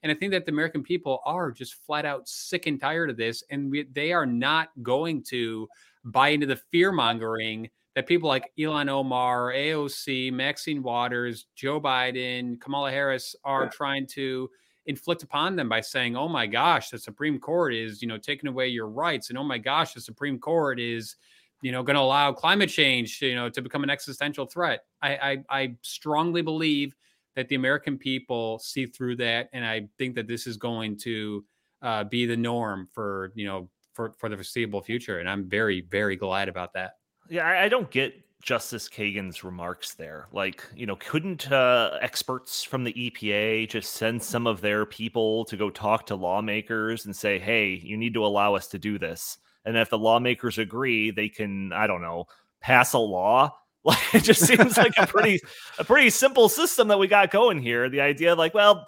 And 0.03 0.11
I 0.11 0.15
think 0.15 0.33
that 0.33 0.45
the 0.45 0.51
American 0.51 0.83
people 0.83 1.21
are 1.25 1.49
just 1.49 1.75
flat 1.85 2.05
out 2.05 2.27
sick 2.27 2.67
and 2.67 2.77
tired 2.79 3.09
of 3.09 3.15
this, 3.15 3.41
and 3.49 3.71
we, 3.71 3.83
they 3.93 4.11
are 4.11 4.25
not 4.25 4.69
going 4.81 5.23
to 5.29 5.69
buy 6.03 6.29
into 6.29 6.45
the 6.45 6.57
fear 6.57 6.91
mongering 6.91 7.69
that 7.95 8.05
people 8.05 8.27
like 8.27 8.51
Ilhan 8.59 8.89
Omar, 8.89 9.53
AOC, 9.53 10.33
Maxine 10.33 10.83
Waters, 10.83 11.45
Joe 11.55 11.79
Biden, 11.79 12.59
Kamala 12.59 12.91
Harris 12.91 13.33
are 13.45 13.63
yeah. 13.63 13.69
trying 13.69 14.07
to 14.07 14.49
inflict 14.85 15.23
upon 15.23 15.55
them 15.55 15.69
by 15.69 15.81
saying, 15.81 16.15
"Oh 16.15 16.27
my 16.27 16.47
gosh, 16.47 16.89
the 16.89 16.97
Supreme 16.99 17.39
Court 17.39 17.73
is, 17.73 18.01
you 18.01 18.07
know, 18.07 18.17
taking 18.17 18.49
away 18.49 18.67
your 18.67 18.87
rights," 18.87 19.29
and 19.29 19.37
"Oh 19.37 19.43
my 19.43 19.57
gosh, 19.57 19.93
the 19.93 20.01
Supreme 20.01 20.39
Court 20.39 20.79
is, 20.79 21.15
you 21.61 21.71
know, 21.71 21.83
going 21.83 21.95
to 21.95 22.01
allow 22.01 22.33
climate 22.33 22.69
change, 22.69 23.21
you 23.21 23.35
know, 23.35 23.49
to 23.49 23.61
become 23.61 23.83
an 23.83 23.89
existential 23.89 24.45
threat." 24.45 24.85
I, 25.01 25.15
I, 25.15 25.43
I 25.49 25.75
strongly 25.81 26.41
believe 26.41 26.95
that 27.35 27.47
the 27.47 27.55
American 27.55 27.97
people 27.97 28.59
see 28.59 28.85
through 28.85 29.15
that, 29.17 29.49
and 29.53 29.65
I 29.65 29.87
think 29.97 30.15
that 30.15 30.27
this 30.27 30.47
is 30.47 30.57
going 30.57 30.97
to 30.99 31.45
uh, 31.81 32.03
be 32.05 32.25
the 32.25 32.37
norm 32.37 32.87
for 32.91 33.31
you 33.35 33.45
know 33.45 33.69
for 33.93 34.13
for 34.17 34.29
the 34.29 34.35
foreseeable 34.35 34.81
future, 34.81 35.19
and 35.19 35.29
I'm 35.29 35.47
very 35.49 35.81
very 35.81 36.15
glad 36.15 36.49
about 36.49 36.73
that. 36.73 36.97
Yeah, 37.29 37.47
I, 37.47 37.63
I 37.63 37.69
don't 37.69 37.89
get 37.89 38.15
Justice 38.43 38.89
Kagan's 38.89 39.45
remarks 39.45 39.93
there. 39.93 40.27
Like, 40.33 40.63
you 40.75 40.85
know, 40.85 40.97
couldn't 40.97 41.49
uh, 41.49 41.97
experts 42.01 42.61
from 42.61 42.83
the 42.83 42.91
EPA 42.91 43.69
just 43.69 43.93
send 43.93 44.21
some 44.21 44.47
of 44.47 44.59
their 44.59 44.85
people 44.85 45.45
to 45.45 45.55
go 45.55 45.69
talk 45.69 46.05
to 46.07 46.15
lawmakers 46.15 47.05
and 47.05 47.15
say, 47.15 47.39
hey, 47.39 47.79
you 47.81 47.95
need 47.95 48.13
to 48.15 48.25
allow 48.25 48.53
us 48.53 48.67
to 48.67 48.77
do 48.77 48.99
this? 48.99 49.37
And 49.63 49.77
if 49.77 49.89
the 49.89 49.97
lawmakers 49.97 50.57
agree, 50.57 51.09
they 51.09 51.29
can, 51.29 51.71
I 51.71 51.87
don't 51.87 52.01
know, 52.01 52.25
pass 52.61 52.93
a 52.93 52.99
law. 52.99 53.57
Like, 53.85 54.15
it 54.15 54.23
just 54.23 54.39
seems 54.39 54.77
like 54.77 54.93
a 54.95 55.05
pretty, 55.05 55.41
a 55.77 55.83
pretty 55.83 56.09
simple 56.09 56.47
system 56.47 56.87
that 56.87 56.99
we 56.99 57.07
got 57.07 57.31
going 57.31 57.61
here. 57.61 57.89
The 57.89 57.99
idea, 57.99 58.33
like, 58.33 58.53
well, 58.53 58.87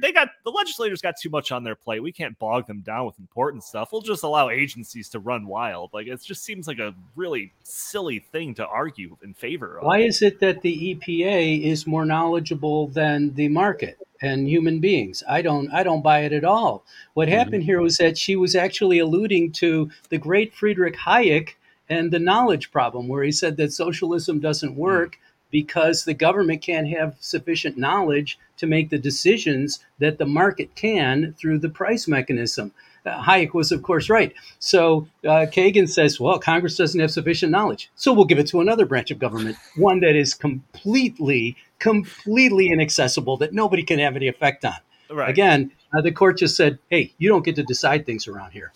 they 0.00 0.12
got 0.12 0.28
the 0.44 0.50
legislators 0.50 1.00
got 1.00 1.14
too 1.20 1.30
much 1.30 1.52
on 1.52 1.64
their 1.64 1.74
plate. 1.74 2.02
We 2.02 2.12
can't 2.12 2.38
bog 2.38 2.66
them 2.66 2.80
down 2.80 3.06
with 3.06 3.18
important 3.18 3.64
stuff. 3.64 3.90
We'll 3.92 4.02
just 4.02 4.22
allow 4.22 4.50
agencies 4.50 5.08
to 5.10 5.18
run 5.18 5.46
wild. 5.46 5.90
Like 5.92 6.06
it 6.06 6.22
just 6.22 6.44
seems 6.44 6.66
like 6.66 6.78
a 6.78 6.94
really 7.16 7.52
silly 7.62 8.18
thing 8.18 8.54
to 8.54 8.66
argue 8.66 9.16
in 9.22 9.34
favor 9.34 9.78
of. 9.78 9.86
Why 9.86 10.00
is 10.00 10.22
it 10.22 10.40
that 10.40 10.62
the 10.62 10.94
EPA 10.94 11.64
is 11.64 11.86
more 11.86 12.04
knowledgeable 12.04 12.88
than 12.88 13.34
the 13.34 13.48
market? 13.48 13.98
and 14.22 14.48
human 14.48 14.78
beings. 14.78 15.22
I 15.28 15.42
don't 15.42 15.70
I 15.72 15.82
don't 15.82 16.02
buy 16.02 16.20
it 16.20 16.32
at 16.32 16.44
all. 16.44 16.84
What 17.12 17.28
mm-hmm. 17.28 17.36
happened 17.36 17.64
here 17.64 17.80
was 17.80 17.98
that 17.98 18.16
she 18.16 18.36
was 18.36 18.54
actually 18.54 18.98
alluding 18.98 19.52
to 19.52 19.90
the 20.08 20.18
great 20.18 20.54
Friedrich 20.54 20.96
Hayek 20.96 21.50
and 21.88 22.10
the 22.10 22.18
knowledge 22.18 22.70
problem 22.70 23.08
where 23.08 23.22
he 23.22 23.32
said 23.32 23.56
that 23.58 23.72
socialism 23.72 24.40
doesn't 24.40 24.76
work 24.76 25.18
because 25.54 26.04
the 26.04 26.14
government 26.14 26.60
can't 26.60 26.88
have 26.88 27.14
sufficient 27.20 27.78
knowledge 27.78 28.40
to 28.56 28.66
make 28.66 28.90
the 28.90 28.98
decisions 28.98 29.78
that 30.00 30.18
the 30.18 30.26
market 30.26 30.74
can 30.74 31.32
through 31.38 31.60
the 31.60 31.68
price 31.68 32.08
mechanism. 32.08 32.72
Uh, 33.06 33.22
Hayek 33.22 33.54
was, 33.54 33.70
of 33.70 33.80
course, 33.84 34.10
right. 34.10 34.34
So 34.58 35.06
uh, 35.22 35.46
Kagan 35.46 35.88
says, 35.88 36.18
well, 36.18 36.40
Congress 36.40 36.76
doesn't 36.76 36.98
have 36.98 37.12
sufficient 37.12 37.52
knowledge. 37.52 37.88
So 37.94 38.12
we'll 38.12 38.24
give 38.24 38.40
it 38.40 38.48
to 38.48 38.60
another 38.60 38.84
branch 38.84 39.12
of 39.12 39.20
government, 39.20 39.56
one 39.76 40.00
that 40.00 40.16
is 40.16 40.34
completely, 40.34 41.56
completely 41.78 42.72
inaccessible, 42.72 43.36
that 43.36 43.52
nobody 43.52 43.84
can 43.84 44.00
have 44.00 44.16
any 44.16 44.26
effect 44.26 44.64
on. 44.64 44.74
Right. 45.08 45.30
Again, 45.30 45.70
uh, 45.96 46.00
the 46.00 46.10
court 46.10 46.38
just 46.38 46.56
said, 46.56 46.80
hey, 46.90 47.12
you 47.18 47.28
don't 47.28 47.44
get 47.44 47.54
to 47.54 47.62
decide 47.62 48.06
things 48.06 48.26
around 48.26 48.50
here. 48.50 48.72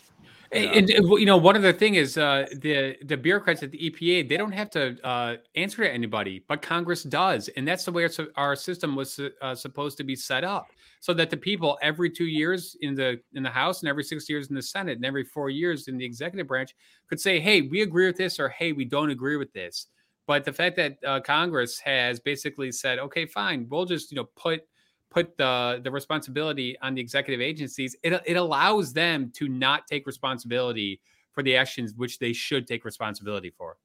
And, 0.51 0.89
and, 0.91 1.09
you 1.11 1.27
know, 1.27 1.37
one 1.37 1.57
other 1.57 1.73
thing 1.73 1.97
is 1.97 2.17
uh, 2.17 2.47
the 2.57 2.97
the 3.05 3.17
bureaucrats 3.17 3.63
at 3.63 3.71
the 3.71 3.91
EPA 3.91 4.29
they 4.29 4.37
don't 4.37 4.53
have 4.53 4.71
to 4.71 4.97
uh, 5.07 5.37
answer 5.57 5.85
to 5.85 5.93
anybody, 5.93 6.43
but 6.49 6.63
Congress 6.63 7.03
does, 7.03 7.49
and 7.49 7.69
that's 7.69 7.85
the 7.85 7.93
way 7.93 8.09
our 8.37 8.57
system 8.57 8.97
was 8.97 9.21
uh, 9.43 9.55
supposed 9.55 9.99
to 9.99 10.05
be 10.05 10.17
set 10.17 10.45
up, 10.45 10.67
so 11.01 11.13
that 11.13 11.29
the 11.29 11.37
people 11.37 11.79
every 11.83 12.09
two 12.09 12.25
years 12.25 12.77
in 12.81 12.95
the 12.95 13.21
in 13.35 13.43
the 13.43 13.51
House 13.51 13.83
and 13.83 13.91
every 13.91 14.05
six 14.05 14.29
years 14.29 14.49
in 14.49 14.55
the 14.55 14.63
Senate 14.63 14.97
and 14.97 15.05
every 15.05 15.25
four 15.25 15.51
years 15.51 15.87
in 15.87 15.99
the 15.99 16.05
executive 16.05 16.47
branch 16.49 16.75
could 17.11 17.21
say, 17.21 17.39
"Hey, 17.41 17.63
we 17.63 17.83
agree 17.83 18.07
with 18.07 18.17
this," 18.17 18.41
or 18.41 18.49
"Hey, 18.49 18.73
we 18.73 18.87
don't 18.87 19.11
agree 19.11 19.37
with 19.37 19.53
this." 19.53 19.89
But 20.27 20.45
the 20.45 20.53
fact 20.53 20.77
that 20.77 20.97
uh, 21.07 21.21
Congress 21.21 21.79
has 21.81 22.21
basically 22.21 22.73
said, 22.73 22.99
"Okay, 22.99 23.27
fine, 23.27 23.67
we'll 23.69 23.85
just 23.85 24.11
you 24.11 24.17
know 24.17 24.29
put." 24.35 24.63
Put 25.11 25.37
the 25.37 25.81
the 25.83 25.91
responsibility 25.91 26.77
on 26.81 26.95
the 26.95 27.01
executive 27.01 27.41
agencies, 27.41 27.97
it 28.03 28.21
it 28.27 28.37
allows 28.37 28.93
them 28.93 29.31
to 29.35 29.49
not 29.49 29.87
take 29.87 30.07
responsibility 30.07 31.01
for 31.33 31.43
the 31.43 31.57
actions 31.57 31.95
which 31.95 32.19
they 32.19 32.33
should 32.33 32.67
take 32.67 32.85
responsibility 32.85 33.51
for. 33.51 33.77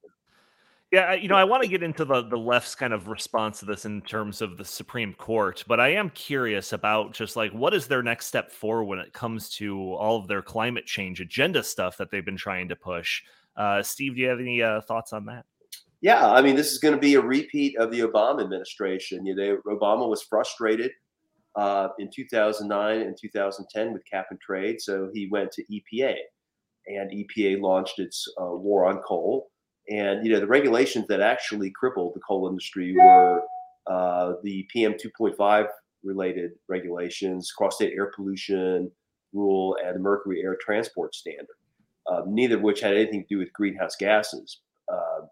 Yeah, 0.91 1.13
you 1.13 1.27
know, 1.27 1.35
I 1.35 1.43
want 1.43 1.63
to 1.63 1.69
get 1.69 1.81
into 1.81 2.05
the 2.05 2.21
the 2.21 2.37
left's 2.37 2.75
kind 2.75 2.93
of 2.93 3.07
response 3.07 3.59
to 3.59 3.65
this 3.65 3.85
in 3.85 4.01
terms 4.01 4.41
of 4.41 4.57
the 4.57 4.65
Supreme 4.65 5.13
Court, 5.15 5.63
but 5.67 5.79
I 5.79 5.89
am 5.89 6.11
curious 6.11 6.71
about 6.71 7.13
just 7.13 7.35
like 7.35 7.51
what 7.51 7.73
is 7.73 7.87
their 7.87 8.03
next 8.03 8.27
step 8.27 8.51
for 8.51 8.83
when 8.83 8.99
it 8.99 9.11
comes 9.11 9.49
to 9.55 9.93
all 9.93 10.17
of 10.17 10.27
their 10.27 10.43
climate 10.43 10.85
change 10.85 11.19
agenda 11.19 11.63
stuff 11.63 11.97
that 11.97 12.11
they've 12.11 12.25
been 12.25 12.37
trying 12.37 12.69
to 12.69 12.75
push. 12.75 13.23
Uh, 13.55 13.81
Steve, 13.81 14.15
do 14.15 14.21
you 14.21 14.27
have 14.27 14.39
any 14.39 14.61
uh, 14.61 14.81
thoughts 14.81 15.13
on 15.13 15.25
that? 15.25 15.45
Yeah, 16.01 16.29
I 16.29 16.41
mean, 16.41 16.55
this 16.55 16.71
is 16.71 16.79
going 16.79 16.93
to 16.93 16.99
be 16.99 17.15
a 17.15 17.21
repeat 17.21 17.77
of 17.77 17.89
the 17.89 18.01
Obama 18.01 18.43
administration. 18.43 19.25
You 19.25 19.35
know, 19.35 19.57
Obama 19.65 20.07
was 20.09 20.21
frustrated 20.21 20.91
uh, 21.55 21.89
in 21.99 22.09
2009 22.13 23.01
and 23.01 23.17
2010 23.19 23.93
with 23.93 24.03
cap 24.11 24.27
and 24.31 24.39
trade. 24.39 24.81
So 24.81 25.09
he 25.13 25.27
went 25.31 25.51
to 25.53 25.63
EPA, 25.63 26.15
and 26.87 27.11
EPA 27.11 27.61
launched 27.61 27.99
its 27.99 28.27
uh, 28.41 28.55
war 28.55 28.85
on 28.85 28.99
coal. 28.99 29.49
And 29.89 30.25
you 30.25 30.31
know 30.31 30.39
the 30.39 30.47
regulations 30.47 31.05
that 31.09 31.19
actually 31.19 31.69
crippled 31.71 32.13
the 32.15 32.21
coal 32.21 32.47
industry 32.47 32.95
were 32.95 33.41
uh, 33.87 34.33
the 34.41 34.65
PM 34.71 34.93
2.5 34.93 35.67
related 36.03 36.51
regulations, 36.69 37.51
cross-state 37.51 37.93
air 37.93 38.11
pollution 38.15 38.89
rule, 39.33 39.75
and 39.83 39.95
the 39.95 39.99
mercury 39.99 40.41
air 40.41 40.57
transport 40.61 41.15
standard. 41.15 41.47
Uh, 42.09 42.21
neither 42.27 42.55
of 42.55 42.61
which 42.61 42.81
had 42.81 42.93
anything 42.95 43.21
to 43.21 43.27
do 43.27 43.37
with 43.37 43.51
greenhouse 43.53 43.95
gases. 43.95 44.59
Uh, 44.91 45.25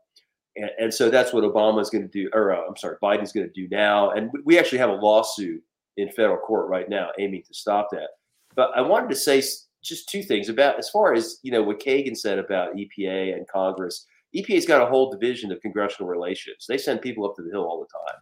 and, 0.56 0.70
and, 0.80 0.94
so 0.94 1.10
that's 1.10 1.34
what 1.34 1.44
Obama 1.44 1.82
is 1.82 1.90
going 1.90 2.08
to 2.08 2.08
do, 2.08 2.30
or 2.34 2.54
uh, 2.54 2.62
I'm 2.68 2.78
sorry, 2.78 2.96
Biden's 3.04 3.34
going 3.34 3.48
to 3.48 3.54
do 3.54 3.68
now. 3.70 4.12
And 4.12 4.32
we 4.46 4.58
actually 4.58 4.78
have 4.78 4.90
a 4.90 4.94
lawsuit 4.94 5.62
in 5.98 6.10
federal 6.12 6.38
court 6.38 6.70
right 6.70 6.90
now 6.90 7.10
aiming 7.20 7.44
to 7.44 7.54
stop 7.54 7.90
that. 7.92 8.10
But 8.56 8.72
I 8.76 8.82
wanted 8.82 9.10
to 9.10 9.16
say 9.16 9.42
just 9.84 10.10
two 10.10 10.24
things 10.24 10.50
about 10.50 10.78
as 10.78 10.90
far 10.90 11.14
as 11.14 11.40
you 11.44 11.52
know 11.52 11.64
what 11.64 11.80
Kagan 11.80 12.18
said 12.18 12.40
about 12.40 12.76
EPA 12.76 13.36
and 13.36 13.48
Congress. 13.48 14.06
EPA's 14.36 14.66
got 14.66 14.82
a 14.82 14.90
whole 14.90 15.12
division 15.12 15.52
of 15.52 15.62
congressional 15.62 16.10
relations. 16.10 16.66
They 16.68 16.78
send 16.78 17.02
people 17.02 17.26
up 17.26 17.36
to 17.36 17.42
the 17.42 17.50
hill 17.50 17.66
all 17.66 17.82
the 17.82 17.88
time. 17.88 18.20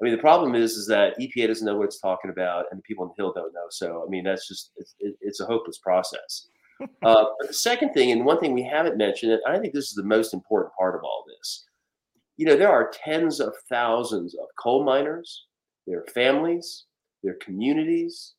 I 0.00 0.04
mean, 0.04 0.12
the 0.12 0.20
problem 0.20 0.54
is 0.54 0.72
is 0.72 0.86
that 0.88 1.18
EPA 1.18 1.48
doesn't 1.48 1.66
know 1.66 1.76
what 1.76 1.86
it's 1.86 2.00
talking 2.00 2.30
about, 2.30 2.66
and 2.70 2.78
the 2.78 2.82
people 2.82 3.04
on 3.04 3.10
the 3.16 3.22
hill 3.22 3.32
don't 3.32 3.52
know. 3.52 3.66
So, 3.70 4.04
I 4.06 4.10
mean, 4.10 4.24
that's 4.24 4.46
just 4.46 4.72
it's, 4.76 4.94
it's 5.00 5.40
a 5.40 5.46
hopeless 5.46 5.78
process. 5.78 6.48
uh, 7.02 7.24
the 7.40 7.52
second 7.52 7.92
thing, 7.92 8.12
and 8.12 8.24
one 8.24 8.38
thing 8.38 8.52
we 8.52 8.62
haven't 8.62 8.96
mentioned, 8.96 9.32
and 9.32 9.40
I 9.48 9.58
think 9.58 9.74
this 9.74 9.88
is 9.88 9.94
the 9.94 10.04
most 10.04 10.32
important 10.32 10.72
part 10.78 10.94
of 10.94 11.02
all 11.02 11.24
this. 11.26 11.64
You 12.36 12.46
know, 12.46 12.56
there 12.56 12.70
are 12.70 12.92
tens 13.04 13.40
of 13.40 13.54
thousands 13.68 14.34
of 14.34 14.46
coal 14.62 14.84
miners, 14.84 15.46
their 15.88 16.04
families, 16.14 16.84
their 17.22 17.34
communities, 17.34 18.34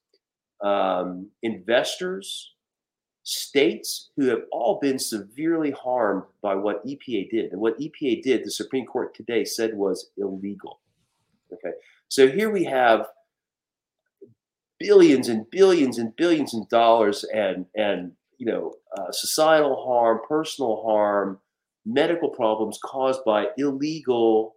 um, 0.64 1.30
investors, 1.44 2.54
states 3.24 4.10
who 4.16 4.26
have 4.26 4.42
all 4.52 4.80
been 4.82 4.98
severely 4.98 5.72
harmed 5.72 6.24
by 6.42 6.56
what 6.56 6.86
EPA 6.86 7.30
did. 7.30 7.52
And 7.52 7.62
what 7.62 7.80
EPA 7.80 8.24
did, 8.24 8.44
the 8.44 8.52
Supreme 8.52 8.86
Court 8.86 9.14
today 9.14 9.46
said 9.46 9.74
was 9.76 10.10
illegal. 10.18 10.80
Okay. 11.54 11.76
So 12.08 12.28
here 12.28 12.50
we 12.50 12.64
have 12.66 13.08
billions 14.80 15.28
and 15.28 15.50
billions 15.52 15.98
and 15.98 16.16
billions 16.16 16.54
of 16.56 16.68
dollars 16.70 17.24
and, 17.34 17.66
and 17.76 18.14
you 18.38 18.46
know, 18.46 18.74
uh, 18.98 19.12
societal 19.12 19.86
harm, 19.86 20.22
personal 20.28 20.82
harm, 20.84 21.40
medical 21.86 22.30
problems 22.30 22.80
caused 22.84 23.24
by 23.26 23.48
illegal 23.58 24.56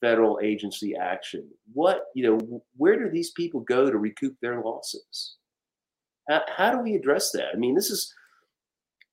federal 0.00 0.40
agency 0.42 0.94
action. 0.96 1.48
What, 1.72 2.06
you 2.14 2.24
know, 2.24 2.62
where 2.76 2.98
do 2.98 3.10
these 3.10 3.30
people 3.30 3.60
go 3.60 3.90
to 3.90 3.98
recoup 3.98 4.36
their 4.40 4.60
losses? 4.60 5.36
How, 6.28 6.42
how 6.54 6.70
do 6.72 6.78
we 6.80 6.94
address 6.94 7.30
that? 7.32 7.48
I 7.52 7.56
mean, 7.56 7.74
this 7.74 7.90
is 7.90 8.12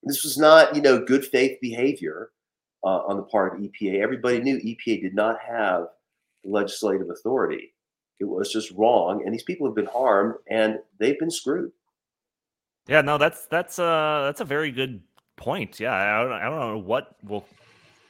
this 0.03 0.23
was 0.23 0.37
not, 0.37 0.75
you 0.75 0.81
know, 0.81 1.03
good 1.03 1.25
faith 1.25 1.59
behavior 1.61 2.31
uh, 2.83 3.03
on 3.07 3.17
the 3.17 3.23
part 3.23 3.55
of 3.55 3.61
EPA. 3.61 4.01
Everybody 4.01 4.41
knew 4.41 4.57
EPA 4.57 5.01
did 5.01 5.15
not 5.15 5.37
have 5.39 5.87
legislative 6.43 7.09
authority. 7.09 7.73
It 8.19 8.25
was 8.25 8.51
just 8.51 8.71
wrong, 8.71 9.23
and 9.25 9.33
these 9.33 9.43
people 9.43 9.67
have 9.67 9.75
been 9.75 9.85
harmed, 9.85 10.35
and 10.49 10.79
they've 10.99 11.19
been 11.19 11.31
screwed. 11.31 11.71
Yeah, 12.87 13.01
no, 13.01 13.17
that's 13.17 13.45
that's 13.47 13.79
uh 13.79 14.23
that's 14.25 14.41
a 14.41 14.45
very 14.45 14.71
good 14.71 15.01
point. 15.35 15.79
Yeah, 15.79 15.93
I 15.93 16.23
don't, 16.23 16.31
I 16.31 16.43
don't 16.43 16.59
know 16.59 16.77
what 16.77 17.15
will 17.23 17.45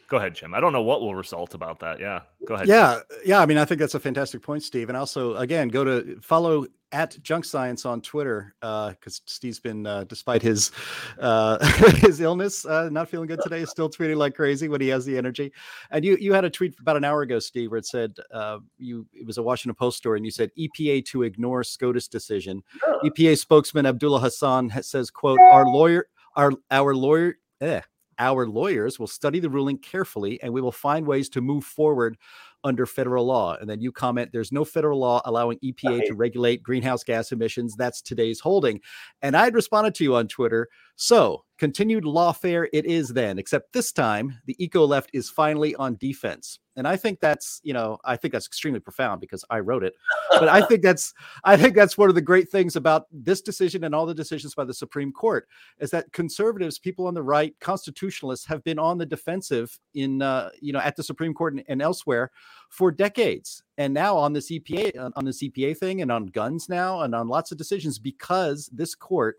Go 0.09 0.17
ahead, 0.17 0.35
Jim. 0.35 0.53
I 0.53 0.59
don't 0.59 0.73
know 0.73 0.81
what 0.81 1.01
will 1.01 1.15
result 1.15 1.53
about 1.53 1.79
that. 1.79 1.99
Yeah, 1.99 2.21
go 2.47 2.55
ahead. 2.55 2.67
Yeah, 2.67 2.99
yeah. 3.25 3.39
I 3.39 3.45
mean, 3.45 3.57
I 3.57 3.65
think 3.65 3.79
that's 3.79 3.95
a 3.95 3.99
fantastic 3.99 4.41
point, 4.41 4.63
Steve. 4.63 4.89
And 4.89 4.97
also, 4.97 5.35
again, 5.37 5.69
go 5.69 5.83
to 5.83 6.19
follow 6.21 6.65
at 6.93 7.17
Junk 7.23 7.43
Science 7.43 7.85
on 7.85 8.01
Twitter 8.01 8.53
because 8.61 9.19
uh, 9.19 9.25
Steve's 9.25 9.59
been, 9.59 9.85
uh, 9.85 10.03
despite 10.03 10.41
his 10.41 10.71
uh, 11.19 11.57
his 11.95 12.21
illness, 12.21 12.65
uh, 12.65 12.89
not 12.89 13.09
feeling 13.09 13.27
good 13.27 13.39
today, 13.41 13.61
is 13.61 13.69
still 13.69 13.89
tweeting 13.89 14.15
like 14.17 14.35
crazy 14.35 14.69
when 14.69 14.79
he 14.79 14.87
has 14.89 15.05
the 15.05 15.17
energy. 15.17 15.51
And 15.89 16.05
you 16.05 16.15
you 16.17 16.33
had 16.33 16.45
a 16.45 16.49
tweet 16.49 16.79
about 16.79 16.95
an 16.95 17.03
hour 17.03 17.23
ago, 17.23 17.39
Steve, 17.39 17.71
where 17.71 17.79
it 17.79 17.85
said 17.85 18.15
uh, 18.31 18.59
you 18.77 19.07
it 19.13 19.25
was 19.25 19.37
a 19.37 19.43
Washington 19.43 19.75
Post 19.75 19.97
story, 19.97 20.19
and 20.19 20.25
you 20.25 20.31
said 20.31 20.51
EPA 20.57 21.05
to 21.05 21.23
ignore 21.23 21.63
SCOTUS 21.63 22.07
decision. 22.07 22.61
EPA 23.03 23.37
spokesman 23.37 23.85
Abdullah 23.85 24.19
Hassan 24.19 24.71
says, 24.83 25.09
"quote 25.09 25.39
Our 25.39 25.65
lawyer, 25.65 26.07
our 26.35 26.51
our 26.69 26.95
lawyer." 26.95 27.37
Eh, 27.61 27.81
our 28.19 28.47
lawyers 28.47 28.99
will 28.99 29.07
study 29.07 29.39
the 29.39 29.49
ruling 29.49 29.77
carefully 29.77 30.41
and 30.41 30.53
we 30.53 30.61
will 30.61 30.71
find 30.71 31.05
ways 31.05 31.29
to 31.29 31.41
move 31.41 31.63
forward 31.63 32.17
under 32.63 32.85
federal 32.85 33.25
law. 33.25 33.55
And 33.59 33.69
then 33.69 33.81
you 33.81 33.91
comment 33.91 34.31
there's 34.31 34.51
no 34.51 34.63
federal 34.63 34.99
law 34.99 35.21
allowing 35.25 35.59
EPA 35.59 35.99
right. 35.99 36.07
to 36.07 36.15
regulate 36.15 36.63
greenhouse 36.63 37.03
gas 37.03 37.31
emissions. 37.31 37.75
That's 37.75 38.01
today's 38.01 38.39
holding. 38.39 38.79
And 39.21 39.35
I 39.35 39.43
had 39.43 39.53
responded 39.53 39.95
to 39.95 40.03
you 40.03 40.15
on 40.15 40.27
Twitter. 40.27 40.69
So 40.95 41.43
continued 41.57 42.03
lawfare 42.03 42.67
it 42.71 42.85
is 42.85 43.09
then, 43.09 43.37
except 43.37 43.73
this 43.73 43.91
time 43.91 44.39
the 44.45 44.55
eco 44.63 44.85
left 44.85 45.09
is 45.13 45.29
finally 45.29 45.75
on 45.75 45.97
defense 45.97 46.59
and 46.75 46.87
i 46.87 46.95
think 46.95 47.19
that's 47.19 47.59
you 47.63 47.73
know 47.73 47.97
i 48.03 48.15
think 48.15 48.31
that's 48.31 48.47
extremely 48.47 48.79
profound 48.79 49.21
because 49.21 49.43
i 49.49 49.59
wrote 49.59 49.83
it 49.83 49.93
but 50.31 50.47
i 50.47 50.61
think 50.61 50.81
that's 50.83 51.13
i 51.43 51.55
think 51.55 51.75
that's 51.75 51.97
one 51.97 52.09
of 52.09 52.15
the 52.15 52.21
great 52.21 52.49
things 52.49 52.75
about 52.75 53.07
this 53.11 53.41
decision 53.41 53.83
and 53.83 53.93
all 53.93 54.05
the 54.05 54.13
decisions 54.13 54.53
by 54.55 54.63
the 54.63 54.73
supreme 54.73 55.11
court 55.11 55.47
is 55.79 55.91
that 55.91 56.11
conservatives 56.11 56.79
people 56.79 57.07
on 57.07 57.13
the 57.13 57.23
right 57.23 57.55
constitutionalists 57.59 58.45
have 58.45 58.63
been 58.63 58.79
on 58.79 58.97
the 58.97 59.05
defensive 59.05 59.79
in 59.93 60.21
uh, 60.21 60.49
you 60.61 60.73
know 60.73 60.79
at 60.79 60.95
the 60.95 61.03
supreme 61.03 61.33
court 61.33 61.53
and, 61.53 61.63
and 61.67 61.81
elsewhere 61.81 62.31
for 62.73 62.91
decades. 62.91 63.61
And 63.77 63.93
now 63.93 64.17
on 64.17 64.33
this 64.33 64.51
epa 64.51 65.11
on 65.15 65.25
this 65.25 65.43
epa 65.43 65.77
thing 65.77 66.01
and 66.01 66.11
on 66.11 66.25
guns 66.27 66.67
now 66.67 67.01
and 67.01 67.13
on 67.13 67.27
lots 67.27 67.51
of 67.51 67.57
decisions 67.57 67.99
because 67.99 68.69
this 68.73 68.95
court 68.95 69.37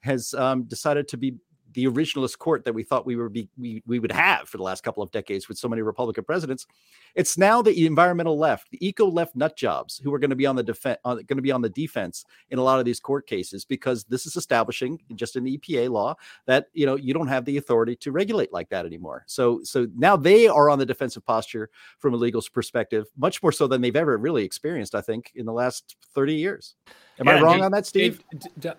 has 0.00 0.34
um, 0.34 0.64
decided 0.64 1.08
to 1.08 1.16
be 1.16 1.34
the 1.76 1.84
originalist 1.84 2.38
court 2.38 2.64
that 2.64 2.72
we 2.72 2.82
thought 2.82 3.04
we 3.04 3.16
would 3.16 3.34
be 3.34 3.50
we, 3.58 3.82
we 3.86 3.98
would 3.98 4.10
have 4.10 4.48
for 4.48 4.56
the 4.56 4.62
last 4.62 4.82
couple 4.82 5.02
of 5.02 5.10
decades 5.10 5.46
with 5.46 5.58
so 5.58 5.68
many 5.68 5.82
Republican 5.82 6.24
presidents. 6.24 6.66
It's 7.14 7.36
now 7.36 7.60
the 7.60 7.86
environmental 7.86 8.38
left, 8.38 8.70
the 8.70 8.84
eco 8.84 9.06
left 9.06 9.36
nut 9.36 9.56
jobs 9.56 10.00
who 10.02 10.12
are 10.14 10.18
going 10.18 10.30
to 10.30 10.36
be 10.36 10.46
on 10.46 10.56
the 10.56 10.62
defense 10.62 10.98
going 11.04 11.26
to 11.26 11.42
be 11.42 11.52
on 11.52 11.60
the 11.60 11.68
defense 11.68 12.24
in 12.48 12.58
a 12.58 12.62
lot 12.62 12.78
of 12.78 12.86
these 12.86 12.98
court 12.98 13.26
cases 13.26 13.66
because 13.66 14.04
this 14.04 14.24
is 14.24 14.36
establishing 14.36 14.98
just 15.16 15.36
an 15.36 15.44
EPA 15.44 15.90
law 15.90 16.14
that 16.46 16.68
you 16.72 16.86
know 16.86 16.96
you 16.96 17.12
don't 17.12 17.28
have 17.28 17.44
the 17.44 17.58
authority 17.58 17.94
to 17.94 18.10
regulate 18.10 18.54
like 18.54 18.70
that 18.70 18.86
anymore. 18.86 19.24
So 19.26 19.60
so 19.62 19.86
now 19.94 20.16
they 20.16 20.48
are 20.48 20.70
on 20.70 20.78
the 20.78 20.86
defensive 20.86 21.26
posture 21.26 21.68
from 21.98 22.14
a 22.14 22.16
legal 22.16 22.42
perspective, 22.54 23.04
much 23.18 23.42
more 23.42 23.52
so 23.52 23.66
than 23.66 23.82
they've 23.82 23.94
ever 23.94 24.16
really 24.16 24.44
experienced, 24.44 24.94
I 24.94 25.02
think, 25.02 25.30
in 25.34 25.44
the 25.44 25.52
last 25.52 25.96
30 26.14 26.34
years. 26.34 26.74
Am 27.18 27.26
yeah, 27.26 27.36
I 27.36 27.40
wrong 27.40 27.62
on 27.62 27.72
that, 27.72 27.86
Steve? 27.86 28.22
yeah, 28.62 28.74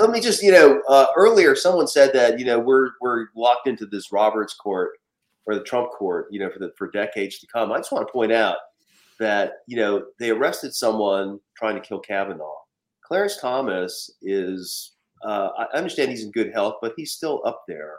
let 0.00 0.10
me 0.10 0.20
just, 0.20 0.42
you 0.42 0.52
know, 0.52 0.80
uh, 0.88 1.06
earlier 1.16 1.56
someone 1.56 1.88
said 1.88 2.12
that, 2.14 2.38
you 2.38 2.44
know, 2.44 2.58
we're 2.58 2.90
we're 3.00 3.26
locked 3.34 3.66
into 3.66 3.86
this 3.86 4.12
Roberts 4.12 4.54
court 4.54 4.92
or 5.46 5.54
the 5.54 5.64
Trump 5.64 5.90
court, 5.90 6.26
you 6.30 6.38
know, 6.38 6.50
for 6.50 6.60
the 6.60 6.72
for 6.76 6.90
decades 6.90 7.38
to 7.40 7.46
come. 7.48 7.72
I 7.72 7.78
just 7.78 7.90
want 7.90 8.06
to 8.06 8.12
point 8.12 8.32
out 8.32 8.58
that, 9.18 9.58
you 9.66 9.76
know, 9.76 10.06
they 10.18 10.30
arrested 10.30 10.74
someone 10.74 11.40
trying 11.56 11.74
to 11.74 11.80
kill 11.80 11.98
Kavanaugh. 11.98 12.54
Clarence 13.04 13.38
Thomas 13.38 14.10
is 14.22 14.92
uh, 15.24 15.48
I 15.58 15.76
understand 15.76 16.10
he's 16.10 16.24
in 16.24 16.30
good 16.30 16.52
health, 16.52 16.76
but 16.80 16.94
he's 16.96 17.12
still 17.12 17.42
up 17.44 17.64
there. 17.66 17.96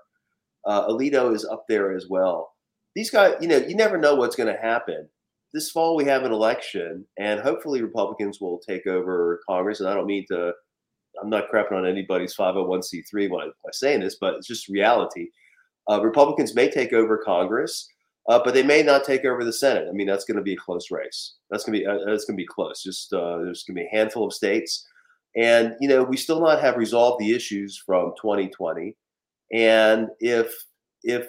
Uh, 0.65 0.87
Alito 0.87 1.33
is 1.35 1.45
up 1.45 1.65
there 1.67 1.91
as 1.91 2.07
well. 2.07 2.53
These 2.95 3.09
guys, 3.09 3.35
you 3.41 3.47
know, 3.47 3.57
you 3.57 3.75
never 3.75 3.97
know 3.97 4.15
what's 4.15 4.35
going 4.35 4.53
to 4.53 4.61
happen 4.61 5.07
this 5.53 5.71
fall 5.71 5.95
we 5.95 6.05
have 6.05 6.23
an 6.23 6.31
election, 6.31 7.05
and 7.19 7.39
hopefully 7.39 7.81
Republicans 7.81 8.39
will 8.39 8.59
take 8.59 8.87
over 8.87 9.41
Congress. 9.47 9.79
And 9.79 9.89
I 9.89 9.93
don't 9.93 10.05
mean 10.05 10.25
to, 10.29 10.53
I'm 11.21 11.29
not 11.29 11.49
crapping 11.53 11.73
on 11.73 11.85
anybody's 11.85 12.35
501c3 12.35 13.29
when 13.29 13.41
I, 13.41 13.45
by 13.63 13.71
saying 13.71 14.01
this, 14.01 14.17
but 14.19 14.35
it's 14.35 14.47
just 14.47 14.69
reality. 14.69 15.27
Uh, 15.89 16.01
Republicans 16.01 16.55
may 16.55 16.69
take 16.69 16.93
over 16.93 17.17
Congress, 17.17 17.87
uh, 18.29 18.39
but 18.43 18.53
they 18.53 18.63
may 18.63 18.83
not 18.83 19.03
take 19.03 19.25
over 19.25 19.43
the 19.43 19.51
Senate. 19.51 19.87
I 19.89 19.91
mean, 19.91 20.07
that's 20.07 20.25
going 20.25 20.37
to 20.37 20.43
be 20.43 20.53
a 20.53 20.57
close 20.57 20.91
race. 20.91 21.35
That's 21.49 21.63
going 21.63 21.79
to 21.79 21.79
be 21.79 21.85
uh, 21.85 22.05
that's 22.05 22.25
going 22.25 22.37
to 22.37 22.41
be 22.41 22.47
close. 22.47 22.83
Just 22.83 23.11
uh, 23.13 23.39
there's 23.39 23.63
going 23.63 23.75
to 23.75 23.81
be 23.81 23.87
a 23.87 23.97
handful 23.97 24.27
of 24.27 24.33
states, 24.33 24.87
and 25.35 25.75
you 25.81 25.89
know 25.89 26.03
we 26.03 26.17
still 26.17 26.39
not 26.39 26.61
have 26.61 26.77
resolved 26.77 27.19
the 27.19 27.33
issues 27.33 27.81
from 27.83 28.13
2020. 28.21 28.95
And 29.53 30.07
if 30.19 30.53
if 31.03 31.27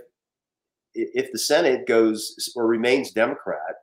if 0.94 1.32
the 1.32 1.38
Senate 1.38 1.86
goes 1.86 2.52
or 2.54 2.66
remains 2.66 3.10
Democrat, 3.10 3.76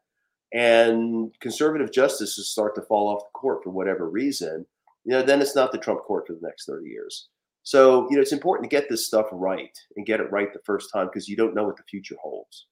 and 0.54 1.34
conservative 1.40 1.92
justices 1.92 2.50
start 2.50 2.76
to 2.76 2.82
fall 2.82 3.08
off 3.08 3.24
the 3.26 3.40
court 3.40 3.64
for 3.64 3.70
whatever 3.70 4.10
reason, 4.10 4.66
you 5.06 5.12
know, 5.12 5.22
then 5.22 5.42
it's 5.42 5.56
not 5.56 5.72
the 5.72 5.78
Trump 5.78 6.02
court 6.04 6.28
for 6.28 6.34
the 6.34 6.46
next 6.46 6.66
30 6.66 6.88
years. 6.88 7.30
So, 7.64 8.10
you 8.10 8.16
know, 8.16 8.22
it's 8.22 8.32
important 8.32 8.70
to 8.70 8.76
get 8.76 8.90
this 8.90 9.06
stuff 9.06 9.28
right 9.32 9.78
and 9.96 10.06
get 10.06 10.20
it 10.20 10.32
right 10.32 10.52
the 10.52 10.60
first 10.66 10.92
time 10.94 11.08
because 11.08 11.28
you 11.28 11.36
don't 11.36 11.54
know 11.54 11.66
what 11.66 11.78
the 11.78 11.84
future 11.84 12.16
holds. 12.22 12.66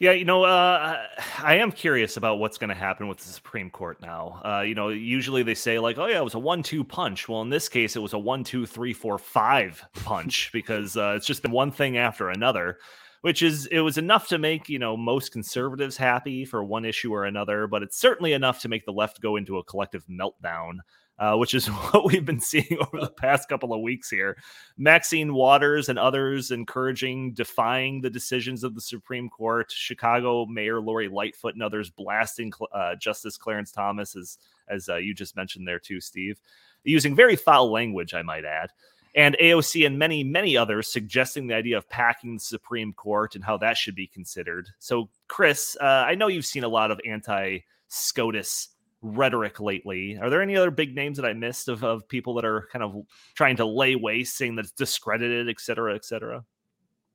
Yeah, 0.00 0.12
you 0.12 0.24
know, 0.24 0.44
uh, 0.44 1.02
I 1.42 1.56
am 1.56 1.72
curious 1.72 2.16
about 2.16 2.38
what's 2.38 2.56
going 2.56 2.68
to 2.68 2.74
happen 2.74 3.08
with 3.08 3.18
the 3.18 3.24
Supreme 3.24 3.68
Court 3.68 4.00
now. 4.00 4.40
Uh, 4.44 4.60
you 4.60 4.76
know, 4.76 4.90
usually 4.90 5.42
they 5.42 5.56
say 5.56 5.80
like, 5.80 5.98
"Oh 5.98 6.06
yeah, 6.06 6.18
it 6.18 6.24
was 6.24 6.34
a 6.34 6.38
one-two 6.38 6.84
punch." 6.84 7.28
Well, 7.28 7.42
in 7.42 7.50
this 7.50 7.68
case, 7.68 7.96
it 7.96 7.98
was 7.98 8.12
a 8.12 8.18
one, 8.18 8.44
two, 8.44 8.64
three, 8.64 8.92
four, 8.92 9.18
five 9.18 9.84
punch 9.94 10.50
because 10.52 10.96
uh, 10.96 11.14
it's 11.16 11.26
just 11.26 11.42
been 11.42 11.50
one 11.50 11.72
thing 11.72 11.96
after 11.96 12.30
another 12.30 12.78
which 13.22 13.42
is 13.42 13.66
it 13.66 13.80
was 13.80 13.98
enough 13.98 14.28
to 14.28 14.38
make 14.38 14.68
you 14.68 14.78
know 14.78 14.96
most 14.96 15.32
conservatives 15.32 15.96
happy 15.96 16.44
for 16.44 16.62
one 16.62 16.84
issue 16.84 17.12
or 17.12 17.24
another 17.24 17.66
but 17.66 17.82
it's 17.82 17.98
certainly 17.98 18.32
enough 18.32 18.60
to 18.60 18.68
make 18.68 18.84
the 18.84 18.92
left 18.92 19.20
go 19.20 19.36
into 19.36 19.58
a 19.58 19.64
collective 19.64 20.04
meltdown 20.06 20.78
uh, 21.18 21.34
which 21.34 21.54
is 21.54 21.66
what 21.90 22.04
we've 22.04 22.24
been 22.24 22.40
seeing 22.40 22.78
over 22.80 23.00
the 23.00 23.10
past 23.10 23.48
couple 23.48 23.72
of 23.72 23.80
weeks 23.80 24.08
here. 24.08 24.36
Maxine 24.76 25.34
Waters 25.34 25.88
and 25.88 25.98
others 25.98 26.50
encouraging, 26.50 27.32
defying 27.32 28.00
the 28.00 28.10
decisions 28.10 28.64
of 28.64 28.74
the 28.74 28.80
Supreme 28.80 29.28
Court. 29.28 29.70
Chicago 29.70 30.46
Mayor 30.46 30.80
Lori 30.80 31.08
Lightfoot 31.08 31.54
and 31.54 31.62
others 31.62 31.90
blasting 31.90 32.52
uh, 32.72 32.94
Justice 32.96 33.36
Clarence 33.36 33.72
Thomas, 33.72 34.16
as 34.16 34.38
as 34.68 34.88
uh, 34.88 34.96
you 34.96 35.14
just 35.14 35.34
mentioned 35.34 35.66
there 35.66 35.78
too, 35.78 36.00
Steve, 36.00 36.40
using 36.84 37.16
very 37.16 37.36
foul 37.36 37.70
language, 37.72 38.14
I 38.14 38.22
might 38.22 38.44
add 38.44 38.70
and 39.14 39.36
AOC 39.40 39.86
and 39.86 39.98
many, 39.98 40.22
many 40.22 40.56
others 40.56 40.92
suggesting 40.92 41.46
the 41.46 41.54
idea 41.54 41.76
of 41.76 41.88
packing 41.88 42.34
the 42.34 42.40
Supreme 42.40 42.92
Court 42.92 43.34
and 43.34 43.44
how 43.44 43.56
that 43.58 43.76
should 43.76 43.94
be 43.94 44.06
considered. 44.06 44.68
So, 44.78 45.08
Chris, 45.28 45.76
uh, 45.80 46.04
I 46.06 46.14
know 46.14 46.28
you've 46.28 46.44
seen 46.46 46.64
a 46.64 46.68
lot 46.68 46.90
of 46.90 47.00
anti 47.06 47.60
SCOTUS 47.88 48.68
rhetoric 49.02 49.60
lately. 49.60 50.18
Are 50.20 50.30
there 50.30 50.42
any 50.42 50.56
other 50.56 50.70
big 50.70 50.94
names 50.94 51.16
that 51.18 51.26
I 51.26 51.32
missed 51.32 51.68
of, 51.68 51.84
of 51.84 52.08
people 52.08 52.34
that 52.34 52.44
are 52.44 52.68
kind 52.72 52.82
of 52.82 52.96
trying 53.34 53.56
to 53.56 53.64
lay 53.64 53.94
waste, 53.94 54.36
saying 54.36 54.56
that 54.56 54.66
it's 54.66 54.72
discredited, 54.72 55.48
et 55.48 55.60
cetera, 55.60 55.94
et 55.94 56.04
cetera? 56.04 56.44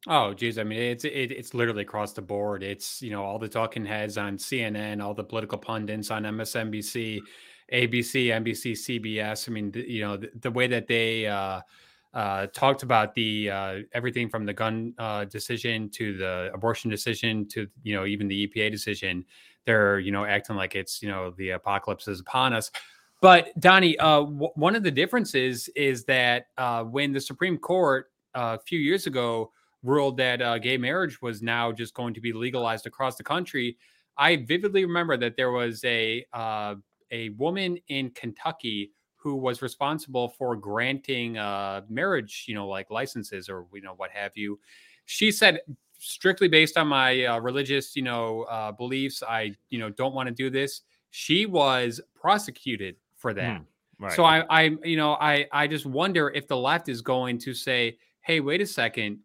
Oh, 0.08 0.34
geez. 0.34 0.58
I 0.58 0.64
mean, 0.64 0.80
it's 0.80 1.06
it, 1.06 1.32
it's 1.32 1.54
literally 1.54 1.84
across 1.84 2.12
the 2.12 2.22
board. 2.22 2.62
It's 2.62 3.02
you 3.02 3.12
know 3.12 3.24
all 3.24 3.40
the 3.40 3.48
talking 3.48 3.86
heads 3.86 4.18
on 4.18 4.38
CNN, 4.38 5.02
all 5.02 5.14
the 5.14 5.24
political 5.24 5.58
pundits 5.58 6.12
on 6.12 6.24
MSNBC, 6.24 7.22
ABC, 7.72 8.28
NBC, 8.28 8.74
CBS. 8.74 9.48
I 9.48 9.52
mean, 9.52 9.72
the, 9.72 9.90
you 9.90 10.02
know 10.02 10.18
the, 10.18 10.30
the 10.42 10.52
way 10.52 10.68
that 10.68 10.88
they 10.88 11.28
uh, 11.28 11.62
uh, 12.14 12.48
talked 12.48 12.84
about 12.84 13.16
the 13.16 13.50
uh, 13.50 13.76
everything 13.94 14.30
from 14.30 14.46
the 14.46 14.54
gun 14.54 14.94
uh, 14.98 15.26
decision 15.26 15.90
to 15.90 16.16
the 16.18 16.52
abortion 16.54 16.90
decision 16.90 17.48
to 17.50 17.68
you 17.82 17.96
know 17.96 18.06
even 18.06 18.28
the 18.28 18.48
EPA 18.48 18.72
decision. 18.72 19.26
They're 19.66 20.00
you 20.00 20.12
know 20.12 20.26
acting 20.26 20.56
like 20.56 20.76
it's 20.76 21.02
you 21.02 21.10
know 21.10 21.34
the 21.38 21.52
apocalypse 21.52 22.08
is 22.08 22.20
upon 22.20 22.54
us. 22.54 22.70
But 23.22 23.58
Donnie, 23.60 23.98
uh, 24.00 24.20
w- 24.20 24.52
one 24.56 24.76
of 24.76 24.84
the 24.84 24.92
differences 24.92 25.70
is 25.76 26.04
that 26.06 26.48
uh, 26.58 26.84
when 26.84 27.14
the 27.14 27.22
Supreme 27.22 27.58
Court 27.58 28.12
a 28.36 28.60
few 28.60 28.80
years 28.80 29.08
ago 29.08 29.52
ruled 29.82 30.18
that 30.18 30.62
gay 30.62 30.78
marriage 30.78 31.22
was 31.22 31.42
now 31.42 31.72
just 31.72 31.94
going 31.94 32.14
to 32.14 32.22
be 32.22 32.34
legalized 32.34 32.86
across 32.86 33.16
the 33.16 33.24
country, 33.24 33.78
I 34.18 34.36
vividly 34.36 34.86
remember 34.86 35.18
that 35.18 35.36
there 35.36 35.52
was 35.52 35.84
a 35.86 36.26
a 37.14 37.30
woman 37.30 37.78
in 37.88 38.10
Kentucky 38.10 38.92
who 39.16 39.36
was 39.36 39.62
responsible 39.62 40.28
for 40.38 40.58
granting 40.58 41.38
uh, 41.38 41.82
marriage, 41.88 42.44
you 42.48 42.56
know, 42.56 42.68
like 42.68 42.92
licenses 42.92 43.48
or 43.48 43.66
you 43.74 43.82
know 43.82 43.94
what 43.96 44.12
have 44.12 44.32
you. 44.36 44.60
She 45.06 45.32
said, 45.32 45.62
strictly 46.00 46.50
based 46.50 46.78
on 46.78 46.88
my 46.88 47.24
uh, 47.26 47.40
religious, 47.40 47.96
you 47.96 48.02
know, 48.02 48.44
uh, 48.44 48.74
beliefs, 48.74 49.24
I 49.24 49.54
you 49.70 49.80
know 49.80 49.90
don't 49.92 50.14
want 50.14 50.28
to 50.28 50.36
do 50.36 50.50
this. 50.50 50.82
She 51.12 51.46
was 51.46 52.02
prosecuted 52.16 52.98
for 53.16 53.34
that. 53.34 53.62
Mm, 53.62 53.66
right. 54.00 54.14
So 54.14 54.26
I, 54.26 54.44
I, 54.50 54.62
you 54.84 54.98
know, 54.98 55.14
I, 55.14 55.46
I 55.52 55.68
just 55.68 55.86
wonder 55.86 56.32
if 56.32 56.48
the 56.48 56.58
left 56.58 56.90
is 56.90 57.02
going 57.02 57.38
to 57.40 57.54
say, 57.54 57.98
"Hey, 58.22 58.40
wait 58.40 58.60
a 58.60 58.66
second, 58.66 59.20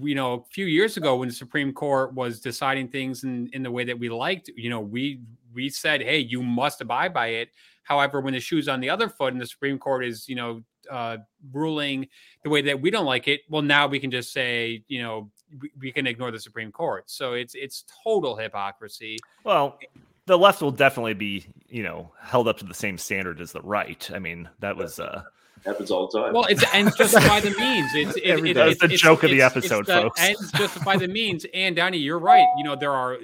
you 0.00 0.14
know, 0.14 0.34
a 0.34 0.44
few 0.50 0.66
years 0.66 0.96
ago 0.96 1.16
when 1.16 1.28
the 1.28 1.34
Supreme 1.34 1.72
Court 1.72 2.12
was 2.12 2.40
deciding 2.40 2.88
things 2.88 3.24
in, 3.24 3.48
in 3.52 3.62
the 3.62 3.70
way 3.70 3.84
that 3.84 3.98
we 3.98 4.08
liked, 4.08 4.50
you 4.56 4.70
know, 4.70 4.80
we 4.80 5.20
we 5.52 5.70
said, 5.70 6.02
hey, 6.02 6.18
you 6.18 6.42
must 6.42 6.80
abide 6.80 7.12
by 7.12 7.28
it. 7.28 7.50
However, 7.82 8.20
when 8.20 8.34
the 8.34 8.40
shoe's 8.40 8.68
on 8.68 8.80
the 8.80 8.90
other 8.90 9.08
foot 9.08 9.32
and 9.32 9.40
the 9.40 9.46
Supreme 9.46 9.78
Court 9.78 10.04
is, 10.04 10.28
you 10.28 10.34
know, 10.34 10.62
uh, 10.90 11.18
ruling 11.52 12.08
the 12.44 12.50
way 12.50 12.62
that 12.62 12.80
we 12.80 12.90
don't 12.90 13.06
like 13.06 13.28
it, 13.28 13.40
well, 13.48 13.62
now 13.62 13.86
we 13.86 13.98
can 13.98 14.10
just 14.10 14.32
say, 14.32 14.84
you 14.88 15.02
know, 15.02 15.30
we, 15.60 15.70
we 15.80 15.92
can 15.92 16.06
ignore 16.06 16.30
the 16.30 16.38
Supreme 16.38 16.70
Court. 16.70 17.10
So 17.10 17.32
it's 17.32 17.54
it's 17.54 17.84
total 18.04 18.36
hypocrisy. 18.36 19.18
Well, 19.44 19.78
the 20.26 20.36
left 20.36 20.60
will 20.60 20.70
definitely 20.70 21.14
be, 21.14 21.46
you 21.68 21.82
know, 21.82 22.12
held 22.20 22.48
up 22.48 22.58
to 22.58 22.66
the 22.66 22.74
same 22.74 22.98
standard 22.98 23.40
as 23.40 23.52
the 23.52 23.62
right. 23.62 24.10
I 24.12 24.18
mean, 24.18 24.48
that 24.60 24.76
was 24.76 25.00
uh 25.00 25.22
happens 25.64 25.90
all 25.90 26.08
the 26.08 26.20
time. 26.20 26.34
Well, 26.34 26.44
it's 26.44 26.64
ends 26.74 26.96
justify 26.96 27.40
the 27.40 27.50
means. 27.50 27.90
It's 27.94 28.16
it, 28.16 28.24
Every 28.24 28.50
it, 28.50 28.56
it's 28.56 28.80
That's 28.80 28.92
the 28.92 28.98
joke 28.98 29.22
of 29.22 29.30
the 29.30 29.42
episode, 29.42 29.80
it's 29.80 29.88
the 29.88 30.02
folks. 30.02 30.20
Ends 30.20 30.52
justify 30.52 30.96
the 30.96 31.08
means. 31.08 31.46
And 31.54 31.74
Donnie, 31.74 31.98
you're 31.98 32.18
right. 32.18 32.46
You 32.58 32.64
know 32.64 32.76
there 32.76 32.92
are 32.92 33.18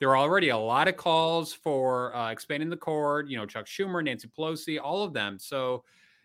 there 0.00 0.10
are 0.10 0.16
already 0.16 0.48
a 0.48 0.58
lot 0.58 0.88
of 0.88 0.96
calls 0.96 1.52
for 1.52 2.14
uh, 2.16 2.32
expanding 2.32 2.70
the 2.70 2.76
court. 2.76 3.28
You 3.28 3.36
know, 3.36 3.46
Chuck 3.46 3.66
Schumer, 3.66 4.02
Nancy 4.02 4.28
Pelosi, 4.36 4.80
all 4.82 5.04
of 5.04 5.12
them. 5.12 5.38
So, 5.38 5.84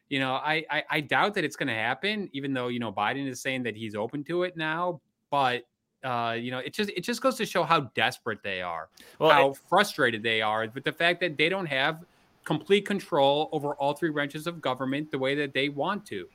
you 0.09 0.19
know, 0.19 0.34
I 0.34 0.65
I, 0.71 0.84
I 0.89 1.01
doubt 1.01 1.36
that 1.36 1.43
it's 1.43 1.55
going 1.55 1.67
to 1.67 1.76
happen. 1.76 2.30
Even 2.34 2.53
though 2.53 2.69
you 2.69 2.80
know 2.80 2.91
Biden 2.91 3.28
is 3.28 3.41
saying 3.41 3.63
that 3.63 3.76
he's 3.76 3.93
open 3.95 4.23
to 4.26 4.43
it 4.43 4.57
now, 4.57 5.01
but. 5.30 5.63
Uh, 6.03 6.34
you 6.34 6.51
know, 6.51 6.59
it 6.59 6.71
just 6.71 6.91
it 6.91 7.01
just 7.01 7.19
goes 7.19 7.36
to 7.36 7.47
show 7.47 7.63
how 7.63 7.80
desperate 7.95 8.38
they 8.43 8.61
are, 8.61 8.89
well 9.17 9.32
how 9.32 9.49
it- 9.49 9.57
frustrated 9.67 10.21
they 10.21 10.39
are 10.39 10.67
with 10.76 10.84
the 10.84 10.91
fact 10.91 11.19
that 11.19 11.36
they 11.36 11.49
don't 11.49 11.65
have 11.65 12.05
complete 12.43 12.86
control 12.86 13.49
over 13.51 13.73
all 13.76 13.93
three 13.93 14.11
branches 14.11 14.45
of 14.45 14.61
government 14.61 15.09
the 15.09 15.17
way 15.17 15.34
that 15.34 15.51
they 15.53 15.67
want 15.67 16.05
to. 16.05 16.28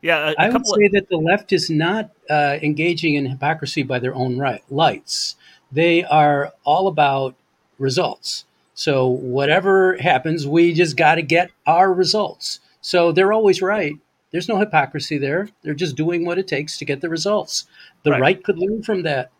yeah, 0.00 0.30
a, 0.30 0.32
a 0.32 0.34
I 0.38 0.46
would 0.46 0.52
couple 0.52 0.74
say 0.74 0.88
that 0.88 1.08
the 1.10 1.18
left 1.18 1.52
is 1.52 1.68
not 1.68 2.10
uh, 2.30 2.56
engaging 2.62 3.14
in 3.14 3.26
hypocrisy 3.26 3.82
by 3.82 3.98
their 3.98 4.14
own 4.14 4.38
right, 4.38 4.64
lights. 4.70 5.36
They 5.72 6.04
are 6.04 6.52
all 6.64 6.88
about 6.88 7.34
results. 7.78 8.44
So 8.74 9.06
whatever 9.08 9.96
happens, 9.98 10.46
we 10.46 10.72
just 10.72 10.96
got 10.96 11.16
to 11.16 11.22
get 11.22 11.50
our 11.66 11.92
results. 11.92 12.60
So 12.80 13.12
they're 13.12 13.32
always 13.32 13.60
right. 13.62 13.94
There's 14.32 14.48
no 14.48 14.58
hypocrisy 14.58 15.18
there. 15.18 15.48
They're 15.62 15.74
just 15.74 15.96
doing 15.96 16.24
what 16.24 16.38
it 16.38 16.48
takes 16.48 16.78
to 16.78 16.84
get 16.84 17.00
the 17.00 17.08
results. 17.08 17.66
The 18.04 18.12
Right. 18.12 18.20
right, 18.20 18.44
could 18.44 18.58
learn 18.58 18.82
from 18.82 19.02
that. 19.02 19.30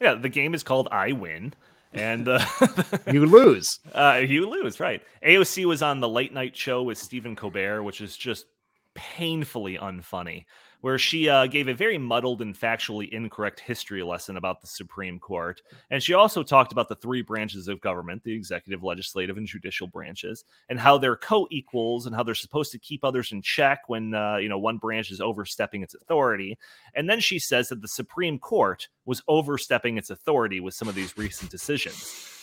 yeah, 0.00 0.14
the 0.14 0.28
game 0.28 0.54
is 0.54 0.62
called 0.62 0.88
I 0.90 1.12
win. 1.12 1.52
And 1.92 2.28
uh, 2.28 2.44
You 3.12 3.26
lose. 3.26 3.80
Uh, 3.92 4.22
you 4.24 4.48
lose, 4.48 4.78
right? 4.78 5.02
AOC 5.24 5.64
was 5.64 5.82
on 5.82 6.00
the 6.00 6.08
late 6.08 6.32
night 6.32 6.56
show 6.56 6.82
with 6.82 6.98
Stephen 6.98 7.34
Colbert, 7.34 7.82
which 7.82 8.00
is 8.00 8.16
just 8.16 8.46
painfully 8.94 9.76
unfunny, 9.78 10.44
where 10.80 10.98
she 10.98 11.28
uh, 11.28 11.46
gave 11.46 11.68
a 11.68 11.74
very 11.74 11.98
muddled 11.98 12.40
and 12.40 12.58
factually 12.58 13.08
incorrect 13.10 13.60
history 13.60 14.02
lesson 14.02 14.36
about 14.36 14.60
the 14.60 14.66
Supreme 14.66 15.18
Court. 15.18 15.60
And 15.90 16.02
she 16.02 16.14
also 16.14 16.42
talked 16.42 16.72
about 16.72 16.88
the 16.88 16.94
three 16.94 17.22
branches 17.22 17.68
of 17.68 17.80
government 17.80 18.22
the 18.24 18.32
executive, 18.32 18.82
legislative, 18.82 19.36
and 19.36 19.46
judicial 19.46 19.86
branches 19.86 20.44
and 20.68 20.78
how 20.78 20.98
they're 20.98 21.16
co 21.16 21.46
equals 21.50 22.06
and 22.06 22.14
how 22.14 22.22
they're 22.22 22.34
supposed 22.34 22.72
to 22.72 22.78
keep 22.78 23.04
others 23.04 23.32
in 23.32 23.42
check 23.42 23.80
when, 23.88 24.14
uh, 24.14 24.36
you 24.36 24.48
know, 24.48 24.58
one 24.58 24.78
branch 24.78 25.10
is 25.10 25.20
overstepping 25.20 25.82
its 25.82 25.94
authority. 25.94 26.58
And 26.94 27.08
then 27.08 27.20
she 27.20 27.38
says 27.38 27.68
that 27.68 27.82
the 27.82 27.88
Supreme 27.88 28.38
Court 28.38 28.88
was 29.04 29.22
overstepping 29.28 29.98
its 29.98 30.10
authority 30.10 30.60
with 30.60 30.74
some 30.74 30.88
of 30.88 30.94
these 30.94 31.16
recent 31.16 31.50
decisions 31.50 32.34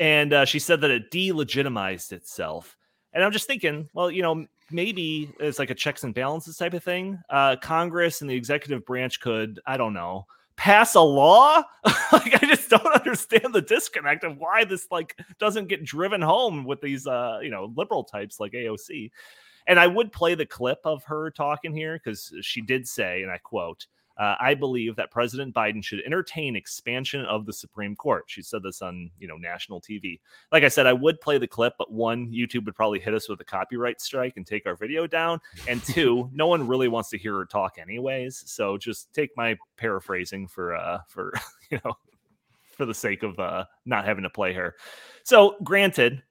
and 0.00 0.32
uh, 0.32 0.44
she 0.44 0.58
said 0.58 0.80
that 0.80 0.90
it 0.90 1.10
delegitimized 1.10 2.12
itself. 2.12 2.76
And 3.14 3.22
I'm 3.22 3.32
just 3.32 3.46
thinking, 3.46 3.88
well, 3.94 4.10
you 4.10 4.22
know, 4.22 4.46
maybe 4.70 5.32
it's 5.40 5.58
like 5.58 5.70
a 5.70 5.74
checks 5.74 6.04
and 6.04 6.14
balances 6.14 6.56
type 6.56 6.74
of 6.74 6.82
thing. 6.82 7.18
Uh, 7.30 7.56
Congress 7.56 8.20
and 8.20 8.28
the 8.28 8.34
executive 8.34 8.84
branch 8.84 9.20
could, 9.20 9.60
I 9.66 9.76
don't 9.76 9.94
know, 9.94 10.26
pass 10.56 10.94
a 10.94 11.00
law. 11.00 11.62
like 12.12 12.42
I 12.42 12.46
just 12.46 12.68
don't 12.70 12.86
understand 12.94 13.54
the 13.54 13.62
disconnect 13.62 14.24
of 14.24 14.36
why 14.38 14.64
this 14.64 14.88
like 14.90 15.16
doesn't 15.38 15.68
get 15.68 15.84
driven 15.84 16.20
home 16.20 16.64
with 16.64 16.80
these, 16.80 17.06
uh, 17.06 17.38
you 17.42 17.50
know, 17.50 17.72
liberal 17.76 18.04
types 18.04 18.40
like 18.40 18.52
AOC. 18.52 19.10
And 19.66 19.80
I 19.80 19.86
would 19.86 20.12
play 20.12 20.34
the 20.34 20.44
clip 20.44 20.80
of 20.84 21.04
her 21.04 21.30
talking 21.30 21.74
here 21.74 21.98
because 22.02 22.34
she 22.42 22.60
did 22.60 22.86
say, 22.86 23.22
and 23.22 23.30
I 23.30 23.38
quote, 23.38 23.86
uh, 24.16 24.36
I 24.38 24.54
believe 24.54 24.96
that 24.96 25.10
President 25.10 25.54
Biden 25.54 25.82
should 25.82 26.00
entertain 26.04 26.56
expansion 26.56 27.24
of 27.24 27.46
the 27.46 27.52
Supreme 27.52 27.96
Court. 27.96 28.24
She 28.26 28.42
said 28.42 28.62
this 28.62 28.80
on, 28.82 29.10
you 29.18 29.26
know, 29.26 29.36
national 29.36 29.80
TV. 29.80 30.20
Like 30.52 30.62
I 30.62 30.68
said, 30.68 30.86
I 30.86 30.92
would 30.92 31.20
play 31.20 31.38
the 31.38 31.48
clip, 31.48 31.74
but 31.78 31.92
one, 31.92 32.30
YouTube 32.32 32.64
would 32.66 32.76
probably 32.76 33.00
hit 33.00 33.14
us 33.14 33.28
with 33.28 33.40
a 33.40 33.44
copyright 33.44 34.00
strike 34.00 34.34
and 34.36 34.46
take 34.46 34.66
our 34.66 34.76
video 34.76 35.06
down, 35.06 35.40
and 35.68 35.82
two, 35.84 36.30
no 36.32 36.46
one 36.46 36.66
really 36.66 36.88
wants 36.88 37.10
to 37.10 37.18
hear 37.18 37.34
her 37.34 37.44
talk 37.44 37.78
anyways. 37.78 38.42
So 38.46 38.78
just 38.78 39.12
take 39.12 39.30
my 39.36 39.56
paraphrasing 39.76 40.46
for, 40.48 40.76
uh, 40.76 41.00
for 41.08 41.32
you 41.70 41.80
know, 41.84 41.94
for 42.76 42.86
the 42.86 42.94
sake 42.94 43.22
of 43.22 43.38
uh, 43.38 43.64
not 43.84 44.04
having 44.04 44.24
to 44.24 44.30
play 44.30 44.52
her. 44.52 44.74
So, 45.22 45.56
granted, 45.62 46.22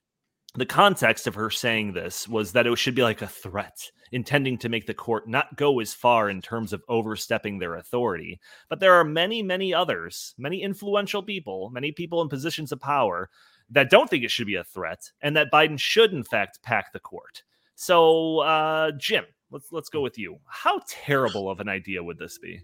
the 0.55 0.65
context 0.65 1.25
of 1.25 1.35
her 1.35 1.49
saying 1.49 1.93
this 1.93 2.27
was 2.27 2.51
that 2.51 2.67
it 2.67 2.77
should 2.77 2.93
be 2.93 3.01
like 3.01 3.21
a 3.21 3.27
threat, 3.27 3.89
intending 4.11 4.57
to 4.59 4.69
make 4.69 4.85
the 4.85 4.93
court 4.93 5.27
not 5.27 5.55
go 5.57 5.79
as 5.79 5.93
far 5.93 6.29
in 6.29 6.41
terms 6.41 6.73
of 6.73 6.83
overstepping 6.87 7.57
their 7.57 7.75
authority. 7.75 8.39
But 8.69 8.79
there 8.79 8.93
are 8.93 9.03
many, 9.03 9.41
many 9.41 9.73
others, 9.73 10.35
many 10.37 10.61
influential 10.61 11.23
people, 11.23 11.71
many 11.71 11.91
people 11.91 12.21
in 12.21 12.29
positions 12.29 12.71
of 12.71 12.79
power 12.79 13.29
that 13.71 13.89
don't 13.89 14.09
think 14.09 14.23
it 14.23 14.29
should 14.29 14.45
be 14.45 14.55
a 14.55 14.63
threat, 14.63 15.11
and 15.21 15.35
that 15.35 15.51
Biden 15.51 15.79
should, 15.79 16.13
in 16.13 16.23
fact, 16.23 16.61
pack 16.61 16.93
the 16.93 16.99
court. 16.99 17.41
So, 17.75 18.39
uh, 18.39 18.91
Jim, 18.99 19.25
let's 19.49 19.71
let's 19.71 19.89
go 19.89 20.01
with 20.01 20.19
you. 20.19 20.37
How 20.45 20.81
terrible 20.87 21.49
of 21.49 21.59
an 21.59 21.69
idea 21.69 22.03
would 22.03 22.19
this 22.19 22.37
be? 22.37 22.61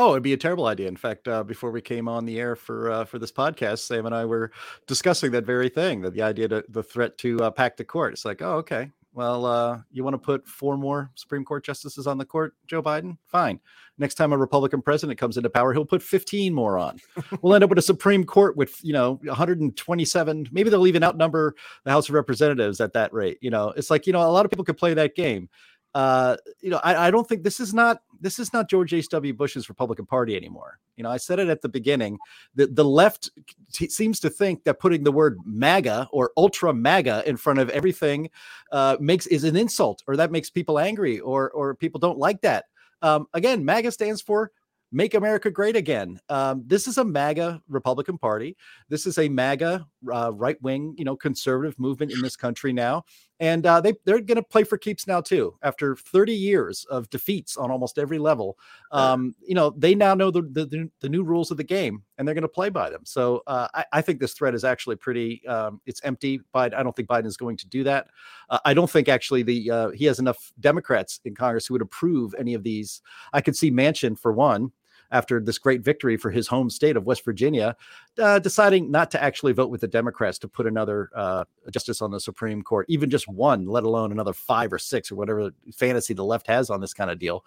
Oh, 0.00 0.12
it'd 0.12 0.22
be 0.22 0.32
a 0.32 0.36
terrible 0.36 0.66
idea. 0.66 0.86
In 0.86 0.96
fact, 0.96 1.26
uh, 1.26 1.42
before 1.42 1.72
we 1.72 1.80
came 1.80 2.06
on 2.06 2.24
the 2.24 2.38
air 2.38 2.54
for 2.54 2.88
uh, 2.88 3.04
for 3.04 3.18
this 3.18 3.32
podcast, 3.32 3.80
Sam 3.80 4.06
and 4.06 4.14
I 4.14 4.24
were 4.24 4.52
discussing 4.86 5.32
that 5.32 5.44
very 5.44 5.68
thing. 5.68 6.02
That 6.02 6.14
the 6.14 6.22
idea, 6.22 6.46
to, 6.46 6.64
the 6.68 6.84
threat 6.84 7.18
to 7.18 7.40
uh, 7.40 7.50
pack 7.50 7.76
the 7.76 7.84
court. 7.84 8.12
It's 8.12 8.24
like, 8.24 8.40
oh, 8.40 8.58
okay. 8.58 8.92
Well, 9.12 9.44
uh, 9.44 9.80
you 9.90 10.04
want 10.04 10.14
to 10.14 10.18
put 10.18 10.46
four 10.46 10.76
more 10.76 11.10
Supreme 11.16 11.44
Court 11.44 11.64
justices 11.64 12.06
on 12.06 12.16
the 12.16 12.24
court, 12.24 12.54
Joe 12.68 12.80
Biden? 12.80 13.18
Fine. 13.26 13.58
Next 13.98 14.14
time 14.14 14.32
a 14.32 14.38
Republican 14.38 14.82
president 14.82 15.18
comes 15.18 15.36
into 15.36 15.50
power, 15.50 15.72
he'll 15.72 15.84
put 15.84 16.00
15 16.00 16.54
more 16.54 16.78
on. 16.78 17.00
we'll 17.42 17.54
end 17.54 17.64
up 17.64 17.70
with 17.70 17.80
a 17.80 17.82
Supreme 17.82 18.22
Court 18.22 18.56
with, 18.56 18.78
you 18.84 18.92
know, 18.92 19.18
127. 19.24 20.48
Maybe 20.52 20.70
they'll 20.70 20.86
even 20.86 21.02
outnumber 21.02 21.56
the 21.82 21.90
House 21.90 22.08
of 22.08 22.14
Representatives 22.14 22.80
at 22.80 22.92
that 22.92 23.12
rate. 23.12 23.38
You 23.40 23.50
know, 23.50 23.70
it's 23.70 23.90
like, 23.90 24.06
you 24.06 24.12
know, 24.12 24.20
a 24.20 24.30
lot 24.30 24.44
of 24.44 24.52
people 24.52 24.64
could 24.64 24.78
play 24.78 24.94
that 24.94 25.16
game. 25.16 25.48
Uh, 25.94 26.36
you 26.60 26.70
know, 26.70 26.80
I, 26.84 27.08
I 27.08 27.10
don't 27.10 27.28
think 27.28 27.42
this 27.42 27.58
is 27.58 27.74
not 27.74 28.02
this 28.20 28.38
is 28.38 28.52
not 28.52 28.68
George 28.68 28.92
H.W. 28.92 29.34
Bush's 29.34 29.68
Republican 29.68 30.06
Party 30.06 30.36
anymore. 30.36 30.78
You 30.96 31.04
know, 31.04 31.10
I 31.10 31.16
said 31.16 31.38
it 31.38 31.48
at 31.48 31.62
the 31.62 31.68
beginning. 31.68 32.18
The 32.54 32.66
the 32.66 32.84
left 32.84 33.30
t- 33.72 33.88
seems 33.88 34.20
to 34.20 34.30
think 34.30 34.64
that 34.64 34.80
putting 34.80 35.04
the 35.04 35.12
word 35.12 35.38
MAGA 35.44 36.08
or 36.12 36.32
ultra 36.36 36.72
MAGA 36.72 37.22
in 37.26 37.36
front 37.36 37.58
of 37.58 37.70
everything 37.70 38.30
uh, 38.72 38.96
makes 39.00 39.26
is 39.26 39.44
an 39.44 39.56
insult, 39.56 40.02
or 40.06 40.16
that 40.16 40.32
makes 40.32 40.50
people 40.50 40.78
angry, 40.78 41.20
or 41.20 41.50
or 41.50 41.74
people 41.74 42.00
don't 42.00 42.18
like 42.18 42.40
that. 42.42 42.66
Um, 43.02 43.26
again, 43.34 43.64
MAGA 43.64 43.92
stands 43.92 44.20
for 44.20 44.50
Make 44.90 45.14
America 45.14 45.50
Great 45.50 45.76
Again. 45.76 46.18
Um, 46.28 46.62
this 46.66 46.88
is 46.88 46.98
a 46.98 47.04
MAGA 47.04 47.62
Republican 47.68 48.18
Party. 48.18 48.56
This 48.88 49.06
is 49.06 49.18
a 49.18 49.28
MAGA 49.28 49.86
uh, 50.12 50.32
right 50.34 50.60
wing, 50.62 50.94
you 50.96 51.04
know, 51.04 51.16
conservative 51.16 51.78
movement 51.78 52.12
in 52.12 52.20
this 52.22 52.36
country 52.36 52.72
now, 52.72 53.04
and 53.40 53.66
uh, 53.66 53.80
they 53.80 53.94
they're 54.04 54.20
going 54.20 54.36
to 54.36 54.42
play 54.42 54.64
for 54.64 54.78
keeps 54.78 55.06
now 55.06 55.20
too. 55.20 55.54
After 55.62 55.96
30 55.96 56.32
years 56.32 56.84
of 56.90 57.08
defeats 57.10 57.56
on 57.56 57.70
almost 57.70 57.98
every 57.98 58.18
level, 58.18 58.58
um, 58.92 59.34
you 59.40 59.54
know, 59.54 59.70
they 59.76 59.94
now 59.94 60.14
know 60.14 60.30
the, 60.30 60.42
the 60.42 60.90
the 61.00 61.08
new 61.08 61.22
rules 61.22 61.50
of 61.50 61.56
the 61.56 61.64
game, 61.64 62.02
and 62.16 62.26
they're 62.26 62.34
going 62.34 62.42
to 62.42 62.48
play 62.48 62.68
by 62.68 62.90
them. 62.90 63.02
So 63.04 63.42
uh, 63.46 63.68
I, 63.74 63.84
I 63.92 64.02
think 64.02 64.20
this 64.20 64.34
threat 64.34 64.54
is 64.54 64.64
actually 64.64 64.96
pretty. 64.96 65.46
Um, 65.46 65.80
it's 65.86 66.00
empty. 66.04 66.40
But 66.52 66.74
I 66.74 66.82
don't 66.82 66.94
think 66.94 67.08
Biden 67.08 67.26
is 67.26 67.36
going 67.36 67.56
to 67.58 67.68
do 67.68 67.84
that. 67.84 68.08
Uh, 68.50 68.58
I 68.64 68.74
don't 68.74 68.90
think 68.90 69.08
actually 69.08 69.42
the 69.42 69.70
uh, 69.70 69.90
he 69.90 70.04
has 70.06 70.18
enough 70.18 70.52
Democrats 70.60 71.20
in 71.24 71.34
Congress 71.34 71.66
who 71.66 71.74
would 71.74 71.82
approve 71.82 72.34
any 72.38 72.54
of 72.54 72.62
these. 72.62 73.02
I 73.32 73.40
could 73.40 73.56
see 73.56 73.70
Manchin 73.70 74.18
for 74.18 74.32
one 74.32 74.72
after 75.10 75.40
this 75.40 75.58
great 75.58 75.82
victory 75.82 76.16
for 76.16 76.30
his 76.30 76.46
home 76.46 76.70
state 76.70 76.96
of 76.96 77.06
West 77.06 77.24
Virginia, 77.24 77.76
uh, 78.18 78.38
deciding 78.38 78.90
not 78.90 79.10
to 79.10 79.22
actually 79.22 79.52
vote 79.52 79.70
with 79.70 79.80
the 79.80 79.88
Democrats 79.88 80.38
to 80.38 80.48
put 80.48 80.66
another 80.66 81.10
uh, 81.14 81.44
justice 81.70 82.02
on 82.02 82.10
the 82.10 82.20
Supreme 82.20 82.62
Court, 82.62 82.86
even 82.88 83.10
just 83.10 83.28
one, 83.28 83.66
let 83.66 83.84
alone 83.84 84.12
another 84.12 84.32
five 84.32 84.72
or 84.72 84.78
six 84.78 85.10
or 85.10 85.16
whatever 85.16 85.50
fantasy 85.74 86.14
the 86.14 86.24
left 86.24 86.46
has 86.46 86.70
on 86.70 86.80
this 86.80 86.94
kind 86.94 87.10
of 87.10 87.18
deal. 87.18 87.44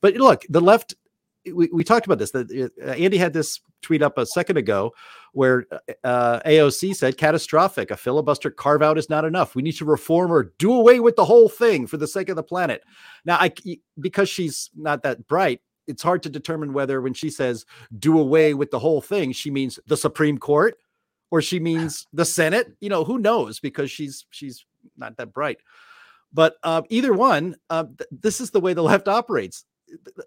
But 0.00 0.14
look, 0.14 0.44
the 0.48 0.60
left. 0.60 0.94
We, 1.44 1.68
we 1.72 1.82
talked 1.82 2.06
about 2.06 2.18
this. 2.18 2.30
That 2.30 2.70
uh, 2.80 2.90
Andy 2.90 3.18
had 3.18 3.32
this 3.32 3.60
tweet 3.82 4.00
up 4.00 4.16
a 4.16 4.24
second 4.24 4.58
ago, 4.58 4.94
where 5.32 5.66
uh, 6.04 6.38
AOC 6.46 6.94
said, 6.94 7.18
"Catastrophic. 7.18 7.90
A 7.90 7.96
filibuster 7.96 8.50
carve 8.50 8.80
out 8.80 8.96
is 8.96 9.10
not 9.10 9.24
enough. 9.24 9.56
We 9.56 9.62
need 9.62 9.72
to 9.72 9.84
reform 9.84 10.30
or 10.30 10.52
do 10.58 10.72
away 10.72 11.00
with 11.00 11.16
the 11.16 11.24
whole 11.24 11.48
thing 11.48 11.88
for 11.88 11.96
the 11.96 12.06
sake 12.06 12.28
of 12.28 12.36
the 12.36 12.44
planet." 12.44 12.82
Now, 13.24 13.38
I 13.40 13.52
because 13.98 14.28
she's 14.28 14.70
not 14.76 15.02
that 15.02 15.26
bright, 15.26 15.60
it's 15.86 16.02
hard 16.02 16.22
to 16.24 16.28
determine 16.28 16.72
whether 16.72 17.00
when 17.00 17.14
she 17.14 17.30
says 17.30 17.66
do 17.98 18.18
away 18.18 18.54
with 18.54 18.70
the 18.70 18.78
whole 18.78 19.00
thing, 19.00 19.32
she 19.32 19.50
means 19.50 19.78
the 19.86 19.96
Supreme 19.96 20.38
Court 20.38 20.78
or 21.30 21.42
she 21.42 21.58
means 21.58 22.06
the 22.12 22.24
Senate. 22.24 22.72
You 22.80 22.88
know, 22.88 23.04
who 23.04 23.18
knows 23.18 23.60
because 23.60 23.90
she's 23.90 24.26
she's 24.30 24.64
not 24.96 25.16
that 25.16 25.32
bright. 25.32 25.58
But 26.32 26.56
uh, 26.62 26.82
either 26.88 27.12
one, 27.12 27.56
uh, 27.68 27.84
th- 27.84 28.08
this 28.10 28.40
is 28.40 28.50
the 28.50 28.60
way 28.60 28.72
the 28.72 28.82
left 28.82 29.06
operates. 29.06 29.64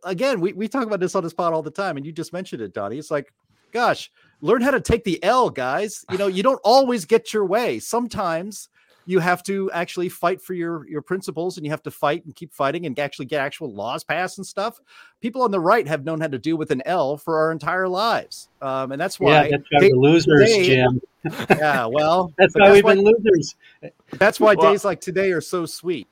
Again, 0.04 0.40
we, 0.40 0.54
we 0.54 0.68
talk 0.68 0.86
about 0.86 1.00
this 1.00 1.16
on 1.16 1.24
the 1.24 1.32
spot 1.32 1.52
all 1.52 1.64
the 1.64 1.72
time, 1.72 1.98
and 1.98 2.06
you 2.06 2.12
just 2.12 2.32
mentioned 2.32 2.62
it, 2.62 2.74
Donnie. 2.74 3.00
It's 3.00 3.10
like 3.10 3.34
Gosh, 3.76 4.10
learn 4.40 4.62
how 4.62 4.72
to 4.72 4.80
take 4.80 5.04
the 5.04 5.22
L, 5.22 5.50
guys. 5.50 6.06
You 6.10 6.18
know, 6.18 6.28
you 6.28 6.42
don't 6.42 6.62
always 6.64 7.04
get 7.04 7.34
your 7.34 7.46
way. 7.46 7.80
Sometimes 7.80 8.70
you 9.06 9.20
have 9.20 9.44
to 9.44 9.72
actually 9.72 10.10
fight 10.10 10.42
for 10.42 10.54
your 10.54 10.88
your 10.88 11.02
principles 11.02 11.58
and 11.58 11.66
you 11.66 11.72
have 11.72 11.84
to 11.84 11.92
fight 11.92 12.26
and 12.26 12.36
keep 12.36 12.54
fighting 12.54 12.86
and 12.86 12.98
actually 13.00 13.26
get 13.26 13.42
actual 13.42 13.74
laws 13.74 14.04
passed 14.04 14.38
and 14.38 14.46
stuff. 14.46 14.80
People 15.22 15.42
on 15.42 15.52
the 15.52 15.60
right 15.60 15.88
have 15.88 16.04
known 16.04 16.22
how 16.22 16.28
to 16.28 16.40
do 16.40 16.58
with 16.58 16.72
an 16.72 16.82
l 16.86 17.18
for 17.18 17.38
our 17.38 17.52
entire 17.52 17.88
lives. 17.88 18.50
Um, 18.62 18.92
and 18.92 19.00
that's 19.00 19.20
why 19.20 19.46
yeah, 19.46 19.58
that's 19.58 19.64
why 19.72 19.80
we're 19.82 19.96
losers 19.96 20.50
today, 20.50 20.66
jim. 20.66 21.02
Yeah 21.50 21.88
well 21.88 22.34
that's 22.38 22.54
why 22.54 22.72
we've 22.72 22.84
why, 22.84 22.96
been 22.96 23.04
losers. 23.04 23.56
that's 24.14 24.40
why 24.40 24.56
well, 24.56 24.72
days 24.72 24.86
like 24.86 25.02
today 25.02 25.32
are 25.32 25.42
so 25.42 25.66
sweet 25.66 26.08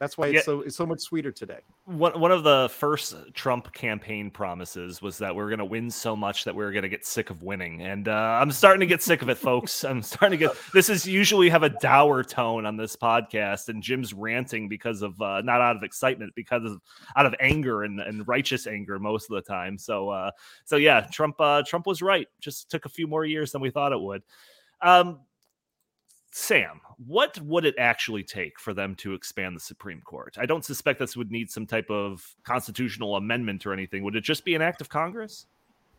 that's 0.00 0.16
why 0.16 0.28
it's 0.28 0.34
yeah. 0.34 0.42
so 0.42 0.60
it's 0.60 0.76
so 0.76 0.86
much 0.86 1.00
sweeter 1.00 1.32
today. 1.32 1.58
One 1.84 2.20
one 2.20 2.30
of 2.30 2.44
the 2.44 2.70
first 2.72 3.16
Trump 3.34 3.72
campaign 3.72 4.30
promises 4.30 5.02
was 5.02 5.18
that 5.18 5.34
we 5.34 5.42
are 5.42 5.48
going 5.48 5.58
to 5.58 5.64
win 5.64 5.90
so 5.90 6.14
much 6.14 6.44
that 6.44 6.54
we 6.54 6.64
are 6.64 6.70
going 6.70 6.84
to 6.84 6.88
get 6.88 7.04
sick 7.04 7.30
of 7.30 7.42
winning, 7.42 7.82
and 7.82 8.06
uh, 8.06 8.38
I'm 8.40 8.52
starting 8.52 8.78
to 8.80 8.86
get 8.86 9.02
sick 9.02 9.22
of 9.22 9.28
it, 9.28 9.38
folks. 9.38 9.84
I'm 9.84 10.02
starting 10.02 10.38
to 10.38 10.46
get. 10.46 10.56
This 10.72 10.88
is 10.88 11.06
usually 11.06 11.48
have 11.48 11.64
a 11.64 11.70
dour 11.70 12.22
tone 12.22 12.64
on 12.64 12.76
this 12.76 12.94
podcast, 12.94 13.68
and 13.68 13.82
Jim's 13.82 14.14
ranting 14.14 14.68
because 14.68 15.02
of 15.02 15.20
uh, 15.20 15.40
not 15.40 15.60
out 15.60 15.74
of 15.76 15.82
excitement, 15.82 16.32
because 16.36 16.64
of 16.64 16.80
out 17.16 17.26
of 17.26 17.34
anger 17.40 17.82
and, 17.82 17.98
and 18.00 18.28
righteous 18.28 18.66
anger 18.66 18.98
most 19.00 19.28
of 19.30 19.34
the 19.34 19.42
time. 19.42 19.78
So 19.78 20.10
uh, 20.10 20.30
so 20.64 20.76
yeah, 20.76 21.08
Trump 21.10 21.40
uh, 21.40 21.62
Trump 21.66 21.86
was 21.86 22.02
right. 22.02 22.28
Just 22.40 22.70
took 22.70 22.84
a 22.84 22.88
few 22.88 23.08
more 23.08 23.24
years 23.24 23.50
than 23.50 23.60
we 23.60 23.70
thought 23.70 23.92
it 23.92 24.00
would. 24.00 24.22
Um, 24.80 25.20
Sam, 26.30 26.80
what 27.06 27.40
would 27.40 27.64
it 27.64 27.76
actually 27.78 28.24
take 28.24 28.58
for 28.58 28.74
them 28.74 28.94
to 28.96 29.14
expand 29.14 29.54
the 29.54 29.60
Supreme 29.60 30.00
Court? 30.00 30.36
I 30.38 30.46
don't 30.46 30.64
suspect 30.64 30.98
this 30.98 31.16
would 31.16 31.30
need 31.30 31.50
some 31.50 31.66
type 31.66 31.90
of 31.90 32.34
constitutional 32.44 33.16
amendment 33.16 33.66
or 33.66 33.72
anything. 33.72 34.02
Would 34.02 34.16
it 34.16 34.24
just 34.24 34.44
be 34.44 34.54
an 34.54 34.62
act 34.62 34.80
of 34.80 34.88
Congress? 34.88 35.46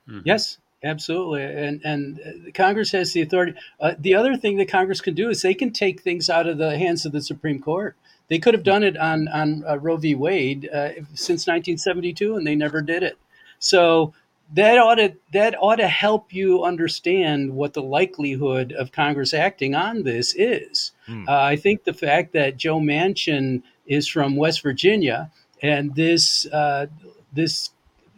Mm-hmm. 0.10 0.22
Yes, 0.26 0.58
absolutely. 0.84 1.44
And 1.44 1.82
and 1.86 2.20
uh, 2.20 2.52
Congress 2.54 2.92
has 2.92 3.14
the 3.14 3.22
authority. 3.22 3.54
Uh, 3.80 3.94
the 3.98 4.16
other 4.16 4.36
thing 4.36 4.58
that 4.58 4.70
Congress 4.70 5.00
can 5.00 5.14
do 5.14 5.30
is 5.30 5.42
they 5.42 5.54
can 5.54 5.72
take 5.72 6.02
things 6.02 6.30
out 6.30 6.48
of 6.48 6.58
the 6.58 6.78
hands 6.78 7.06
of 7.06 7.14
the 7.14 7.22
Supreme 7.22 7.62
Court. 7.62 7.96
They 8.28 8.40
could 8.40 8.54
have 8.54 8.64
done 8.64 8.84
it 8.84 8.98
on 8.98 9.30
on 9.30 9.64
uh, 9.68 9.78
Roe 9.78 9.98
v. 9.98 10.16
Wade 10.16 10.70
uh, 10.72 10.90
since 11.14 11.48
1972, 11.48 12.36
and 12.36 12.46
they 12.46 12.56
never 12.56 12.82
did 12.82 13.04
it. 13.04 13.18
So 13.60 14.14
that 14.54 14.78
ought 14.78 14.96
to 14.96 15.16
that 15.34 15.56
ought 15.60 15.76
to 15.76 15.88
help 15.88 16.34
you 16.34 16.64
understand 16.64 17.54
what 17.54 17.74
the 17.74 17.84
likelihood 17.84 18.72
of 18.72 18.92
Congress 18.92 19.34
acting 19.34 19.76
on 19.76 20.04
this 20.04 20.34
is. 20.36 20.92
Hmm. 21.06 21.26
Uh, 21.28 21.42
I 21.42 21.56
think 21.56 21.84
the 21.84 21.94
fact 21.94 22.34
that 22.34 22.58
Joe 22.58 22.80
Manchin 22.80 23.62
is 23.86 24.08
from 24.08 24.36
West 24.36 24.62
Virginia 24.62 25.32
and 25.62 25.96
this 25.96 26.46
uh, 26.48 26.88
this 27.34 27.72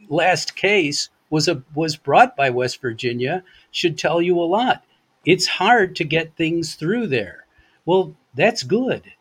last 0.10 0.56
case 0.56 1.10
was 1.30 1.48
a 1.48 1.64
was 1.74 1.98
brought 1.98 2.36
by 2.36 2.50
West 2.50 2.82
Virginia 2.82 3.44
should 3.72 3.98
tell 3.98 4.22
you 4.22 4.40
a 4.40 4.44
lot. 4.44 4.84
It's 5.26 5.48
hard 5.48 5.96
to 5.98 6.04
get 6.04 6.36
things 6.36 6.76
through 6.76 7.08
there. 7.08 7.46
Well, 7.86 8.16
that's 8.34 8.64
good. 8.64 9.14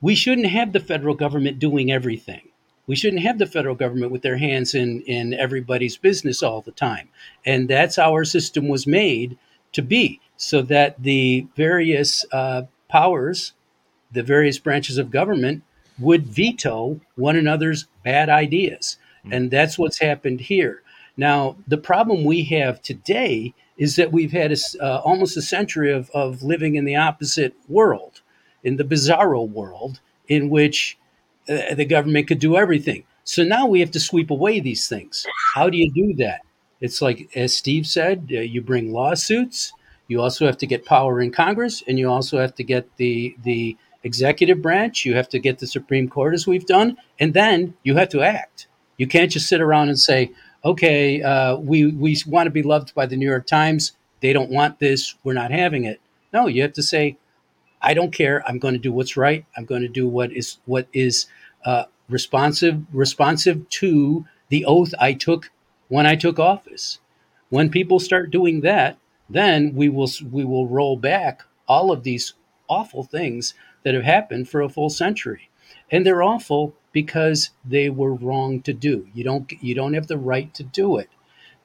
We 0.00 0.14
shouldn't 0.14 0.48
have 0.48 0.72
the 0.72 0.80
federal 0.80 1.14
government 1.14 1.58
doing 1.58 1.90
everything. 1.90 2.45
We 2.86 2.96
shouldn't 2.96 3.22
have 3.22 3.38
the 3.38 3.46
federal 3.46 3.74
government 3.74 4.12
with 4.12 4.22
their 4.22 4.36
hands 4.36 4.74
in, 4.74 5.02
in 5.02 5.34
everybody's 5.34 5.96
business 5.96 6.42
all 6.42 6.60
the 6.60 6.72
time. 6.72 7.08
And 7.44 7.68
that's 7.68 7.96
how 7.96 8.12
our 8.12 8.24
system 8.24 8.68
was 8.68 8.86
made 8.86 9.36
to 9.72 9.82
be, 9.82 10.20
so 10.36 10.62
that 10.62 11.02
the 11.02 11.46
various 11.56 12.24
uh, 12.32 12.62
powers, 12.88 13.52
the 14.12 14.22
various 14.22 14.58
branches 14.58 14.98
of 14.98 15.10
government, 15.10 15.62
would 15.98 16.26
veto 16.26 17.00
one 17.16 17.36
another's 17.36 17.86
bad 18.04 18.28
ideas. 18.28 18.98
Mm-hmm. 19.24 19.32
And 19.32 19.50
that's 19.50 19.78
what's 19.78 19.98
happened 19.98 20.40
here. 20.40 20.82
Now, 21.16 21.56
the 21.66 21.78
problem 21.78 22.24
we 22.24 22.44
have 22.44 22.82
today 22.82 23.54
is 23.78 23.96
that 23.96 24.12
we've 24.12 24.32
had 24.32 24.52
a, 24.52 24.56
uh, 24.80 25.00
almost 25.04 25.36
a 25.36 25.42
century 25.42 25.92
of, 25.92 26.10
of 26.10 26.42
living 26.42 26.76
in 26.76 26.84
the 26.84 26.96
opposite 26.96 27.54
world, 27.68 28.20
in 28.62 28.76
the 28.76 28.84
bizarro 28.84 29.48
world, 29.48 30.00
in 30.28 30.50
which 30.50 30.98
uh, 31.48 31.74
the 31.74 31.84
government 31.84 32.28
could 32.28 32.38
do 32.38 32.56
everything. 32.56 33.04
So 33.24 33.42
now 33.42 33.66
we 33.66 33.80
have 33.80 33.90
to 33.92 34.00
sweep 34.00 34.30
away 34.30 34.60
these 34.60 34.88
things. 34.88 35.26
How 35.54 35.68
do 35.68 35.76
you 35.76 35.90
do 35.92 36.14
that? 36.24 36.42
It's 36.80 37.02
like, 37.02 37.28
as 37.34 37.54
Steve 37.54 37.86
said, 37.86 38.28
uh, 38.32 38.40
you 38.40 38.60
bring 38.60 38.92
lawsuits. 38.92 39.72
You 40.08 40.20
also 40.22 40.46
have 40.46 40.58
to 40.58 40.66
get 40.66 40.84
power 40.84 41.20
in 41.20 41.32
Congress, 41.32 41.82
and 41.88 41.98
you 41.98 42.08
also 42.08 42.38
have 42.38 42.54
to 42.56 42.64
get 42.64 42.96
the 42.96 43.36
the 43.42 43.76
executive 44.04 44.62
branch. 44.62 45.04
You 45.04 45.16
have 45.16 45.28
to 45.30 45.40
get 45.40 45.58
the 45.58 45.66
Supreme 45.66 46.08
Court, 46.08 46.34
as 46.34 46.46
we've 46.46 46.66
done, 46.66 46.96
and 47.18 47.34
then 47.34 47.74
you 47.82 47.96
have 47.96 48.10
to 48.10 48.22
act. 48.22 48.68
You 48.98 49.08
can't 49.08 49.30
just 49.30 49.48
sit 49.48 49.60
around 49.60 49.88
and 49.88 49.98
say, 49.98 50.30
"Okay, 50.64 51.22
uh, 51.22 51.56
we 51.56 51.86
we 51.86 52.16
want 52.26 52.46
to 52.46 52.52
be 52.52 52.62
loved 52.62 52.94
by 52.94 53.06
the 53.06 53.16
New 53.16 53.26
York 53.28 53.46
Times. 53.46 53.92
They 54.20 54.32
don't 54.32 54.50
want 54.50 54.78
this. 54.78 55.16
We're 55.24 55.32
not 55.32 55.50
having 55.50 55.84
it." 55.84 56.00
No, 56.32 56.46
you 56.46 56.62
have 56.62 56.74
to 56.74 56.82
say, 56.82 57.16
I 57.82 57.94
don't 57.94 58.12
care. 58.12 58.42
I'm 58.48 58.58
going 58.58 58.74
to 58.74 58.80
do 58.80 58.92
what's 58.92 59.16
right. 59.16 59.44
I'm 59.56 59.64
going 59.64 59.82
to 59.82 59.88
do 59.88 60.08
what 60.08 60.32
is 60.32 60.58
what 60.66 60.88
is 60.92 61.26
uh, 61.64 61.84
responsive 62.08 62.82
responsive 62.92 63.68
to 63.68 64.24
the 64.48 64.64
oath 64.64 64.94
I 64.98 65.12
took 65.12 65.50
when 65.88 66.06
I 66.06 66.16
took 66.16 66.38
office. 66.38 66.98
When 67.48 67.70
people 67.70 68.00
start 68.00 68.30
doing 68.30 68.62
that, 68.62 68.98
then 69.28 69.74
we 69.74 69.88
will 69.88 70.10
we 70.30 70.44
will 70.44 70.66
roll 70.66 70.96
back 70.96 71.42
all 71.68 71.92
of 71.92 72.02
these 72.02 72.34
awful 72.68 73.04
things 73.04 73.54
that 73.82 73.94
have 73.94 74.04
happened 74.04 74.48
for 74.48 74.60
a 74.60 74.68
full 74.68 74.90
century, 74.90 75.48
and 75.90 76.04
they're 76.04 76.22
awful 76.22 76.74
because 76.92 77.50
they 77.64 77.90
were 77.90 78.14
wrong 78.14 78.62
to 78.62 78.72
do. 78.72 79.06
You 79.14 79.24
don't 79.24 79.52
you 79.60 79.74
don't 79.74 79.94
have 79.94 80.06
the 80.06 80.18
right 80.18 80.52
to 80.54 80.62
do 80.62 80.96
it. 80.96 81.10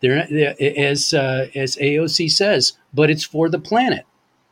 They're, 0.01 0.27
they're 0.29 0.55
as 0.59 1.13
uh, 1.13 1.47
as 1.55 1.75
AOC 1.77 2.31
says, 2.31 2.73
but 2.93 3.09
it's 3.09 3.23
for 3.23 3.49
the 3.49 3.59
planet. 3.59 4.05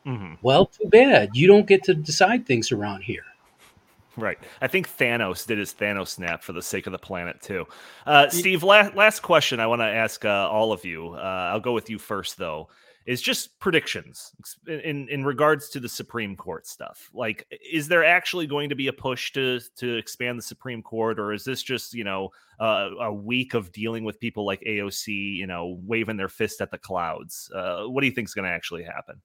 Mm-hmm. 0.10 0.34
Well, 0.42 0.66
too 0.66 0.90
bad. 0.90 1.30
You 1.36 1.48
don't 1.48 1.68
get 1.68 1.84
to 1.84 1.94
decide 1.94 2.48
things 2.48 2.72
around 2.72 3.04
here. 3.04 3.24
Right. 4.18 4.40
I 4.60 4.68
think 4.68 4.90
Thanos 4.90 5.46
did 5.46 5.60
his 5.60 5.74
Thanos 5.74 6.10
snap 6.10 6.44
for 6.44 6.52
the 6.52 6.62
sake 6.62 6.88
of 6.88 6.92
the 6.92 7.00
planet 7.00 7.42
too. 7.42 7.68
Uh, 8.06 8.28
Steve, 8.30 8.64
last 8.64 8.96
last 8.96 9.22
question 9.22 9.60
I 9.60 9.68
want 9.68 9.82
to 9.82 9.86
ask 9.86 10.26
uh, 10.26 10.50
all 10.50 10.74
of 10.74 10.84
you. 10.84 11.14
Uh, 11.14 11.52
I'll 11.54 11.60
go 11.60 11.74
with 11.74 11.90
you 11.90 12.00
first 12.00 12.38
though. 12.38 12.70
Is 13.06 13.22
just 13.22 13.58
predictions 13.60 14.34
in 14.68 15.08
in 15.08 15.24
regards 15.24 15.70
to 15.70 15.80
the 15.80 15.90
Supreme 15.90 16.36
Court 16.36 16.68
stuff. 16.68 17.10
Like, 17.14 17.48
is 17.72 17.88
there 17.88 18.04
actually 18.04 18.46
going 18.46 18.70
to 18.70 18.76
be 18.76 18.88
a 18.88 18.94
push 18.94 19.32
to 19.34 19.60
to 19.78 19.96
expand 19.96 20.38
the 20.38 20.44
Supreme 20.44 20.84
Court, 20.84 21.20
or 21.20 21.34
is 21.34 21.44
this 21.44 21.64
just 21.64 21.94
you 21.94 22.04
know 22.04 22.30
uh, 22.60 22.90
a 23.00 23.14
week 23.14 23.54
of 23.54 23.72
dealing 23.72 24.04
with 24.04 24.20
people 24.20 24.46
like 24.46 24.62
AOC, 24.62 25.08
you 25.08 25.48
know, 25.48 25.80
waving 25.86 26.18
their 26.18 26.28
fist 26.28 26.62
at 26.62 26.72
the 26.72 26.78
clouds? 26.78 27.50
Uh, 27.56 27.86
what 27.86 28.02
do 28.02 28.08
you 28.08 28.14
think 28.14 28.28
is 28.28 28.34
going 28.34 28.46
to 28.46 28.52
actually 28.52 28.84
happen? 28.84 29.20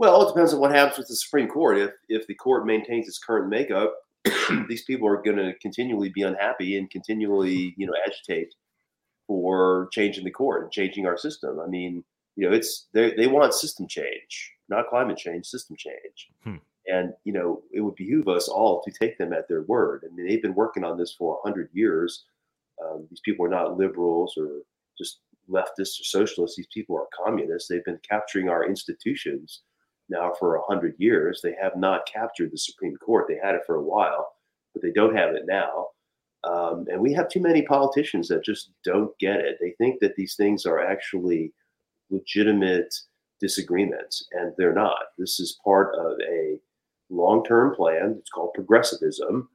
Well, 0.00 0.22
it 0.22 0.28
depends 0.28 0.54
on 0.54 0.60
what 0.60 0.72
happens 0.72 0.96
with 0.96 1.08
the 1.08 1.14
Supreme 1.14 1.46
Court. 1.46 1.76
If 1.76 1.90
if 2.08 2.26
the 2.26 2.34
court 2.34 2.64
maintains 2.64 3.06
its 3.06 3.18
current 3.18 3.50
makeup, 3.50 3.92
these 4.66 4.82
people 4.84 5.06
are 5.06 5.20
going 5.20 5.36
to 5.36 5.52
continually 5.60 6.08
be 6.08 6.22
unhappy 6.22 6.78
and 6.78 6.90
continually, 6.90 7.74
you 7.76 7.86
know, 7.86 7.92
agitate 8.06 8.54
for 9.26 9.90
changing 9.92 10.24
the 10.24 10.30
court 10.30 10.62
and 10.62 10.72
changing 10.72 11.04
our 11.04 11.18
system. 11.18 11.60
I 11.60 11.66
mean, 11.66 12.02
you 12.34 12.48
know, 12.48 12.56
it's 12.56 12.86
they 12.94 13.12
they 13.14 13.26
want 13.26 13.52
system 13.52 13.86
change, 13.86 14.54
not 14.70 14.88
climate 14.88 15.18
change, 15.18 15.44
system 15.44 15.76
change. 15.76 16.30
Hmm. 16.44 16.56
And 16.86 17.12
you 17.24 17.34
know, 17.34 17.60
it 17.70 17.82
would 17.82 17.96
behoove 17.96 18.26
us 18.26 18.48
all 18.48 18.82
to 18.82 18.90
take 18.90 19.18
them 19.18 19.34
at 19.34 19.48
their 19.48 19.64
word. 19.64 20.06
I 20.10 20.14
mean, 20.14 20.26
they've 20.26 20.40
been 20.40 20.54
working 20.54 20.82
on 20.82 20.96
this 20.96 21.12
for 21.12 21.36
a 21.36 21.46
hundred 21.46 21.68
years. 21.74 22.24
Um, 22.82 23.06
these 23.10 23.20
people 23.22 23.44
are 23.44 23.50
not 23.50 23.76
liberals 23.76 24.32
or 24.38 24.62
just 24.96 25.18
leftists 25.50 26.00
or 26.00 26.04
socialists. 26.04 26.56
These 26.56 26.68
people 26.72 26.96
are 26.96 27.06
communists. 27.22 27.68
They've 27.68 27.84
been 27.84 28.00
capturing 28.08 28.48
our 28.48 28.66
institutions 28.66 29.60
now 30.10 30.32
for 30.38 30.56
a 30.56 30.62
hundred 30.62 30.94
years. 30.98 31.40
They 31.42 31.54
have 31.60 31.76
not 31.76 32.06
captured 32.06 32.50
the 32.52 32.58
Supreme 32.58 32.96
Court. 32.96 33.26
They 33.28 33.38
had 33.42 33.54
it 33.54 33.62
for 33.66 33.76
a 33.76 33.82
while, 33.82 34.32
but 34.72 34.82
they 34.82 34.92
don't 34.92 35.16
have 35.16 35.34
it 35.34 35.44
now. 35.46 35.86
Um, 36.44 36.86
and 36.90 37.00
we 37.00 37.12
have 37.12 37.28
too 37.28 37.40
many 37.40 37.62
politicians 37.62 38.28
that 38.28 38.44
just 38.44 38.70
don't 38.84 39.16
get 39.18 39.40
it. 39.40 39.58
They 39.60 39.72
think 39.78 40.00
that 40.00 40.16
these 40.16 40.36
things 40.36 40.64
are 40.64 40.80
actually 40.80 41.52
legitimate 42.10 42.94
disagreements, 43.40 44.26
and 44.32 44.52
they're 44.56 44.72
not. 44.72 44.98
This 45.18 45.38
is 45.38 45.58
part 45.64 45.94
of 45.94 46.18
a 46.20 46.58
long-term 47.10 47.74
plan. 47.74 48.16
It's 48.18 48.30
called 48.30 48.54
progressivism, 48.54 49.48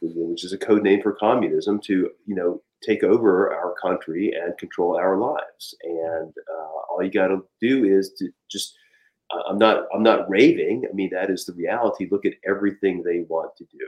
which 0.00 0.44
is 0.44 0.52
a 0.52 0.58
code 0.58 0.82
name 0.82 1.02
for 1.02 1.12
communism. 1.12 1.80
To 1.80 2.10
you 2.26 2.34
know, 2.34 2.62
take 2.86 3.02
over 3.02 3.52
our 3.52 3.74
country 3.80 4.32
and 4.32 4.56
control 4.58 4.96
our 4.96 5.16
lives. 5.16 5.74
And 5.82 6.32
uh, 6.52 6.78
all 6.90 7.02
you 7.02 7.10
got 7.10 7.28
to 7.28 7.44
do 7.60 7.84
is 7.84 8.12
to 8.18 8.28
just 8.50 8.76
I'm 9.48 9.58
not 9.58 9.84
I'm 9.94 10.02
not 10.02 10.28
raving. 10.28 10.84
I 10.90 10.94
mean 10.94 11.10
that 11.12 11.30
is 11.30 11.44
the 11.44 11.52
reality. 11.54 12.08
Look 12.10 12.24
at 12.24 12.34
everything 12.46 13.02
they 13.02 13.20
want 13.28 13.56
to 13.56 13.64
do. 13.64 13.86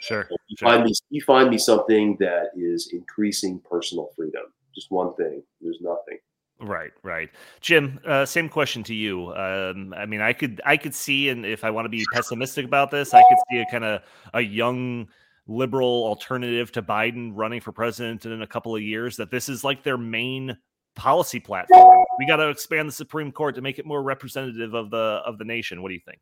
Sure. 0.00 0.28
You 0.48 0.56
sure. 0.58 0.68
find 0.68 0.84
me 0.84 0.92
you 1.10 1.22
find 1.22 1.50
me 1.50 1.58
something 1.58 2.16
that 2.20 2.48
is 2.56 2.90
increasing 2.92 3.60
personal 3.60 4.10
freedom. 4.16 4.44
Just 4.74 4.90
one 4.90 5.14
thing. 5.14 5.42
There's 5.60 5.78
nothing. 5.80 6.18
Right, 6.60 6.92
right. 7.02 7.30
Jim, 7.60 8.00
uh, 8.06 8.24
same 8.24 8.48
question 8.48 8.84
to 8.84 8.94
you. 8.94 9.34
Um, 9.34 9.92
I 9.96 10.06
mean, 10.06 10.20
I 10.20 10.32
could 10.32 10.60
I 10.64 10.76
could 10.76 10.94
see, 10.94 11.28
and 11.28 11.44
if 11.44 11.64
I 11.64 11.70
want 11.70 11.84
to 11.84 11.88
be 11.88 12.04
pessimistic 12.12 12.64
about 12.64 12.90
this, 12.90 13.12
I 13.12 13.22
could 13.28 13.38
see 13.50 13.58
a 13.58 13.66
kind 13.70 13.84
of 13.84 14.02
a 14.32 14.40
young 14.40 15.08
liberal 15.46 16.04
alternative 16.04 16.72
to 16.72 16.82
Biden 16.82 17.32
running 17.34 17.60
for 17.60 17.72
president 17.72 18.24
in 18.24 18.40
a 18.40 18.46
couple 18.46 18.74
of 18.74 18.82
years. 18.82 19.16
That 19.16 19.30
this 19.30 19.48
is 19.48 19.64
like 19.64 19.82
their 19.82 19.98
main 19.98 20.56
policy 20.94 21.40
platform. 21.40 22.03
We 22.18 22.26
got 22.26 22.36
to 22.36 22.48
expand 22.48 22.88
the 22.88 22.92
Supreme 22.92 23.32
Court 23.32 23.54
to 23.56 23.60
make 23.60 23.78
it 23.78 23.86
more 23.86 24.02
representative 24.02 24.74
of 24.74 24.90
the 24.90 25.22
of 25.26 25.38
the 25.38 25.44
nation. 25.44 25.82
What 25.82 25.88
do 25.88 25.94
you 25.94 26.00
think? 26.04 26.20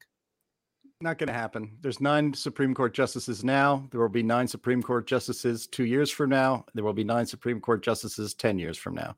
Not 1.03 1.19
going 1.19 1.27
to 1.27 1.33
happen. 1.33 1.77
There's 1.81 2.01
nine 2.01 2.33
Supreme 2.33 2.75
Court 2.75 2.95
justices 2.95 3.43
now. 3.43 3.89
There 3.91 4.01
will 4.01 4.09
be 4.09 4.23
nine 4.23 4.47
Supreme 4.47 4.81
Court 4.81 5.05
justices 5.05 5.67
two 5.67 5.85
years 5.85 6.13
from 6.13 6.31
now. 6.31 6.65
There 6.75 6.85
will 6.85 6.93
be 6.93 7.03
nine 7.03 7.27
Supreme 7.27 7.61
Court 7.61 7.83
justices 7.83 8.35
ten 8.35 8.57
years 8.57 8.79
from 8.79 8.95
now. 8.95 9.17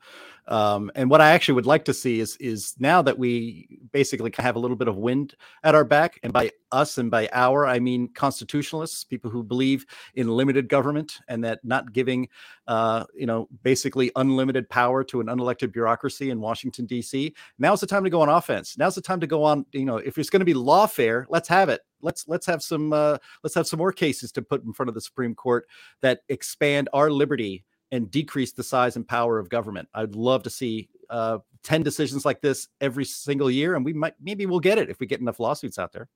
Um, 0.48 0.90
and 0.94 1.10
what 1.10 1.20
I 1.20 1.32
actually 1.32 1.56
would 1.56 1.66
like 1.66 1.84
to 1.84 1.94
see 1.94 2.20
is 2.20 2.36
is 2.38 2.74
now 2.78 3.02
that 3.02 3.18
we 3.18 3.80
basically 3.92 4.32
have 4.38 4.56
a 4.56 4.58
little 4.58 4.76
bit 4.76 4.88
of 4.88 4.96
wind 4.96 5.34
at 5.62 5.74
our 5.74 5.84
back, 5.84 6.18
and 6.22 6.32
by 6.32 6.50
us 6.74 6.98
and 6.98 7.10
by 7.10 7.28
our 7.32 7.66
I 7.66 7.78
mean 7.78 8.08
constitutionalists, 8.08 9.04
people 9.04 9.30
who 9.30 9.42
believe 9.42 9.86
in 10.14 10.28
limited 10.28 10.68
government 10.68 11.20
and 11.28 11.42
that 11.44 11.64
not 11.64 11.92
giving, 11.92 12.28
uh, 12.66 13.04
you 13.14 13.26
know, 13.26 13.48
basically 13.62 14.10
unlimited 14.16 14.68
power 14.68 15.04
to 15.04 15.20
an 15.20 15.28
unelected 15.28 15.72
bureaucracy 15.72 16.30
in 16.30 16.40
Washington 16.40 16.86
D.C. 16.86 17.34
Now's 17.58 17.80
the 17.80 17.86
time 17.86 18.04
to 18.04 18.10
go 18.10 18.20
on 18.20 18.28
offense. 18.28 18.76
Now's 18.76 18.96
the 18.96 19.00
time 19.00 19.20
to 19.20 19.26
go 19.26 19.44
on. 19.44 19.64
You 19.72 19.84
know, 19.84 19.96
if 19.98 20.18
it's 20.18 20.30
going 20.30 20.40
to 20.40 20.46
be 20.46 20.54
lawfare, 20.54 21.24
let's 21.28 21.48
have 21.48 21.68
it 21.68 21.80
let's 22.04 22.28
let's 22.28 22.46
have 22.46 22.62
some 22.62 22.92
uh, 22.92 23.18
let's 23.42 23.54
have 23.54 23.66
some 23.66 23.78
more 23.78 23.92
cases 23.92 24.30
to 24.32 24.42
put 24.42 24.64
in 24.64 24.72
front 24.72 24.88
of 24.88 24.94
the 24.94 25.00
Supreme 25.00 25.34
Court 25.34 25.66
that 26.02 26.20
expand 26.28 26.88
our 26.92 27.10
liberty 27.10 27.64
and 27.90 28.10
decrease 28.10 28.52
the 28.52 28.62
size 28.62 28.96
and 28.96 29.06
power 29.06 29.38
of 29.38 29.48
government. 29.48 29.88
I'd 29.94 30.14
love 30.14 30.42
to 30.44 30.50
see 30.50 30.88
uh, 31.10 31.38
ten 31.62 31.82
decisions 31.82 32.24
like 32.24 32.40
this 32.40 32.68
every 32.80 33.04
single 33.04 33.50
year, 33.50 33.74
and 33.74 33.84
we 33.84 33.92
might 33.92 34.14
maybe 34.20 34.46
we'll 34.46 34.60
get 34.60 34.78
it 34.78 34.90
if 34.90 35.00
we 35.00 35.06
get 35.06 35.20
enough 35.20 35.40
lawsuits 35.40 35.78
out 35.78 35.92
there. 35.92 36.08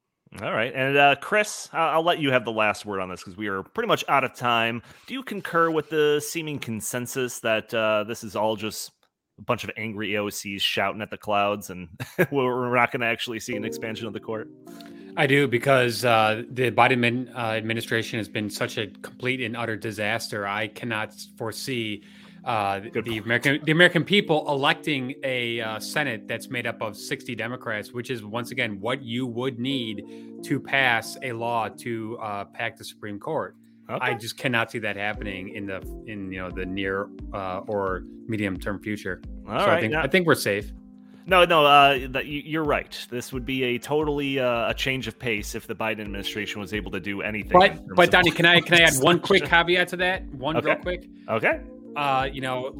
All 0.43 0.53
right, 0.53 0.73
and 0.75 0.97
uh, 0.97 1.17
Chris, 1.21 1.71
I'll, 1.73 2.03
let 2.03 2.19
you 2.19 2.31
have 2.33 2.45
the 2.45 2.53
last 2.53 2.85
word 2.85 3.01
on 3.01 3.09
this 3.09 3.21
because 3.21 3.39
we 3.39 3.49
are 3.49 3.63
pretty 3.63 3.89
much 3.89 4.05
out 4.09 4.25
of 4.25 4.35
time. 4.35 4.83
Do 5.07 5.15
you 5.15 5.23
concur 5.23 5.71
with 5.71 5.89
the 5.89 6.21
seeming 6.25 6.59
consensus 6.59 7.41
that 7.41 7.73
uh, 7.73 8.05
this 8.05 8.23
is 8.23 8.37
all 8.37 8.55
just 8.55 8.93
a 9.39 9.43
bunch 9.43 9.65
of 9.65 9.71
angry 9.79 10.11
AOCs 10.11 10.61
shouting 10.61 11.01
at 11.01 11.11
the 11.11 11.17
clouds, 11.17 11.71
and 11.71 11.89
we're 12.31 12.75
not 12.75 12.93
going 12.93 13.01
to 13.01 13.07
actually 13.07 13.41
see 13.41 13.57
an 13.57 13.65
expansion 13.65 14.07
of 14.07 14.13
the 14.13 14.21
court? 14.21 14.51
I 15.17 15.27
do 15.27 15.49
because 15.49 16.05
uh, 16.05 16.43
the 16.51 16.71
Biden 16.71 17.35
uh, 17.35 17.39
administration 17.39 18.19
has 18.19 18.29
been 18.29 18.51
such 18.51 18.77
a 18.77 18.87
complete 18.87 19.41
and 19.41 19.57
utter 19.57 19.77
disaster. 19.77 20.47
I 20.47 20.69
cannot 20.69 21.15
foresee 21.39 22.05
uh, 22.45 22.81
the 23.05 23.19
American 23.19 23.61
the 23.65 23.73
American 23.73 24.05
people 24.05 24.45
electing 24.49 25.15
a 25.25 25.61
uh, 25.61 25.81
Senate 25.81 26.27
that's 26.27 26.49
made 26.49 26.67
up 26.67 26.81
of 26.81 26.97
60 26.97 27.35
Democrats, 27.35 27.93
which 27.93 28.11
is 28.11 28.25
once 28.25 28.51
again 28.51 28.81
what 28.81 29.03
you 29.03 29.27
would 29.27 29.59
need 29.59 30.05
to 30.45 30.61
pass 30.61 31.17
a 31.23 31.33
law 31.33 31.69
to 31.69 32.19
uh, 32.19 32.45
pack 32.45 32.77
the 32.77 32.85
Supreme 32.85 33.19
Court. 33.19 33.57
Okay. 33.91 34.05
I 34.05 34.15
just 34.15 34.37
cannot 34.37 34.71
see 34.71 34.79
that 34.81 34.97
happening 34.97 35.55
in 35.55 35.67
the 35.67 35.81
in 36.07 36.31
you 36.31 36.41
know 36.41 36.51
the 36.51 36.67
near 36.67 37.09
uh, 37.33 37.61
or 37.67 38.05
medium 38.27 38.59
term 38.59 38.81
future. 38.81 39.23
All 39.49 39.59
so 39.59 39.67
right, 39.67 39.79
I 39.79 39.81
think 39.81 39.93
now- 39.93 40.03
I 40.03 40.09
think 40.09 40.27
we're 40.27 40.35
safe. 40.35 40.73
No, 41.29 41.45
no, 41.45 41.67
uh, 41.67 41.91
you're 42.25 42.65
right. 42.65 43.07
This 43.11 43.35
would 43.35 43.45
be 43.45 43.63
a 43.63 43.79
totally 43.79 44.41
uh, 44.41 44.71
a 44.71 44.73
change 44.73 45.07
of 45.09 45.19
pace 45.19 45.55
if 45.55 45.67
the 45.67 45.75
Biden 45.75 46.01
administration 46.01 46.59
was 46.59 46.73
able 46.73 46.91
to 46.93 47.01
do 47.01 47.21
anything. 47.21 47.53
But, 47.53 47.87
but 47.95 48.11
Donnie, 48.11 48.31
can 48.31 48.47
I 48.47 48.61
can 48.61 48.81
I 48.81 48.85
add 48.85 48.95
one 49.01 49.21
quick 49.21 49.45
caveat 49.45 49.89
to 49.89 49.97
that? 49.99 50.25
One 50.31 50.57
okay. 50.57 50.69
real 50.69 50.77
quick. 50.77 51.07
Okay. 51.29 51.61
Uh, 51.97 52.29
you 52.31 52.41
know, 52.41 52.73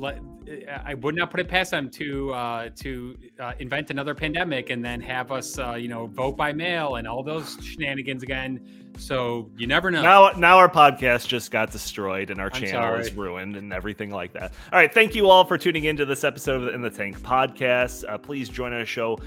I 0.85 0.95
would 0.95 1.15
not 1.15 1.31
put 1.31 1.41
it 1.41 1.49
past 1.49 1.71
them 1.71 1.91
to 1.91 2.33
uh, 2.33 2.69
to 2.77 3.17
uh, 3.39 3.53
invent 3.59 3.91
another 3.91 4.15
pandemic 4.15 4.71
and 4.71 4.85
then 4.85 5.01
have 5.01 5.33
us, 5.33 5.59
uh, 5.59 5.75
you 5.75 5.89
know, 5.89 6.07
vote 6.07 6.37
by 6.37 6.53
mail 6.53 6.97
and 6.97 7.07
all 7.07 7.23
those 7.23 7.57
shenanigans 7.63 8.23
again. 8.23 8.93
So 8.99 9.51
you 9.57 9.67
never 9.67 9.91
know. 9.91 10.03
Now, 10.03 10.31
now 10.37 10.59
our 10.59 10.69
podcast 10.69 11.29
just 11.29 11.51
got 11.51 11.71
destroyed 11.71 12.31
and 12.31 12.41
our 12.41 12.51
I'm 12.53 12.61
channel 12.61 12.83
sorry. 12.83 13.01
is 13.01 13.13
ruined 13.13 13.57
and 13.57 13.73
everything 13.73 14.11
like 14.11 14.33
that. 14.33 14.53
All 14.73 14.79
right, 14.79 14.93
thank 14.93 15.15
you 15.15 15.29
all 15.29 15.45
for 15.45 15.57
tuning 15.57 15.85
into 15.85 16.05
this 16.05 16.25
episode 16.25 16.57
of 16.57 16.63
the 16.63 16.73
In 16.73 16.83
the 16.83 16.91
Tank 16.91 17.21
podcast. 17.21 18.05
Uh, 18.09 18.19
please 18.19 18.49
join 18.49 18.73
our 18.73 18.87
show 18.87 19.19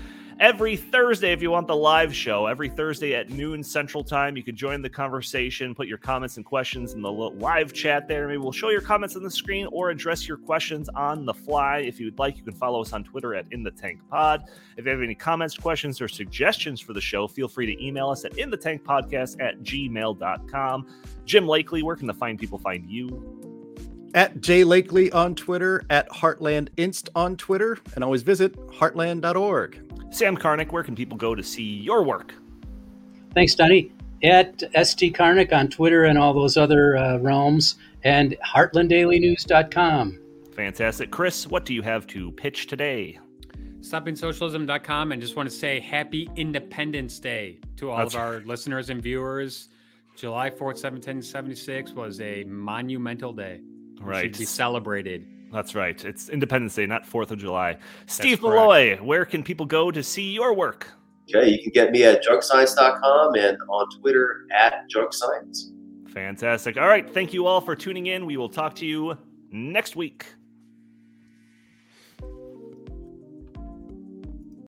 every 0.42 0.76
Thursday 0.76 1.32
if 1.32 1.42
you 1.42 1.52
want 1.52 1.68
the 1.68 1.76
live 1.76 2.14
show. 2.14 2.48
Every 2.48 2.68
Thursday 2.68 3.14
at 3.14 3.30
noon 3.30 3.64
Central 3.64 4.04
Time, 4.04 4.36
you 4.36 4.42
can 4.44 4.56
join 4.56 4.82
the 4.82 4.90
conversation, 4.90 5.76
put 5.76 5.88
your 5.88 6.00
comments 6.00 6.38
and 6.38 6.46
questions 6.46 6.94
in 6.94 7.02
the 7.04 7.12
live 7.12 7.72
chat 7.74 8.08
there. 8.08 8.28
Maybe 8.28 8.40
we'll 8.40 8.52
show 8.52 8.70
your 8.70 8.82
comments 8.82 9.16
on 9.16 9.22
the 9.22 9.30
screen 9.30 9.68
or 9.72 9.92
address 9.92 10.28
your 10.28 10.38
questions 10.38 10.90
on 10.90 11.26
the 11.28 11.34
fly. 11.34 11.78
If 11.78 12.00
you 12.00 12.08
would 12.08 12.18
like, 12.18 12.38
you 12.38 12.44
can 12.44 12.54
follow 12.54 12.82
us 12.82 12.92
on 12.92 13.04
Twitter 13.04 13.36
at 13.36 13.46
In 13.52 13.62
the 13.62 13.70
Tank 13.70 14.02
Pod. 14.10 14.44
If 14.78 14.86
you 14.86 14.92
have 14.92 15.02
any 15.02 15.14
comments, 15.14 15.56
questions, 15.56 16.02
or 16.02 16.08
suggestions 16.08 16.82
for 16.82 16.94
the 16.94 17.02
show, 17.02 17.28
feel 17.28 17.48
free 17.48 17.68
to 17.68 17.86
email 17.86 18.10
us 18.10 18.26
at 18.26 18.36
In 18.40 18.50
the 18.50 18.58
Tank 18.58 18.84
Podcast 18.84 19.40
at 19.40 19.62
gmail.com. 19.62 20.88
Jim 21.24 21.46
Lakely, 21.46 21.84
where 21.84 21.96
can 21.96 22.08
the 22.08 22.16
fine 22.16 22.38
people 22.38 22.58
find 22.58 22.90
you? 22.90 23.38
At 24.16 24.42
Jay 24.42 24.64
Lakely 24.64 25.14
on 25.14 25.36
Twitter, 25.36 25.84
at 25.92 26.10
Heartland 26.10 26.70
Inst 26.78 27.10
on 27.16 27.38
Twitter, 27.38 27.78
and 27.94 28.04
always 28.04 28.24
visit 28.24 28.58
heartland.org. 28.68 29.91
Sam 30.12 30.38
Karnick, 30.38 30.72
where 30.72 30.84
can 30.84 30.96
people 30.96 31.18
go 31.18 31.34
to 31.36 31.42
see 31.42 31.64
your 31.64 32.04
work? 32.04 32.36
Thanks, 33.34 33.56
Donnie. 33.56 33.92
At 34.24 34.62
ST 34.86 35.16
Karnick 35.16 35.52
on 35.52 35.70
Twitter 35.70 36.04
and 36.04 36.18
all 36.18 36.34
those 36.34 36.58
other 36.58 36.96
uh, 36.98 37.18
realms, 37.18 37.76
and 38.04 38.38
heartlanddailynews.com. 38.46 40.20
Fantastic. 40.56 41.10
Chris, 41.12 41.48
what 41.48 41.66
do 41.66 41.74
you 41.74 41.82
have 41.82 42.06
to 42.08 42.32
pitch 42.34 42.68
today? 42.68 43.18
StoppingSocialism.com, 43.80 45.12
and 45.12 45.22
just 45.22 45.36
want 45.36 45.50
to 45.50 45.56
say 45.56 45.80
happy 45.80 46.30
Independence 46.36 47.18
Day 47.20 47.60
to 47.78 47.90
all 47.90 47.98
That's 47.98 48.14
of 48.14 48.20
our 48.20 48.34
right. 48.34 48.46
listeners 48.46 48.90
and 48.92 49.02
viewers. 49.02 49.70
July 50.16 50.50
4th, 50.50 50.78
1776 50.78 51.94
was 51.94 52.22
a 52.22 52.44
monumental 52.44 53.34
day. 53.34 53.62
Right. 54.00 54.26
It 54.26 54.36
should 54.36 54.40
be 54.40 54.46
celebrated. 54.46 55.26
That's 55.52 55.76
right. 55.76 56.04
It's 56.04 56.30
Independence 56.30 56.76
Day, 56.76 56.86
not 56.86 57.06
4th 57.06 57.32
of 57.32 57.40
July. 57.40 57.78
Steve 58.06 58.40
Milloy, 58.40 59.00
where 59.02 59.26
can 59.26 59.44
people 59.44 59.66
go 59.66 59.92
to 59.92 60.02
see 60.02 60.32
your 60.32 60.54
work? 60.54 60.88
Okay, 61.34 61.50
you 61.50 61.62
can 61.62 61.72
get 61.72 61.92
me 61.92 62.04
at 62.04 62.24
junkscience.com 62.24 63.36
and 63.36 63.58
on 63.70 63.90
Twitter 64.00 64.48
at 64.54 64.86
junkscience. 64.90 65.72
Fantastic. 66.10 66.78
All 66.78 66.88
right. 66.88 67.10
Thank 67.10 67.34
you 67.34 67.48
all 67.48 67.62
for 67.62 67.76
tuning 67.76 68.08
in. 68.08 68.26
We 68.26 68.38
will 68.38 68.50
talk 68.50 68.76
to 68.76 68.86
you 68.86 69.18
next 69.52 69.96
week. 69.96 70.26